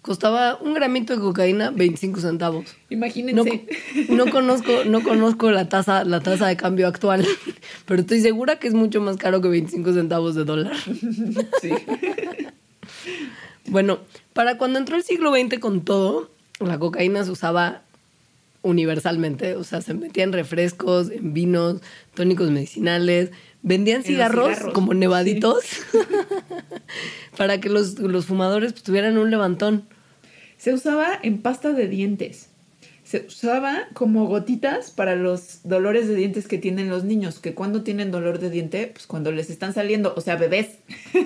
Costaba 0.02 0.58
un 0.60 0.74
gramito 0.74 1.14
de 1.14 1.20
cocaína 1.20 1.70
25 1.70 2.20
centavos. 2.20 2.66
No, 2.90 2.96
Imagínense. 2.96 3.66
no 4.10 4.26
conozco, 4.30 4.84
no 4.84 5.02
conozco 5.02 5.50
la 5.50 5.70
tasa, 5.70 6.04
la 6.04 6.20
tasa 6.20 6.46
de 6.46 6.58
cambio 6.58 6.88
actual, 6.88 7.24
pero 7.86 8.02
estoy 8.02 8.20
segura 8.20 8.58
que 8.58 8.68
es 8.68 8.74
mucho 8.74 9.00
más 9.00 9.16
caro 9.16 9.40
que 9.40 9.48
25 9.48 9.94
centavos 9.94 10.34
de 10.34 10.44
dólar. 10.44 10.76
Sí. 11.62 11.70
Bueno, 13.66 13.98
para 14.34 14.58
cuando 14.58 14.78
entró 14.78 14.96
el 14.96 15.02
siglo 15.02 15.32
XX 15.34 15.58
con 15.58 15.84
todo, 15.84 16.30
la 16.60 16.78
cocaína 16.78 17.24
se 17.24 17.30
usaba 17.30 17.82
universalmente, 18.62 19.56
o 19.56 19.64
sea, 19.64 19.80
se 19.80 19.94
metía 19.94 20.24
en 20.24 20.32
refrescos, 20.32 21.10
en 21.10 21.34
vinos, 21.34 21.80
tónicos 22.14 22.50
medicinales, 22.50 23.30
vendían 23.64 24.04
cigarros, 24.04 24.58
como 24.72 24.94
nevaditos 24.94 25.64
para 27.36 27.60
que 27.60 27.68
los, 27.68 27.98
los 27.98 28.26
fumadores 28.26 28.72
pues, 28.72 28.84
tuvieran 28.84 29.18
un 29.18 29.30
levantón. 29.30 29.88
Se 30.56 30.72
usaba 30.72 31.18
en 31.22 31.42
pasta 31.42 31.72
de 31.72 31.88
dientes. 31.88 32.50
Se 33.02 33.26
usaba 33.26 33.88
como 33.92 34.26
gotitas 34.26 34.90
para 34.90 35.16
los 35.16 35.60
dolores 35.64 36.08
de 36.08 36.14
dientes 36.14 36.46
que 36.46 36.58
tienen 36.58 36.88
los 36.88 37.04
niños, 37.04 37.38
que 37.38 37.54
cuando 37.54 37.82
tienen 37.82 38.10
dolor 38.10 38.38
de 38.38 38.50
diente, 38.50 38.90
pues 38.92 39.06
cuando 39.06 39.32
les 39.32 39.50
están 39.50 39.74
saliendo, 39.74 40.14
o 40.16 40.20
sea, 40.20 40.36
bebés. 40.36 40.78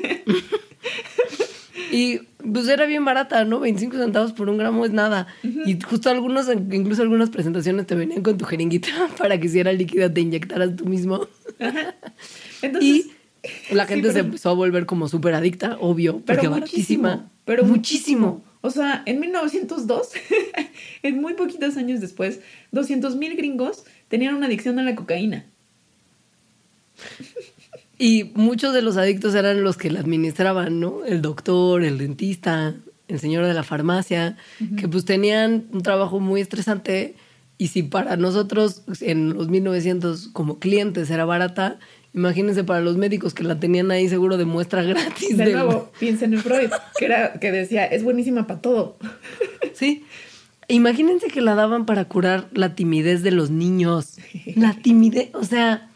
Y 1.90 2.18
pues 2.52 2.68
era 2.68 2.86
bien 2.86 3.04
barata, 3.04 3.44
¿no? 3.44 3.60
25 3.60 3.96
centavos 3.96 4.32
por 4.32 4.48
un 4.48 4.58
gramo 4.58 4.84
es 4.84 4.92
nada. 4.92 5.26
Y 5.42 5.80
justo 5.80 6.10
algunos, 6.10 6.46
incluso 6.48 7.02
algunas 7.02 7.30
presentaciones 7.30 7.86
te 7.86 7.94
venían 7.94 8.22
con 8.22 8.36
tu 8.38 8.44
jeringuita 8.44 8.88
para 9.18 9.38
que 9.40 9.48
si 9.48 9.58
era 9.58 9.72
líquida 9.72 10.12
te 10.12 10.20
inyectaras 10.20 10.76
tú 10.76 10.86
mismo. 10.86 11.26
Entonces, 12.62 13.06
Y 13.70 13.74
la 13.74 13.86
Sí, 13.86 13.94
gente 13.94 14.12
se 14.12 14.18
empezó 14.20 14.50
a 14.50 14.54
volver 14.54 14.84
como 14.86 15.08
súper 15.08 15.34
adicta, 15.34 15.76
obvio, 15.80 16.20
pero 16.26 16.40
porque 16.42 16.48
muchísimo, 16.48 17.02
baratísima. 17.04 17.30
pero 17.44 17.64
muchísimo. 17.64 18.44
O 18.60 18.70
sea, 18.70 19.02
en 19.06 19.20
1902, 19.20 20.08
en 21.02 21.20
muy 21.20 21.34
poquitos 21.34 21.76
años 21.76 22.00
después, 22.00 22.40
200 22.72 23.14
mil 23.16 23.36
gringos 23.36 23.84
tenían 24.08 24.34
una 24.34 24.46
adicción 24.46 24.78
a 24.78 24.82
la 24.82 24.94
cocaína. 24.96 25.46
Y 27.98 28.30
muchos 28.34 28.72
de 28.74 28.82
los 28.82 28.96
adictos 28.96 29.34
eran 29.34 29.62
los 29.64 29.76
que 29.76 29.90
la 29.90 30.00
administraban, 30.00 30.78
¿no? 30.80 31.04
El 31.04 31.20
doctor, 31.20 31.82
el 31.82 31.98
dentista, 31.98 32.74
el 33.08 33.18
señor 33.18 33.44
de 33.46 33.54
la 33.54 33.64
farmacia, 33.64 34.36
que 34.76 34.86
pues 34.88 35.04
tenían 35.04 35.66
un 35.72 35.82
trabajo 35.82 36.20
muy 36.20 36.40
estresante 36.40 37.16
y 37.56 37.68
si 37.68 37.82
para 37.82 38.16
nosotros 38.16 38.82
en 39.00 39.34
los 39.34 39.48
1900 39.48 40.28
como 40.28 40.60
clientes 40.60 41.10
era 41.10 41.24
barata, 41.24 41.78
imagínense 42.14 42.62
para 42.62 42.80
los 42.80 42.96
médicos 42.96 43.34
que 43.34 43.42
la 43.42 43.58
tenían 43.58 43.90
ahí 43.90 44.08
seguro 44.08 44.36
de 44.36 44.44
muestra 44.44 44.82
gratis. 44.84 45.36
De 45.36 45.44
del- 45.46 45.54
nuevo, 45.54 45.90
piensen 45.98 46.34
en 46.34 46.40
Freud, 46.40 46.70
que, 46.98 47.04
era, 47.04 47.32
que 47.40 47.50
decía, 47.50 47.84
es 47.84 48.04
buenísima 48.04 48.46
para 48.46 48.60
todo. 48.60 48.96
Sí. 49.74 50.04
Imagínense 50.68 51.28
que 51.28 51.40
la 51.40 51.54
daban 51.54 51.86
para 51.86 52.04
curar 52.04 52.48
la 52.52 52.74
timidez 52.74 53.22
de 53.22 53.30
los 53.32 53.50
niños. 53.50 54.18
La 54.54 54.74
timidez, 54.74 55.30
o 55.32 55.42
sea, 55.42 55.88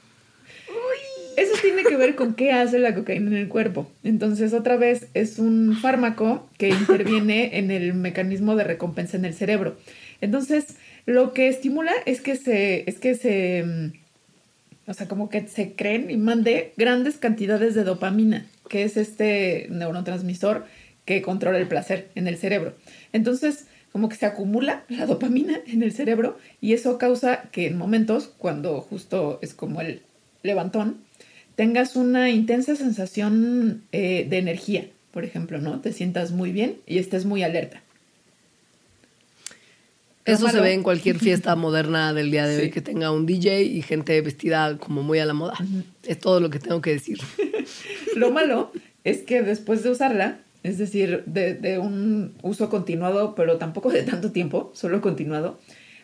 Eso 1.37 1.55
tiene 1.63 1.85
que 1.85 1.97
ver 1.97 2.15
con 2.15 2.35
qué 2.35 2.53
hace 2.53 2.79
la 2.79 2.95
cocaína 2.95 3.31
en 3.31 3.37
el 3.37 3.49
cuerpo. 3.49 3.91
Entonces, 4.05 4.53
otra 4.53 4.77
vez, 4.77 5.09
es 5.15 5.39
un 5.39 5.77
fármaco 5.81 6.49
que 6.59 6.69
interviene 6.69 7.59
en 7.59 7.71
el 7.71 7.95
mecanismo 7.95 8.57
de 8.57 8.65
recompensa 8.65 9.17
en 9.17 9.25
el 9.25 9.35
cerebro. 9.35 9.77
Entonces, 10.21 10.77
lo 11.07 11.33
que 11.33 11.49
estimula 11.49 11.93
es 12.07 12.21
que 12.21 12.37
se, 12.37 12.89
es 12.89 12.99
que 12.99 13.15
se, 13.15 13.65
mm, 13.65 14.91
o 14.91 14.95
sea, 14.95 15.09
como 15.09 15.29
que 15.29 15.47
se 15.49 15.73
creen 15.73 16.11
y 16.11 16.17
mande 16.17 16.73
grandes 16.77 17.17
cantidades 17.17 17.75
de 17.75 17.85
dopamina, 17.85 18.47
que 18.69 18.85
es 18.85 18.97
este 18.97 19.67
neurotransmisor 19.71 20.65
que 21.05 21.23
controla 21.23 21.59
el 21.59 21.67
placer 21.67 22.09
en 22.15 22.29
el 22.29 22.37
cerebro. 22.37 22.75
Entonces, 23.13 23.67
como 23.91 24.09
que 24.09 24.17
se 24.17 24.27
acumula 24.27 24.85
la 24.89 25.07
dopamina 25.07 25.61
en 25.67 25.83
el 25.83 25.93
cerebro 25.93 26.39
y 26.61 26.73
eso 26.73 26.99
causa 26.99 27.43
que 27.53 27.67
en 27.67 27.77
momentos, 27.77 28.33
cuando 28.39 28.81
justo 28.81 29.39
es 29.43 29.55
como 29.55 29.81
el 29.81 30.03
levantón, 30.43 30.99
tengas 31.55 31.97
una 31.97 32.31
intensa 32.31 32.77
sensación 32.77 33.83
eh, 33.93 34.27
de 34.29 34.39
energía, 34.39 34.87
por 35.13 35.25
ejemplo, 35.25 35.59
¿no? 35.59 35.81
Te 35.81 35.93
sientas 35.93 36.33
muy 36.33 36.53
bien 36.53 36.77
y 36.87 36.99
estés 36.99 37.25
muy 37.25 37.43
alerta. 37.43 37.83
Eso 40.25 40.49
se 40.49 40.61
ve 40.61 40.73
en 40.73 40.83
cualquier 40.83 41.19
fiesta 41.19 41.57
moderna 41.57 42.15
del 42.15 42.31
día 42.31 42.47
de 42.47 42.63
hoy 42.63 42.71
que 42.71 42.81
tenga 42.81 43.11
un 43.11 43.27
DJ 43.27 43.63
y 43.63 43.83
gente 43.83 44.21
vestida 44.21 44.79
como 44.79 45.03
muy 45.03 45.19
a 45.19 45.27
la 45.27 45.35
moda. 45.35 45.55
Es 46.05 46.19
todo 46.19 46.41
lo 46.41 46.49
que 46.51 46.59
tengo 46.59 46.81
que 46.81 46.93
decir. 46.93 47.19
Lo 48.17 48.31
malo 48.31 48.71
es 49.05 49.23
que 49.23 49.43
después 49.43 49.83
de 49.83 49.91
usarla, 49.91 50.39
es 50.63 50.77
decir, 50.77 51.25
de, 51.27 51.55
de 51.55 51.79
un 51.79 52.35
uso 52.43 52.69
continuado, 52.69 53.35
pero 53.35 53.57
tampoco 53.57 53.91
de 53.91 54.03
tanto 54.03 54.33
tiempo, 54.33 54.71
solo 54.75 55.01
continuado, 55.01 55.59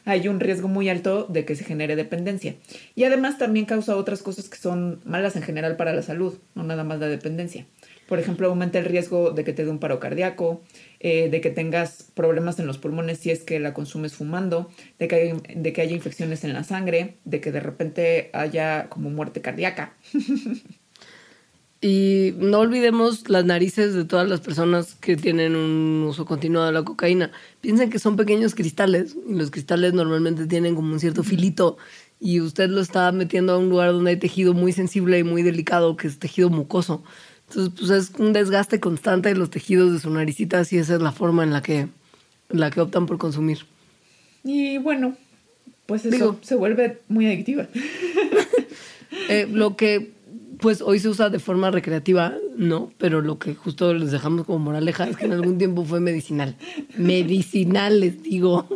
hay 0.08 0.26
un 0.26 0.40
riesgo 0.40 0.68
muy 0.68 0.88
alto 0.88 1.26
de 1.28 1.44
que 1.44 1.54
se 1.54 1.64
genere 1.64 1.94
dependencia. 1.94 2.54
Y 2.94 3.04
además 3.04 3.36
también 3.36 3.66
causa 3.66 3.94
otras 3.94 4.22
cosas 4.22 4.48
que 4.48 4.56
son 4.56 5.02
malas 5.04 5.36
en 5.36 5.42
general 5.42 5.76
para 5.76 5.92
la 5.92 6.00
salud, 6.00 6.38
no 6.54 6.62
nada 6.62 6.82
más 6.82 6.98
la 6.98 7.08
dependencia. 7.08 7.66
Por 8.08 8.18
ejemplo, 8.18 8.48
aumenta 8.48 8.78
el 8.78 8.86
riesgo 8.86 9.32
de 9.32 9.44
que 9.44 9.52
te 9.52 9.66
dé 9.66 9.70
un 9.70 9.80
paro 9.80 10.00
cardíaco, 10.00 10.62
eh, 11.00 11.28
de 11.28 11.42
que 11.42 11.50
tengas 11.50 12.04
problemas 12.14 12.58
en 12.58 12.66
los 12.66 12.78
pulmones 12.78 13.18
si 13.18 13.30
es 13.30 13.42
que 13.42 13.60
la 13.60 13.74
consumes 13.74 14.14
fumando, 14.14 14.70
de 14.98 15.08
que, 15.08 15.36
de 15.54 15.72
que 15.74 15.82
haya 15.82 15.94
infecciones 15.94 16.42
en 16.42 16.54
la 16.54 16.64
sangre, 16.64 17.16
de 17.26 17.42
que 17.42 17.52
de 17.52 17.60
repente 17.60 18.30
haya 18.32 18.88
como 18.88 19.10
muerte 19.10 19.42
cardíaca. 19.42 19.92
Y 21.80 22.34
no 22.38 22.58
olvidemos 22.58 23.28
las 23.28 23.44
narices 23.44 23.94
de 23.94 24.04
todas 24.04 24.28
las 24.28 24.40
personas 24.40 24.96
que 24.96 25.16
tienen 25.16 25.54
un 25.54 26.04
uso 26.08 26.24
continuado 26.24 26.66
de 26.66 26.72
la 26.72 26.82
cocaína. 26.82 27.30
Piensen 27.60 27.88
que 27.88 28.00
son 28.00 28.16
pequeños 28.16 28.56
cristales 28.56 29.16
y 29.28 29.34
los 29.34 29.52
cristales 29.52 29.92
normalmente 29.94 30.46
tienen 30.46 30.74
como 30.74 30.92
un 30.92 30.98
cierto 30.98 31.22
filito 31.22 31.76
y 32.18 32.40
usted 32.40 32.68
lo 32.68 32.80
está 32.80 33.12
metiendo 33.12 33.52
a 33.52 33.58
un 33.58 33.68
lugar 33.68 33.92
donde 33.92 34.10
hay 34.10 34.16
tejido 34.16 34.54
muy 34.54 34.72
sensible 34.72 35.20
y 35.20 35.22
muy 35.24 35.42
delicado, 35.44 35.96
que 35.96 36.08
es 36.08 36.18
tejido 36.18 36.50
mucoso. 36.50 37.04
Entonces, 37.48 37.72
pues 37.78 37.90
es 37.92 38.10
un 38.18 38.32
desgaste 38.32 38.80
constante 38.80 39.28
de 39.28 39.36
los 39.36 39.48
tejidos 39.50 39.92
de 39.92 40.00
su 40.00 40.10
naricita 40.10 40.62
y 40.68 40.78
esa 40.78 40.96
es 40.96 41.00
la 41.00 41.12
forma 41.12 41.44
en 41.44 41.52
la 41.52 41.62
que, 41.62 41.78
en 41.78 41.90
la 42.60 42.70
que 42.72 42.80
optan 42.80 43.06
por 43.06 43.18
consumir. 43.18 43.58
Y 44.42 44.78
bueno, 44.78 45.16
pues 45.86 46.04
eso 46.04 46.10
Digo- 46.16 46.38
se 46.42 46.56
vuelve 46.56 46.98
muy 47.08 47.26
adictiva. 47.26 47.68
Eh, 49.30 49.46
lo 49.50 49.74
que 49.76 50.12
pues 50.60 50.80
hoy 50.82 50.98
se 50.98 51.08
usa 51.08 51.30
de 51.30 51.38
forma 51.38 51.70
recreativa, 51.70 52.34
no, 52.56 52.92
pero 52.98 53.20
lo 53.20 53.38
que 53.38 53.54
justo 53.54 53.92
les 53.94 54.10
dejamos 54.10 54.46
como 54.46 54.58
moraleja 54.58 55.08
es 55.08 55.16
que 55.16 55.26
en 55.26 55.32
algún 55.32 55.58
tiempo 55.58 55.84
fue 55.84 56.00
medicinal. 56.00 56.56
Medicinal, 56.96 58.00
les 58.00 58.22
digo. 58.22 58.66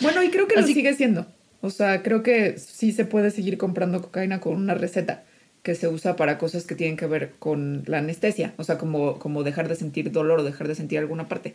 Bueno, 0.00 0.22
y 0.22 0.30
creo 0.30 0.46
que 0.46 0.54
Así- 0.58 0.68
lo 0.70 0.74
sigue 0.74 0.94
siendo. 0.94 1.26
O 1.60 1.70
sea, 1.70 2.02
creo 2.02 2.22
que 2.22 2.56
sí 2.58 2.92
se 2.92 3.04
puede 3.04 3.30
seguir 3.30 3.58
comprando 3.58 4.00
cocaína 4.00 4.40
con 4.40 4.54
una 4.54 4.74
receta 4.74 5.24
que 5.64 5.74
se 5.74 5.88
usa 5.88 6.14
para 6.14 6.38
cosas 6.38 6.64
que 6.64 6.76
tienen 6.76 6.96
que 6.96 7.06
ver 7.06 7.32
con 7.40 7.82
la 7.86 7.98
anestesia. 7.98 8.54
O 8.58 8.64
sea, 8.64 8.78
como, 8.78 9.18
como 9.18 9.42
dejar 9.42 9.68
de 9.68 9.74
sentir 9.74 10.12
dolor 10.12 10.38
o 10.40 10.44
dejar 10.44 10.68
de 10.68 10.76
sentir 10.76 10.98
alguna 11.00 11.26
parte. 11.26 11.54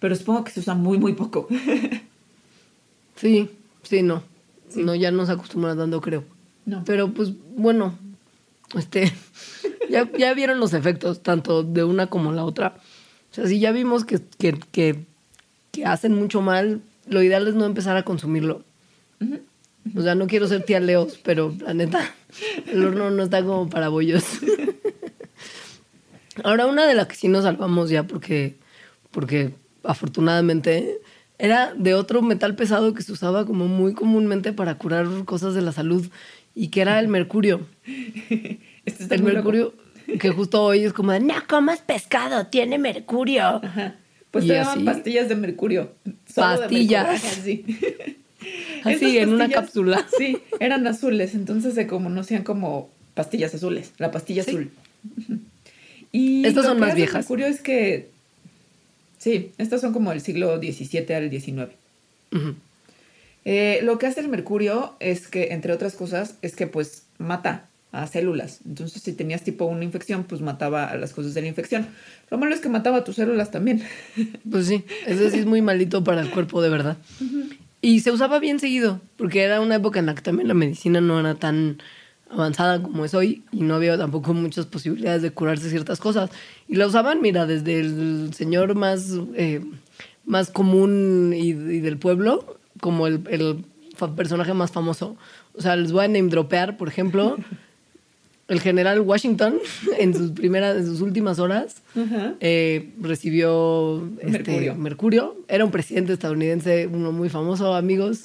Pero 0.00 0.16
supongo 0.16 0.42
que 0.44 0.52
se 0.52 0.60
usa 0.60 0.74
muy, 0.74 0.96
muy 0.98 1.12
poco. 1.12 1.48
Sí, 3.16 3.50
sí, 3.82 4.02
no. 4.02 4.22
No, 4.74 4.94
ya 4.94 5.10
nos 5.10 5.28
acostumbran 5.28 5.76
dando, 5.76 6.00
creo. 6.00 6.24
No. 6.64 6.82
Pero 6.86 7.12
pues 7.12 7.32
bueno, 7.56 7.98
este, 8.78 9.12
ya, 9.90 10.10
ya 10.18 10.34
vieron 10.34 10.60
los 10.60 10.74
efectos, 10.74 11.22
tanto 11.22 11.62
de 11.62 11.84
una 11.84 12.08
como 12.08 12.32
la 12.32 12.44
otra. 12.44 12.76
O 13.30 13.34
sea, 13.34 13.46
si 13.46 13.60
ya 13.60 13.72
vimos 13.72 14.04
que, 14.04 14.20
que, 14.38 14.58
que, 14.72 15.04
que 15.70 15.86
hacen 15.86 16.14
mucho 16.14 16.42
mal, 16.42 16.82
lo 17.06 17.22
ideal 17.22 17.48
es 17.48 17.54
no 17.54 17.64
empezar 17.64 17.96
a 17.96 18.04
consumirlo. 18.04 18.64
O 19.96 20.02
sea, 20.02 20.14
no 20.14 20.26
quiero 20.26 20.46
ser 20.46 20.64
tía 20.64 20.80
Leos, 20.80 21.18
pero 21.22 21.54
la 21.60 21.74
neta, 21.74 22.14
el 22.66 22.84
horno 22.84 23.10
no 23.10 23.22
está 23.22 23.42
como 23.42 23.68
para 23.68 23.88
bollos. 23.88 24.24
Ahora, 26.44 26.66
una 26.66 26.86
de 26.86 26.94
las 26.94 27.08
que 27.08 27.16
sí 27.16 27.28
nos 27.28 27.44
salvamos 27.44 27.90
ya 27.90 28.04
porque, 28.04 28.56
porque 29.10 29.52
afortunadamente 29.84 30.98
era 31.38 31.74
de 31.74 31.94
otro 31.94 32.22
metal 32.22 32.54
pesado 32.54 32.94
que 32.94 33.02
se 33.02 33.12
usaba 33.12 33.44
como 33.44 33.66
muy 33.66 33.94
comúnmente 33.94 34.52
para 34.52 34.76
curar 34.76 35.06
cosas 35.24 35.54
de 35.54 35.60
la 35.60 35.72
salud 35.72 36.06
y 36.54 36.68
que 36.68 36.80
era 36.82 36.98
el 37.00 37.08
mercurio. 37.08 37.66
Este 38.84 39.04
está 39.04 39.14
El 39.14 39.20
loco. 39.22 39.32
mercurio 39.34 39.74
que 40.18 40.30
justo 40.30 40.60
hoy 40.62 40.82
es 40.84 40.92
como 40.92 41.12
de, 41.12 41.20
no 41.20 41.34
comas 41.48 41.80
pescado, 41.82 42.46
tiene 42.48 42.78
mercurio. 42.78 43.42
Ajá. 43.64 43.94
Pues 44.32 44.44
Y 44.44 44.48
te 44.48 44.54
llaman 44.54 44.84
pastillas 44.84 45.28
de 45.28 45.36
mercurio. 45.36 45.92
Solo 46.32 46.52
de 46.52 46.58
Pastillas. 46.58 47.06
mercurio, 47.22 47.30
así. 47.40 47.64
Así, 48.82 49.18
en 49.18 49.32
una 49.34 49.48
cápsula. 49.48 50.04
Sí, 50.18 50.38
eran 50.58 50.84
azules, 50.88 51.34
entonces 51.34 51.74
se 51.74 51.86
conocían 51.86 52.42
como 52.42 52.90
pastillas 53.14 53.54
azules, 53.54 53.92
la 53.98 54.10
pastilla 54.10 54.42
Sí. 54.42 54.50
azul. 54.50 54.70
Y 56.10 56.44
Estas 56.44 56.64
lo 56.64 56.70
son 56.70 56.80
más 56.80 56.94
viejas. 56.96 57.14
mercurio 57.24 57.46
es 57.46 57.60
que, 57.60 58.08
sí, 59.18 59.52
estas 59.58 59.80
son 59.80 59.92
como 59.92 60.10
del 60.10 60.20
siglo 60.20 60.56
XVII 60.58 61.14
al 61.14 61.30
XIX. 61.30 61.68
Ujú. 62.32 62.54
Eh, 63.44 63.80
lo 63.82 63.98
que 63.98 64.06
hace 64.06 64.20
el 64.20 64.28
mercurio 64.28 64.94
es 65.00 65.28
que, 65.28 65.52
entre 65.52 65.72
otras 65.72 65.94
cosas, 65.94 66.36
es 66.42 66.54
que 66.54 66.66
pues 66.66 67.04
mata 67.18 67.68
a 67.92 68.06
células. 68.06 68.60
Entonces, 68.66 69.02
si 69.02 69.12
tenías 69.12 69.42
tipo 69.42 69.66
una 69.66 69.84
infección, 69.84 70.24
pues 70.24 70.40
mataba 70.40 70.86
a 70.86 70.96
las 70.96 71.12
cosas 71.12 71.34
de 71.34 71.42
la 71.42 71.48
infección. 71.48 71.86
Lo 72.30 72.38
malo 72.38 72.54
es 72.54 72.60
que 72.60 72.70
mataba 72.70 72.98
a 72.98 73.04
tus 73.04 73.16
células 73.16 73.50
también. 73.50 73.82
Pues 74.50 74.66
sí, 74.66 74.84
ese 75.06 75.30
sí 75.30 75.40
es 75.40 75.46
muy 75.46 75.62
malito 75.62 76.02
para 76.02 76.22
el 76.22 76.30
cuerpo, 76.30 76.62
de 76.62 76.70
verdad. 76.70 76.96
Y 77.80 78.00
se 78.00 78.10
usaba 78.10 78.38
bien 78.38 78.60
seguido, 78.60 79.00
porque 79.16 79.42
era 79.42 79.60
una 79.60 79.76
época 79.76 79.98
en 79.98 80.06
la 80.06 80.14
que 80.14 80.22
también 80.22 80.48
la 80.48 80.54
medicina 80.54 81.00
no 81.00 81.20
era 81.20 81.34
tan 81.34 81.82
avanzada 82.30 82.82
como 82.82 83.04
es 83.04 83.12
hoy 83.12 83.42
y 83.52 83.60
no 83.60 83.74
había 83.74 83.98
tampoco 83.98 84.32
muchas 84.32 84.64
posibilidades 84.64 85.20
de 85.20 85.30
curarse 85.32 85.68
ciertas 85.68 86.00
cosas. 86.00 86.30
Y 86.68 86.76
la 86.76 86.86
usaban, 86.86 87.20
mira, 87.20 87.46
desde 87.46 87.80
el 87.80 88.32
señor 88.34 88.74
más, 88.74 89.12
eh, 89.34 89.60
más 90.24 90.50
común 90.50 91.32
y, 91.34 91.48
y 91.48 91.80
del 91.80 91.98
pueblo, 91.98 92.58
como 92.82 93.06
el, 93.06 93.20
personaje 94.16 94.52
más 94.52 94.72
famoso. 94.72 95.16
O 95.54 95.62
sea, 95.62 95.76
les 95.76 95.92
voy 95.92 96.04
a 96.04 96.08
name 96.08 96.28
dropear, 96.28 96.76
por 96.76 96.88
ejemplo, 96.88 97.36
el 98.48 98.60
general 98.60 99.00
Washington 99.00 99.58
en 99.98 100.12
sus 100.14 100.32
primeras, 100.32 100.76
en 100.76 100.86
sus 100.86 101.00
últimas 101.00 101.38
horas 101.38 101.82
eh, 102.40 102.90
recibió 103.00 104.02
este, 104.20 104.30
Mercurio. 104.30 104.74
mercurio. 104.74 105.36
Era 105.46 105.64
un 105.64 105.70
presidente 105.70 106.12
estadounidense, 106.12 106.88
uno 106.88 107.12
muy 107.12 107.28
famoso, 107.28 107.72
amigos. 107.74 108.24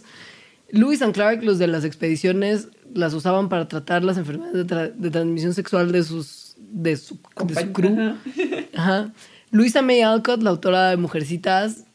Lewis 0.71 1.01
and 1.03 1.13
Clark, 1.13 1.43
los 1.43 1.59
de 1.59 1.67
las 1.67 1.85
expediciones, 1.85 2.69
las 2.95 3.13
usaban 3.13 3.47
para 3.47 3.67
tratar 3.67 4.03
las 4.03 4.17
enfermedades 4.17 4.55
de, 4.55 4.75
tra- 4.75 4.91
de 4.91 5.11
transmisión 5.11 5.53
sexual 5.53 5.91
de 5.91 6.03
sus 6.03 6.55
de 6.71 6.97
su, 6.97 7.17
de 7.45 7.55
su 7.55 7.71
crew. 7.71 8.15
Ajá. 8.75 9.11
Luisa 9.51 9.81
May 9.81 10.01
Alcott, 10.01 10.41
la 10.41 10.49
autora 10.49 10.89
de 10.89 10.97
Mujercitas, 10.97 11.85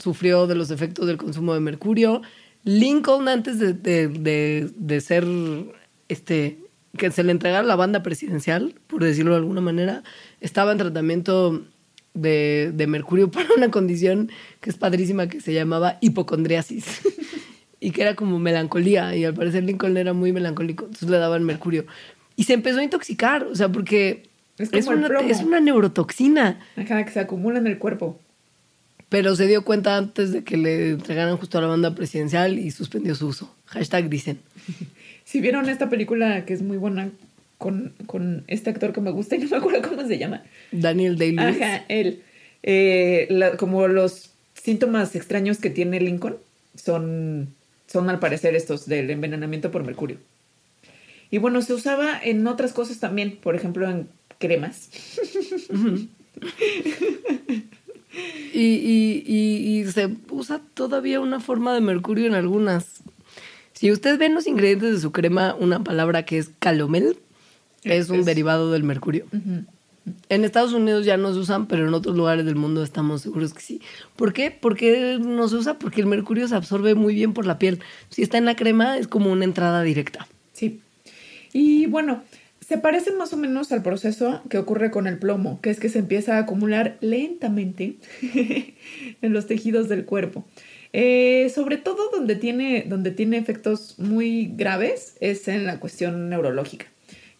sufrió 0.00 0.46
de 0.46 0.54
los 0.56 0.70
efectos 0.70 1.06
del 1.06 1.16
consumo 1.18 1.54
de 1.54 1.60
mercurio. 1.60 2.22
Lincoln, 2.64 3.28
antes 3.28 3.58
de, 3.58 3.72
de- 3.72 4.08
de- 4.08 4.70
de 4.76 5.00
ser 5.00 5.24
este 6.08 6.58
que 6.98 7.10
se 7.12 7.22
le 7.22 7.30
entregara 7.30 7.62
la 7.62 7.76
banda 7.76 8.02
presidencial, 8.02 8.74
por 8.88 9.04
decirlo 9.04 9.30
de 9.32 9.36
alguna 9.38 9.60
manera, 9.60 10.02
estaba 10.40 10.72
en 10.72 10.78
tratamiento 10.78 11.64
de, 12.14 12.72
de 12.74 12.86
mercurio 12.88 13.30
para 13.32 13.46
una 13.56 13.70
condición 13.70 14.30
que 14.60 14.70
es 14.70 14.76
padrísima 14.76 15.28
que 15.28 15.40
se 15.40 15.52
llamaba 15.54 15.98
hipocondriasis. 16.00 17.02
y 17.80 17.92
que 17.92 18.02
era 18.02 18.14
como 18.16 18.38
melancolía, 18.38 19.14
y 19.16 19.24
al 19.24 19.32
parecer 19.34 19.62
Lincoln 19.64 19.96
era 19.96 20.12
muy 20.12 20.32
melancólico, 20.32 20.84
entonces 20.84 21.08
le 21.08 21.16
daban 21.18 21.44
mercurio. 21.44 21.86
Y 22.36 22.44
se 22.44 22.52
empezó 22.54 22.80
a 22.80 22.84
intoxicar, 22.84 23.44
o 23.44 23.54
sea, 23.54 23.70
porque 23.70 24.24
Es 24.58 24.86
una, 24.86 25.06
es 25.30 25.42
una 25.42 25.60
neurotoxina. 25.60 26.58
Ajá, 26.76 27.04
que 27.04 27.10
se 27.12 27.20
acumula 27.20 27.58
en 27.58 27.66
el 27.68 27.78
cuerpo. 27.78 28.20
Pero 29.10 29.36
se 29.36 29.46
dio 29.46 29.62
cuenta 29.64 29.96
antes 29.98 30.32
de 30.32 30.42
que 30.44 30.56
le 30.56 30.90
entregaran 30.92 31.36
justo 31.36 31.58
a 31.58 31.60
la 31.60 31.66
banda 31.66 31.94
presidencial 31.94 32.58
y 32.58 32.70
suspendió 32.70 33.14
su 33.14 33.26
uso. 33.26 33.54
Hashtag 33.66 34.08
dicen. 34.08 34.38
Si 35.24 35.40
vieron 35.40 35.68
esta 35.68 35.88
película 35.88 36.44
que 36.44 36.52
es 36.54 36.60
muy 36.62 36.76
buena 36.76 37.08
con, 37.56 37.92
con 38.06 38.42
este 38.48 38.68
actor 38.70 38.92
que 38.92 39.00
me 39.00 39.12
gusta 39.12 39.36
y 39.36 39.38
no 39.38 39.48
me 39.48 39.56
acuerdo 39.58 39.88
cómo 39.88 40.04
se 40.08 40.18
llama. 40.18 40.42
Daniel 40.72 41.16
Day-Lewis. 41.16 41.56
Ajá, 41.62 41.84
él. 41.88 42.22
Eh, 42.64 43.28
la- 43.30 43.56
como 43.56 43.86
los 43.86 44.30
síntomas 44.60 45.14
extraños 45.14 45.58
que 45.58 45.70
tiene 45.70 46.00
Lincoln 46.00 46.36
son, 46.74 47.54
son 47.86 48.10
al 48.10 48.18
parecer 48.18 48.56
estos 48.56 48.86
del 48.86 49.08
envenenamiento 49.10 49.70
por 49.70 49.84
mercurio. 49.84 50.16
Y 51.30 51.38
bueno, 51.38 51.62
se 51.62 51.74
usaba 51.74 52.18
en 52.20 52.44
otras 52.48 52.72
cosas 52.72 52.98
también, 52.98 53.36
por 53.40 53.54
ejemplo 53.54 53.88
en 53.88 54.08
cremas. 54.38 54.90
Y, 58.12 58.58
y- 58.60 59.22
y- 59.26 59.80
y 59.80 59.84
se 59.92 60.08
usa 60.30 60.60
todavía 60.74 61.20
una 61.20 61.40
forma 61.40 61.72
de 61.74 61.80
mercurio 61.80 62.26
en 62.26 62.34
algunas. 62.34 63.02
Si 63.72 63.90
usted 63.92 64.18
ve 64.18 64.26
en 64.26 64.34
los 64.34 64.46
ingredientes 64.46 64.92
de 64.92 65.00
su 65.00 65.12
crema 65.12 65.54
una 65.58 65.82
palabra 65.84 66.24
que 66.24 66.38
es 66.38 66.50
calomel, 66.58 67.16
es 67.84 68.10
un 68.10 68.20
Es- 68.20 68.26
derivado 68.26 68.72
del 68.72 68.82
mercurio. 68.84 69.26
En 70.28 70.44
Estados 70.44 70.72
Unidos 70.72 71.04
ya 71.04 71.16
no 71.16 71.32
se 71.32 71.38
usan, 71.38 71.66
pero 71.66 71.86
en 71.86 71.94
otros 71.94 72.16
lugares 72.16 72.44
del 72.44 72.56
mundo 72.56 72.82
estamos 72.82 73.22
seguros 73.22 73.54
que 73.54 73.60
sí. 73.60 73.80
¿Por 74.16 74.32
qué? 74.32 74.50
Porque 74.50 75.18
no 75.20 75.46
se 75.48 75.56
usa 75.56 75.78
porque 75.78 76.00
el 76.00 76.06
mercurio 76.08 76.48
se 76.48 76.56
absorbe 76.56 76.94
muy 76.94 77.14
bien 77.14 77.32
por 77.32 77.46
la 77.46 77.58
piel. 77.58 77.78
Si 78.08 78.22
está 78.22 78.38
en 78.38 78.44
la 78.46 78.56
crema 78.56 78.98
es 78.98 79.06
como 79.06 79.30
una 79.30 79.44
entrada 79.44 79.82
directa. 79.82 80.26
Sí. 80.52 80.80
Y 81.52 81.86
bueno, 81.86 82.22
Se 82.70 82.78
parece 82.78 83.10
más 83.10 83.32
o 83.32 83.36
menos 83.36 83.72
al 83.72 83.82
proceso 83.82 84.42
que 84.48 84.56
ocurre 84.56 84.92
con 84.92 85.08
el 85.08 85.18
plomo, 85.18 85.60
que 85.60 85.70
es 85.70 85.80
que 85.80 85.88
se 85.88 85.98
empieza 85.98 86.36
a 86.36 86.42
acumular 86.42 86.98
lentamente 87.00 87.96
en 89.22 89.32
los 89.32 89.48
tejidos 89.48 89.88
del 89.88 90.04
cuerpo. 90.04 90.44
Eh, 90.92 91.50
sobre 91.52 91.78
todo 91.78 92.10
donde 92.12 92.36
tiene, 92.36 92.84
donde 92.86 93.10
tiene 93.10 93.38
efectos 93.38 93.96
muy 93.98 94.52
graves 94.56 95.16
es 95.20 95.48
en 95.48 95.66
la 95.66 95.80
cuestión 95.80 96.28
neurológica. 96.28 96.86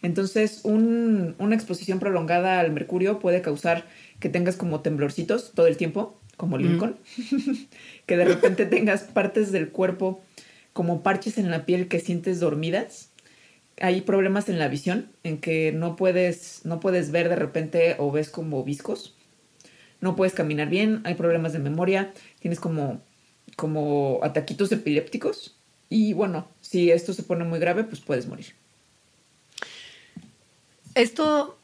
Entonces, 0.02 0.62
un- 0.64 1.36
una 1.38 1.54
exposición 1.54 2.00
prolongada 2.00 2.58
al 2.58 2.72
mercurio 2.72 3.20
puede 3.20 3.40
causar 3.40 3.86
que 4.18 4.30
tengas 4.30 4.56
como 4.56 4.80
temblorcitos 4.80 5.52
todo 5.54 5.68
el 5.68 5.76
tiempo, 5.76 6.18
como 6.36 6.58
Lincoln, 6.58 6.96
que 8.06 8.16
de 8.16 8.24
repente 8.24 8.66
tengas 8.66 9.02
partes 9.02 9.52
del 9.52 9.68
cuerpo 9.68 10.22
como 10.72 11.04
parches 11.04 11.38
en 11.38 11.50
la 11.52 11.66
piel 11.66 11.86
que 11.86 12.00
sientes 12.00 12.40
dormidas. 12.40 13.09
Hay 13.80 14.02
problemas 14.02 14.48
en 14.48 14.58
la 14.58 14.68
visión, 14.68 15.10
en 15.24 15.38
que 15.38 15.72
no 15.72 15.96
puedes, 15.96 16.60
no 16.64 16.80
puedes 16.80 17.10
ver 17.10 17.28
de 17.28 17.36
repente 17.36 17.96
o 17.98 18.12
ves 18.12 18.28
como 18.30 18.62
viscos. 18.62 19.14
No 20.00 20.16
puedes 20.16 20.34
caminar 20.34 20.68
bien, 20.68 21.00
hay 21.04 21.14
problemas 21.14 21.52
de 21.52 21.58
memoria, 21.58 22.12
tienes 22.40 22.60
como, 22.60 23.00
como 23.56 24.20
ataquitos 24.22 24.70
epilépticos. 24.72 25.56
Y 25.88 26.12
bueno, 26.12 26.46
si 26.60 26.90
esto 26.90 27.12
se 27.12 27.22
pone 27.22 27.44
muy 27.44 27.58
grave, 27.58 27.84
pues 27.84 28.00
puedes 28.00 28.28
morir. 28.28 28.46
Esto 30.94 31.58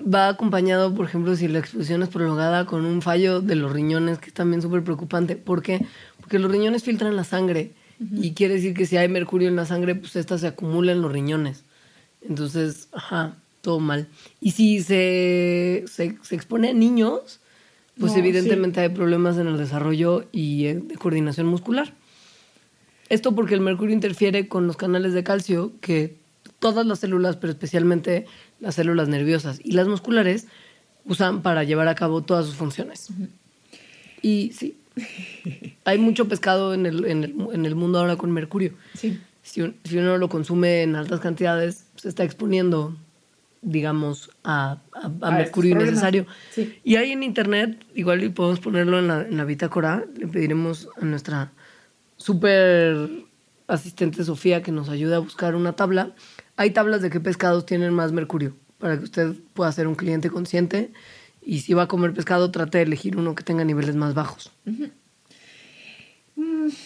va 0.00 0.28
acompañado, 0.28 0.94
por 0.94 1.06
ejemplo, 1.06 1.36
si 1.36 1.48
la 1.48 1.60
exposición 1.60 2.02
es 2.02 2.08
prolongada 2.08 2.66
con 2.66 2.84
un 2.84 3.02
fallo 3.02 3.40
de 3.40 3.54
los 3.54 3.72
riñones, 3.72 4.18
que 4.18 4.28
es 4.28 4.34
también 4.34 4.62
súper 4.62 4.82
preocupante. 4.82 5.36
¿Por 5.36 5.62
qué? 5.62 5.84
Porque 6.20 6.38
los 6.38 6.50
riñones 6.50 6.84
filtran 6.84 7.16
la 7.16 7.24
sangre 7.24 7.72
y 8.12 8.32
quiere 8.32 8.54
decir 8.54 8.74
que 8.74 8.86
si 8.86 8.96
hay 8.96 9.08
mercurio 9.08 9.48
en 9.48 9.56
la 9.56 9.66
sangre, 9.66 9.94
pues 9.94 10.16
esta 10.16 10.38
se 10.38 10.46
acumula 10.46 10.92
en 10.92 11.02
los 11.02 11.12
riñones. 11.12 11.62
Entonces, 12.26 12.88
ajá, 12.92 13.36
todo 13.60 13.80
mal. 13.80 14.08
Y 14.40 14.52
si 14.52 14.82
se, 14.82 15.84
se, 15.86 16.16
se 16.22 16.34
expone 16.34 16.70
a 16.70 16.72
niños, 16.72 17.40
pues 17.98 18.12
No, 18.12 18.18
evidentemente 18.18 18.80
hay 18.80 18.88
problemas 18.88 19.38
en 19.38 19.46
el 19.46 19.56
desarrollo 19.56 20.26
y 20.32 20.66
eh, 20.66 20.74
de 20.74 20.96
coordinación 20.96 21.46
muscular. 21.46 21.92
Esto 23.08 23.34
porque 23.34 23.54
el 23.54 23.60
mercurio 23.60 23.94
interfiere 23.94 24.48
con 24.48 24.66
los 24.66 24.76
canales 24.76 25.12
de 25.12 25.22
calcio 25.22 25.72
que 25.80 26.16
todas 26.58 26.86
las 26.86 27.00
células, 27.00 27.36
pero 27.36 27.52
especialmente 27.52 28.26
las 28.60 28.74
células 28.74 29.08
nerviosas 29.08 29.60
y 29.62 29.72
las 29.72 29.86
musculares, 29.86 30.46
usan 31.04 31.42
para 31.42 31.64
llevar 31.64 31.86
a 31.88 31.94
cabo 31.94 32.22
todas 32.22 32.46
sus 32.46 32.54
funciones. 32.54 33.08
Y 34.22 34.52
sí, 34.52 34.76
hay 35.84 35.98
mucho 35.98 36.28
pescado 36.28 36.74
en 36.74 36.86
el, 36.86 37.04
en 37.06 37.24
el, 37.24 37.34
en 37.52 37.66
el 37.66 37.74
mundo 37.74 37.98
ahora 37.98 38.16
con 38.16 38.30
mercurio. 38.30 38.72
Sí. 38.94 39.20
Si, 39.42 39.60
un- 39.62 39.76
si 39.84 39.98
uno 39.98 40.16
lo 40.18 40.28
consume 40.28 40.82
en 40.82 40.96
altas 40.96 41.20
cantidades, 41.20 41.86
se 41.96 42.08
está 42.08 42.24
exponiendo, 42.24 42.96
digamos, 43.62 44.30
a, 44.42 44.78
a- 44.92 45.10
a 45.20 45.28
A 45.28 45.30
mercurio 45.32 45.72
innecesario. 45.72 46.26
Sí. 46.50 46.78
Y 46.84 46.96
hay 46.96 47.12
en 47.12 47.22
internet, 47.22 47.84
igual 47.94 48.22
y 48.24 48.28
podemos 48.30 48.60
ponerlo 48.60 48.98
en 48.98 49.08
la, 49.08 49.22
en 49.22 49.36
la 49.36 49.44
bitácora, 49.44 50.04
le 50.16 50.26
pediremos 50.28 50.88
a 51.00 51.04
nuestra 51.04 51.52
súper 52.16 53.10
asistente 53.66 54.24
Sofía 54.24 54.62
que 54.62 54.72
nos 54.72 54.88
ayude 54.88 55.14
a 55.14 55.18
buscar 55.18 55.54
una 55.54 55.72
tabla. 55.74 56.12
Hay 56.56 56.70
tablas 56.70 57.02
de 57.02 57.10
qué 57.10 57.20
pescados 57.20 57.66
tienen 57.66 57.92
más 57.92 58.12
mercurio, 58.12 58.54
para 58.78 58.96
que 58.98 59.04
usted 59.04 59.34
pueda 59.54 59.72
ser 59.72 59.88
un 59.88 59.94
cliente 59.94 60.30
consciente 60.30 60.92
y 61.46 61.60
si 61.60 61.74
va 61.74 61.82
a 61.84 61.88
comer 61.88 62.12
pescado, 62.12 62.50
trate 62.50 62.78
de 62.78 62.84
elegir 62.84 63.16
uno 63.16 63.34
que 63.34 63.42
tenga 63.44 63.64
niveles 63.64 63.94
más 63.96 64.14
bajos. 64.14 64.52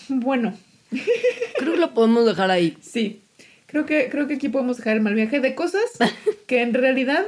Bueno, 0.08 0.56
Creo 1.58 1.72
que 1.74 1.78
lo 1.80 1.94
podemos 1.94 2.26
dejar 2.26 2.50
ahí. 2.50 2.76
sí. 2.80 3.22
Creo 3.66 3.84
que, 3.84 4.08
creo 4.08 4.26
que 4.26 4.34
aquí 4.36 4.48
podemos 4.48 4.78
dejar 4.78 4.96
el 4.96 5.02
mal 5.02 5.12
viaje 5.14 5.40
de 5.40 5.54
cosas 5.54 5.82
que 6.46 6.62
en 6.62 6.72
realidad, 6.72 7.26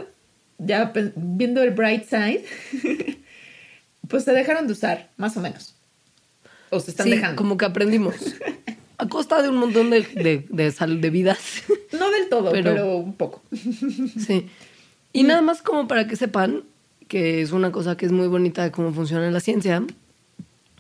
ya 0.56 0.90
pe- 0.94 1.12
viendo 1.14 1.62
el 1.62 1.72
bright 1.72 2.04
side, 2.06 2.46
pues 4.08 4.24
se 4.24 4.32
dejaron 4.32 4.66
de 4.66 4.72
usar, 4.72 5.10
más 5.18 5.36
o 5.36 5.40
menos. 5.42 5.74
O 6.70 6.80
se 6.80 6.92
están 6.92 7.04
Sí, 7.04 7.10
dejando. 7.10 7.36
como 7.36 7.58
que 7.58 7.66
aprendimos. 7.66 8.14
A 8.96 9.06
costa 9.06 9.42
de 9.42 9.50
un 9.50 9.56
montón 9.58 9.90
de, 9.90 10.00
de, 10.00 10.46
de 10.48 10.72
sal- 10.72 11.02
de 11.02 11.10
vidas. 11.10 11.62
No 11.92 12.10
del 12.10 12.30
todo, 12.30 12.52
Pero- 12.52 12.72
pero, 12.72 12.96
un 12.96 13.12
poco. 13.12 13.42
Sí. 13.52 14.46
Y 15.12 15.24
nada 15.24 15.42
más 15.42 15.60
como 15.60 15.86
para 15.88 16.06
que 16.06 16.16
sepan 16.16 16.62
que 17.10 17.42
es 17.42 17.50
una 17.50 17.72
cosa 17.72 17.96
que 17.96 18.06
es 18.06 18.12
muy 18.12 18.28
bonita 18.28 18.62
de 18.62 18.70
cómo 18.70 18.92
funciona 18.92 19.28
la 19.32 19.40
ciencia 19.40 19.82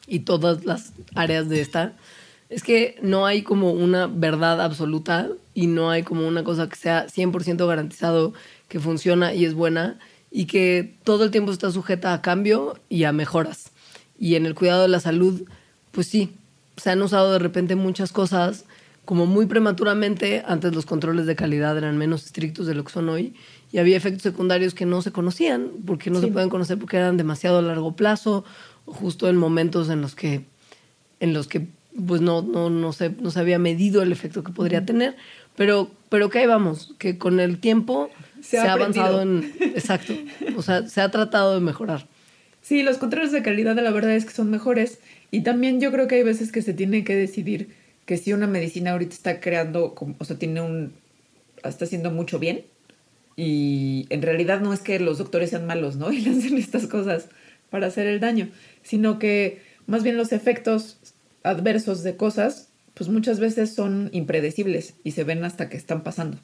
y 0.06 0.20
todas 0.20 0.64
las 0.64 0.92
áreas 1.16 1.48
de 1.48 1.60
esta, 1.60 1.94
es 2.48 2.62
que 2.62 2.96
no 3.02 3.26
hay 3.26 3.42
como 3.42 3.72
una 3.72 4.06
verdad 4.06 4.60
absoluta 4.60 5.28
y 5.54 5.66
no 5.66 5.90
hay 5.90 6.04
como 6.04 6.28
una 6.28 6.44
cosa 6.44 6.68
que 6.68 6.76
sea 6.76 7.08
100% 7.08 7.66
garantizado 7.66 8.32
que 8.68 8.78
funciona 8.78 9.34
y 9.34 9.44
es 9.44 9.54
buena 9.54 9.98
y 10.30 10.44
que 10.44 10.94
todo 11.02 11.24
el 11.24 11.32
tiempo 11.32 11.50
está 11.50 11.72
sujeta 11.72 12.14
a 12.14 12.22
cambio 12.22 12.78
y 12.88 13.02
a 13.02 13.12
mejoras. 13.12 13.72
Y 14.16 14.36
en 14.36 14.46
el 14.46 14.54
cuidado 14.54 14.82
de 14.82 14.88
la 14.88 15.00
salud, 15.00 15.42
pues 15.90 16.06
sí, 16.06 16.30
se 16.76 16.90
han 16.90 17.02
usado 17.02 17.32
de 17.32 17.40
repente 17.40 17.74
muchas 17.74 18.12
cosas 18.12 18.66
como 19.04 19.26
muy 19.26 19.46
prematuramente, 19.46 20.44
antes 20.46 20.72
los 20.76 20.86
controles 20.86 21.26
de 21.26 21.34
calidad 21.34 21.76
eran 21.76 21.98
menos 21.98 22.24
estrictos 22.26 22.68
de 22.68 22.76
lo 22.76 22.84
que 22.84 22.92
son 22.92 23.08
hoy, 23.08 23.34
y 23.72 23.78
había 23.78 23.96
efectos 23.96 24.22
secundarios 24.22 24.74
que 24.74 24.86
no 24.86 25.00
se 25.02 25.12
conocían, 25.12 25.68
porque 25.86 26.10
no 26.10 26.20
se 26.20 26.26
Sí. 26.26 26.32
pueden 26.32 26.48
conocer 26.50 26.78
porque 26.78 26.96
eran 26.96 27.16
demasiado 27.16 27.58
a 27.58 27.62
largo 27.62 27.92
plazo, 27.94 28.44
justo 28.84 29.28
en 29.28 29.36
momentos 29.36 29.88
en 29.90 30.00
los 30.00 30.14
que, 30.14 30.42
en 31.20 31.32
los 31.34 31.46
que 31.46 31.66
pues 32.06 32.20
no, 32.20 32.42
no, 32.42 32.70
no, 32.70 32.92
se, 32.92 33.10
no 33.10 33.30
se 33.30 33.40
había 33.40 33.58
medido 33.58 34.02
el 34.02 34.12
efecto 34.12 34.42
que 34.44 34.52
podría 34.52 34.86
tener, 34.86 35.16
pero, 35.56 35.90
pero 36.08 36.30
que 36.30 36.38
ahí 36.38 36.46
vamos, 36.46 36.94
que 36.98 37.18
con 37.18 37.40
el 37.40 37.58
tiempo 37.58 38.10
Se 38.40 38.50
se, 38.50 38.58
ha 38.58 38.72
avanzado 38.72 39.22
en... 39.22 39.52
Exacto, 39.60 40.14
o 40.56 40.62
sea, 40.62 40.88
se 40.88 41.00
ha 41.00 41.10
tratado 41.10 41.54
de 41.54 41.60
mejorar. 41.60 42.06
Sí, 42.62 42.82
los 42.82 42.98
controles 42.98 43.32
de 43.32 43.42
calidad 43.42 43.74
la 43.76 43.90
verdad 43.90 44.14
es 44.14 44.24
que 44.24 44.32
son 44.32 44.50
mejores 44.50 45.00
y 45.30 45.40
también 45.42 45.80
yo 45.80 45.90
creo 45.92 46.06
que 46.08 46.16
hay 46.16 46.22
veces 46.22 46.52
que 46.52 46.62
se 46.62 46.74
tiene 46.74 47.04
que 47.04 47.14
decidir 47.16 47.74
que 48.06 48.16
si 48.16 48.32
una 48.32 48.46
medicina 48.46 48.92
ahorita 48.92 49.14
está 49.14 49.40
creando, 49.40 49.94
o 50.18 50.24
sea, 50.24 50.38
tiene 50.38 50.60
un, 50.60 50.92
está 51.64 51.84
haciendo 51.84 52.10
mucho 52.10 52.38
bien 52.38 52.62
y 53.36 54.06
en 54.10 54.22
realidad 54.22 54.60
no 54.60 54.72
es 54.72 54.80
que 54.80 54.98
los 55.00 55.18
doctores 55.18 55.50
sean 55.50 55.66
malos, 55.66 55.96
¿no? 55.96 56.12
Y 56.12 56.20
lancen 56.22 56.58
estas 56.58 56.86
cosas 56.86 57.28
para 57.70 57.86
hacer 57.86 58.06
el 58.06 58.20
daño, 58.20 58.48
sino 58.82 59.18
que 59.18 59.62
más 59.86 60.02
bien 60.02 60.16
los 60.16 60.32
efectos 60.32 60.98
adversos 61.42 62.02
de 62.02 62.16
cosas, 62.16 62.68
pues 62.94 63.08
muchas 63.08 63.40
veces 63.40 63.72
son 63.74 64.10
impredecibles 64.12 64.94
y 65.04 65.12
se 65.12 65.24
ven 65.24 65.44
hasta 65.44 65.68
que 65.68 65.76
están 65.76 66.02
pasando. 66.02 66.38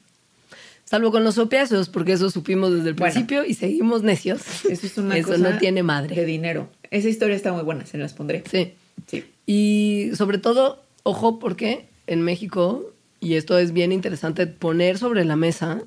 Salvo 0.85 1.11
con 1.11 1.23
los 1.25 1.37
opiáceos, 1.37 1.89
porque 1.89 2.13
eso 2.13 2.29
supimos 2.29 2.73
desde 2.73 2.89
el 2.89 2.93
Bueno. 2.95 3.11
principio 3.13 3.43
y 3.45 3.53
seguimos 3.55 4.03
necios. 4.03 4.41
Eso 4.65 4.87
es 4.87 4.97
una 4.97 5.17
Eso 5.17 5.29
cosa 5.31 5.51
no 5.51 5.57
tiene 5.59 5.79
de 5.79 5.83
madre. 5.83 6.25
dinero. 6.25 6.69
Esa 6.91 7.09
historia 7.09 7.35
está 7.35 7.51
muy 7.51 7.63
buena, 7.63 7.85
se 7.85 7.97
las 7.97 8.13
pondré. 8.13 8.43
Sí. 8.49 8.73
Sí. 9.05 9.25
Y 9.45 10.11
sobre 10.15 10.37
todo, 10.37 10.81
ojo, 11.03 11.39
porque 11.39 11.87
en 12.07 12.21
México, 12.21 12.93
y 13.19 13.33
esto 13.35 13.57
es 13.59 13.73
bien 13.73 13.91
interesante 13.91 14.47
poner 14.47 14.97
sobre 14.97 15.25
la 15.25 15.35
mesa, 15.35 15.81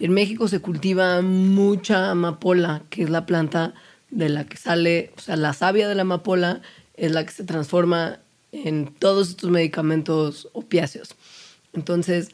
en 0.00 0.12
México 0.12 0.48
se 0.48 0.60
cultiva 0.60 1.20
mucha 1.22 2.10
amapola, 2.10 2.82
que 2.90 3.02
es 3.02 3.10
la 3.10 3.26
planta 3.26 3.74
de 4.10 4.28
la 4.28 4.44
que 4.44 4.56
sale, 4.56 5.12
o 5.16 5.20
sea, 5.20 5.36
la 5.36 5.52
savia 5.52 5.88
de 5.88 5.94
la 5.94 6.02
amapola 6.02 6.62
es 6.96 7.12
la 7.12 7.24
que 7.24 7.32
se 7.32 7.44
transforma 7.44 8.18
en 8.52 8.86
todos 8.86 9.30
estos 9.30 9.50
medicamentos 9.50 10.48
opiáceos. 10.52 11.14
Entonces, 11.72 12.30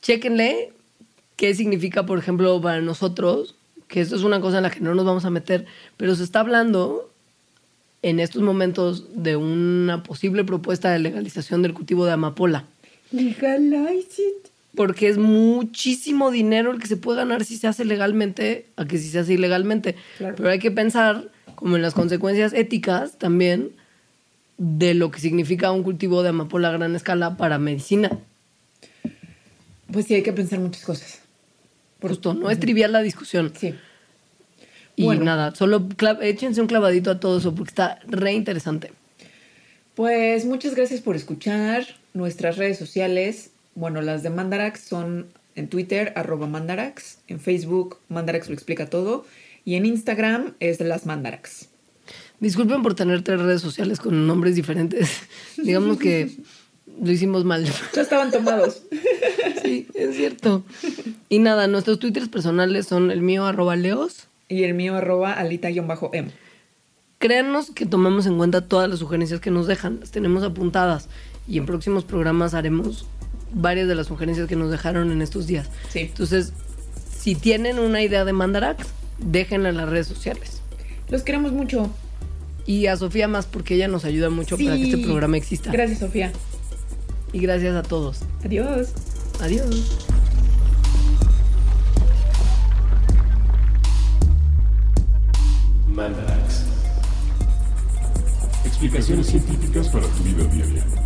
chéquenle 0.00 0.72
qué 1.36 1.54
significa, 1.54 2.06
por 2.06 2.18
ejemplo, 2.18 2.60
para 2.60 2.80
nosotros, 2.80 3.56
que 3.88 4.00
esto 4.00 4.16
es 4.16 4.22
una 4.22 4.40
cosa 4.40 4.58
en 4.58 4.62
la 4.62 4.70
que 4.70 4.80
no 4.80 4.94
nos 4.94 5.04
vamos 5.04 5.24
a 5.24 5.30
meter, 5.30 5.66
pero 5.96 6.14
se 6.14 6.22
está 6.22 6.40
hablando 6.40 7.10
en 8.02 8.20
estos 8.20 8.42
momentos 8.42 9.06
de 9.14 9.36
una 9.36 10.02
posible 10.02 10.44
propuesta 10.44 10.92
de 10.92 10.98
legalización 10.98 11.62
del 11.62 11.74
cultivo 11.74 12.06
de 12.06 12.12
amapola. 12.12 12.66
Legalize. 13.10 14.53
Porque 14.76 15.08
es 15.08 15.18
muchísimo 15.18 16.30
dinero 16.30 16.72
el 16.72 16.80
que 16.80 16.86
se 16.88 16.96
puede 16.96 17.18
ganar 17.18 17.44
si 17.44 17.56
se 17.56 17.66
hace 17.68 17.84
legalmente 17.84 18.66
a 18.76 18.84
que 18.86 18.98
si 18.98 19.08
se 19.08 19.20
hace 19.20 19.34
ilegalmente. 19.34 19.94
Claro. 20.18 20.34
Pero 20.36 20.48
hay 20.50 20.58
que 20.58 20.70
pensar 20.70 21.30
como 21.54 21.76
en 21.76 21.82
las 21.82 21.94
consecuencias 21.94 22.52
éticas 22.52 23.16
también 23.18 23.70
de 24.58 24.94
lo 24.94 25.10
que 25.10 25.20
significa 25.20 25.70
un 25.72 25.82
cultivo 25.82 26.22
de 26.22 26.30
amapola 26.30 26.68
a 26.68 26.72
gran 26.72 26.94
escala 26.96 27.36
para 27.36 27.58
medicina. 27.58 28.18
Pues 29.92 30.06
sí, 30.06 30.14
hay 30.14 30.22
que 30.22 30.32
pensar 30.32 30.58
muchas 30.58 30.84
cosas. 30.84 31.20
Justo, 32.00 32.34
no 32.34 32.50
es 32.50 32.58
trivial 32.60 32.92
la 32.92 33.02
discusión. 33.02 33.52
Sí. 33.58 33.74
Y 34.96 35.04
Bueno. 35.04 35.24
nada, 35.24 35.54
solo 35.54 35.88
échense 36.20 36.60
un 36.60 36.66
clavadito 36.66 37.10
a 37.10 37.20
todo 37.20 37.38
eso 37.38 37.54
porque 37.54 37.70
está 37.70 37.98
re 38.06 38.32
interesante. 38.32 38.92
Pues 39.94 40.44
muchas 40.44 40.74
gracias 40.74 41.00
por 41.00 41.16
escuchar 41.16 41.86
nuestras 42.12 42.56
redes 42.56 42.78
sociales. 42.78 43.50
Bueno, 43.74 44.02
las 44.02 44.22
de 44.22 44.30
Mandarax 44.30 44.80
son 44.80 45.26
en 45.54 45.68
Twitter, 45.68 46.12
arroba 46.16 46.46
Mandarax, 46.46 47.18
en 47.28 47.40
Facebook, 47.40 47.98
Mandarax 48.08 48.48
lo 48.48 48.54
explica 48.54 48.86
todo, 48.86 49.24
y 49.64 49.74
en 49.74 49.86
Instagram 49.86 50.54
es 50.60 50.80
las 50.80 51.06
Mandarax. 51.06 51.68
Disculpen 52.40 52.82
por 52.82 52.94
tener 52.94 53.22
tres 53.22 53.40
redes 53.40 53.62
sociales 53.62 54.00
con 54.00 54.26
nombres 54.26 54.54
diferentes. 54.54 55.22
Digamos 55.56 55.98
que 55.98 56.30
lo 57.02 57.10
hicimos 57.10 57.44
mal. 57.44 57.64
Ya 57.94 58.02
estaban 58.02 58.30
tomados. 58.30 58.82
Sí, 59.62 59.86
es 59.94 60.14
cierto. 60.16 60.62
Y 61.30 61.38
nada, 61.38 61.66
nuestros 61.68 61.98
twitters 61.98 62.28
personales 62.28 62.86
son 62.86 63.10
el 63.10 63.22
mío 63.22 63.46
arroba 63.46 63.76
leos. 63.76 64.28
Y 64.46 64.64
el 64.64 64.74
mío 64.74 64.96
arroba 64.96 65.32
alita-m. 65.32 66.30
Créanos 67.18 67.70
que 67.70 67.86
tomamos 67.86 68.26
en 68.26 68.36
cuenta 68.36 68.68
todas 68.68 68.90
las 68.90 68.98
sugerencias 68.98 69.40
que 69.40 69.50
nos 69.50 69.66
dejan, 69.66 70.00
las 70.00 70.10
tenemos 70.10 70.42
apuntadas 70.42 71.08
y 71.48 71.56
en 71.56 71.64
próximos 71.64 72.04
programas 72.04 72.52
haremos 72.52 73.06
varias 73.54 73.88
de 73.88 73.94
las 73.94 74.06
sugerencias 74.08 74.48
que 74.48 74.56
nos 74.56 74.70
dejaron 74.70 75.10
en 75.10 75.22
estos 75.22 75.46
días. 75.46 75.68
Sí. 75.88 76.00
Entonces, 76.00 76.52
si 77.18 77.34
tienen 77.34 77.78
una 77.78 78.02
idea 78.02 78.24
de 78.24 78.32
Mandarax, 78.32 78.86
déjenla 79.18 79.70
en 79.70 79.76
las 79.76 79.88
redes 79.88 80.06
sociales. 80.06 80.60
Los 81.08 81.22
queremos 81.22 81.52
mucho. 81.52 81.90
Y 82.66 82.86
a 82.86 82.96
Sofía 82.96 83.28
más 83.28 83.46
porque 83.46 83.74
ella 83.74 83.88
nos 83.88 84.04
ayuda 84.04 84.30
mucho 84.30 84.56
para 84.56 84.76
que 84.76 84.84
este 84.84 84.98
programa 84.98 85.36
exista. 85.36 85.70
Gracias, 85.70 86.00
Sofía. 86.00 86.32
Y 87.32 87.40
gracias 87.40 87.74
a 87.74 87.82
todos. 87.82 88.20
Adiós. 88.44 88.88
Adiós. 89.40 90.06
Mandarax. 95.88 96.64
Explicaciones 98.64 99.26
científicas 99.26 99.88
para 99.88 100.06
tu 100.06 100.22
vida 100.24 100.44
diaria. 100.44 101.03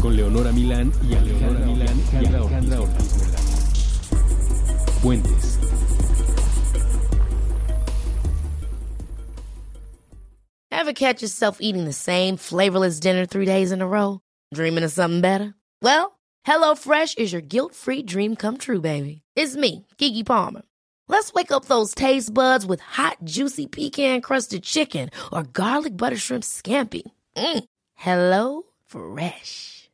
Con 0.00 0.14
Leonora 0.16 0.52
Milán 0.52 0.92
y 1.08 1.14
Alejandra 1.14 1.66
Milán 1.66 2.02
y 2.12 2.26
Alejandra 2.26 2.80
Ortiz 2.80 3.16
Morales. 3.16 4.08
Puentes. 5.02 5.58
Ever 10.70 10.92
catch 10.92 11.20
yourself 11.20 11.58
eating 11.60 11.84
the 11.84 11.92
same 11.92 12.36
flavorless 12.36 13.00
dinner 13.00 13.26
three 13.26 13.44
days 13.44 13.72
in 13.72 13.82
a 13.82 13.86
row? 13.86 14.20
Dreaming 14.54 14.84
of 14.84 14.92
something 14.92 15.20
better? 15.20 15.54
Well, 15.82 16.18
HelloFresh 16.46 17.18
is 17.18 17.32
your 17.32 17.42
guilt-free 17.42 18.04
dream 18.04 18.36
come 18.36 18.56
true, 18.56 18.80
baby. 18.80 19.22
It's 19.34 19.56
me, 19.56 19.86
Kiki 19.98 20.22
Palmer. 20.22 20.62
Let's 21.08 21.32
wake 21.32 21.50
up 21.50 21.64
those 21.64 21.94
taste 21.94 22.32
buds 22.32 22.64
with 22.64 22.80
hot, 22.80 23.16
juicy 23.24 23.66
pecan-crusted 23.66 24.62
chicken 24.62 25.10
or 25.32 25.42
garlic 25.42 25.96
butter 25.96 26.16
shrimp 26.16 26.44
scampi. 26.44 27.02
Mm. 27.36 27.64
Hello 27.94 28.62
Fresh. 28.86 29.77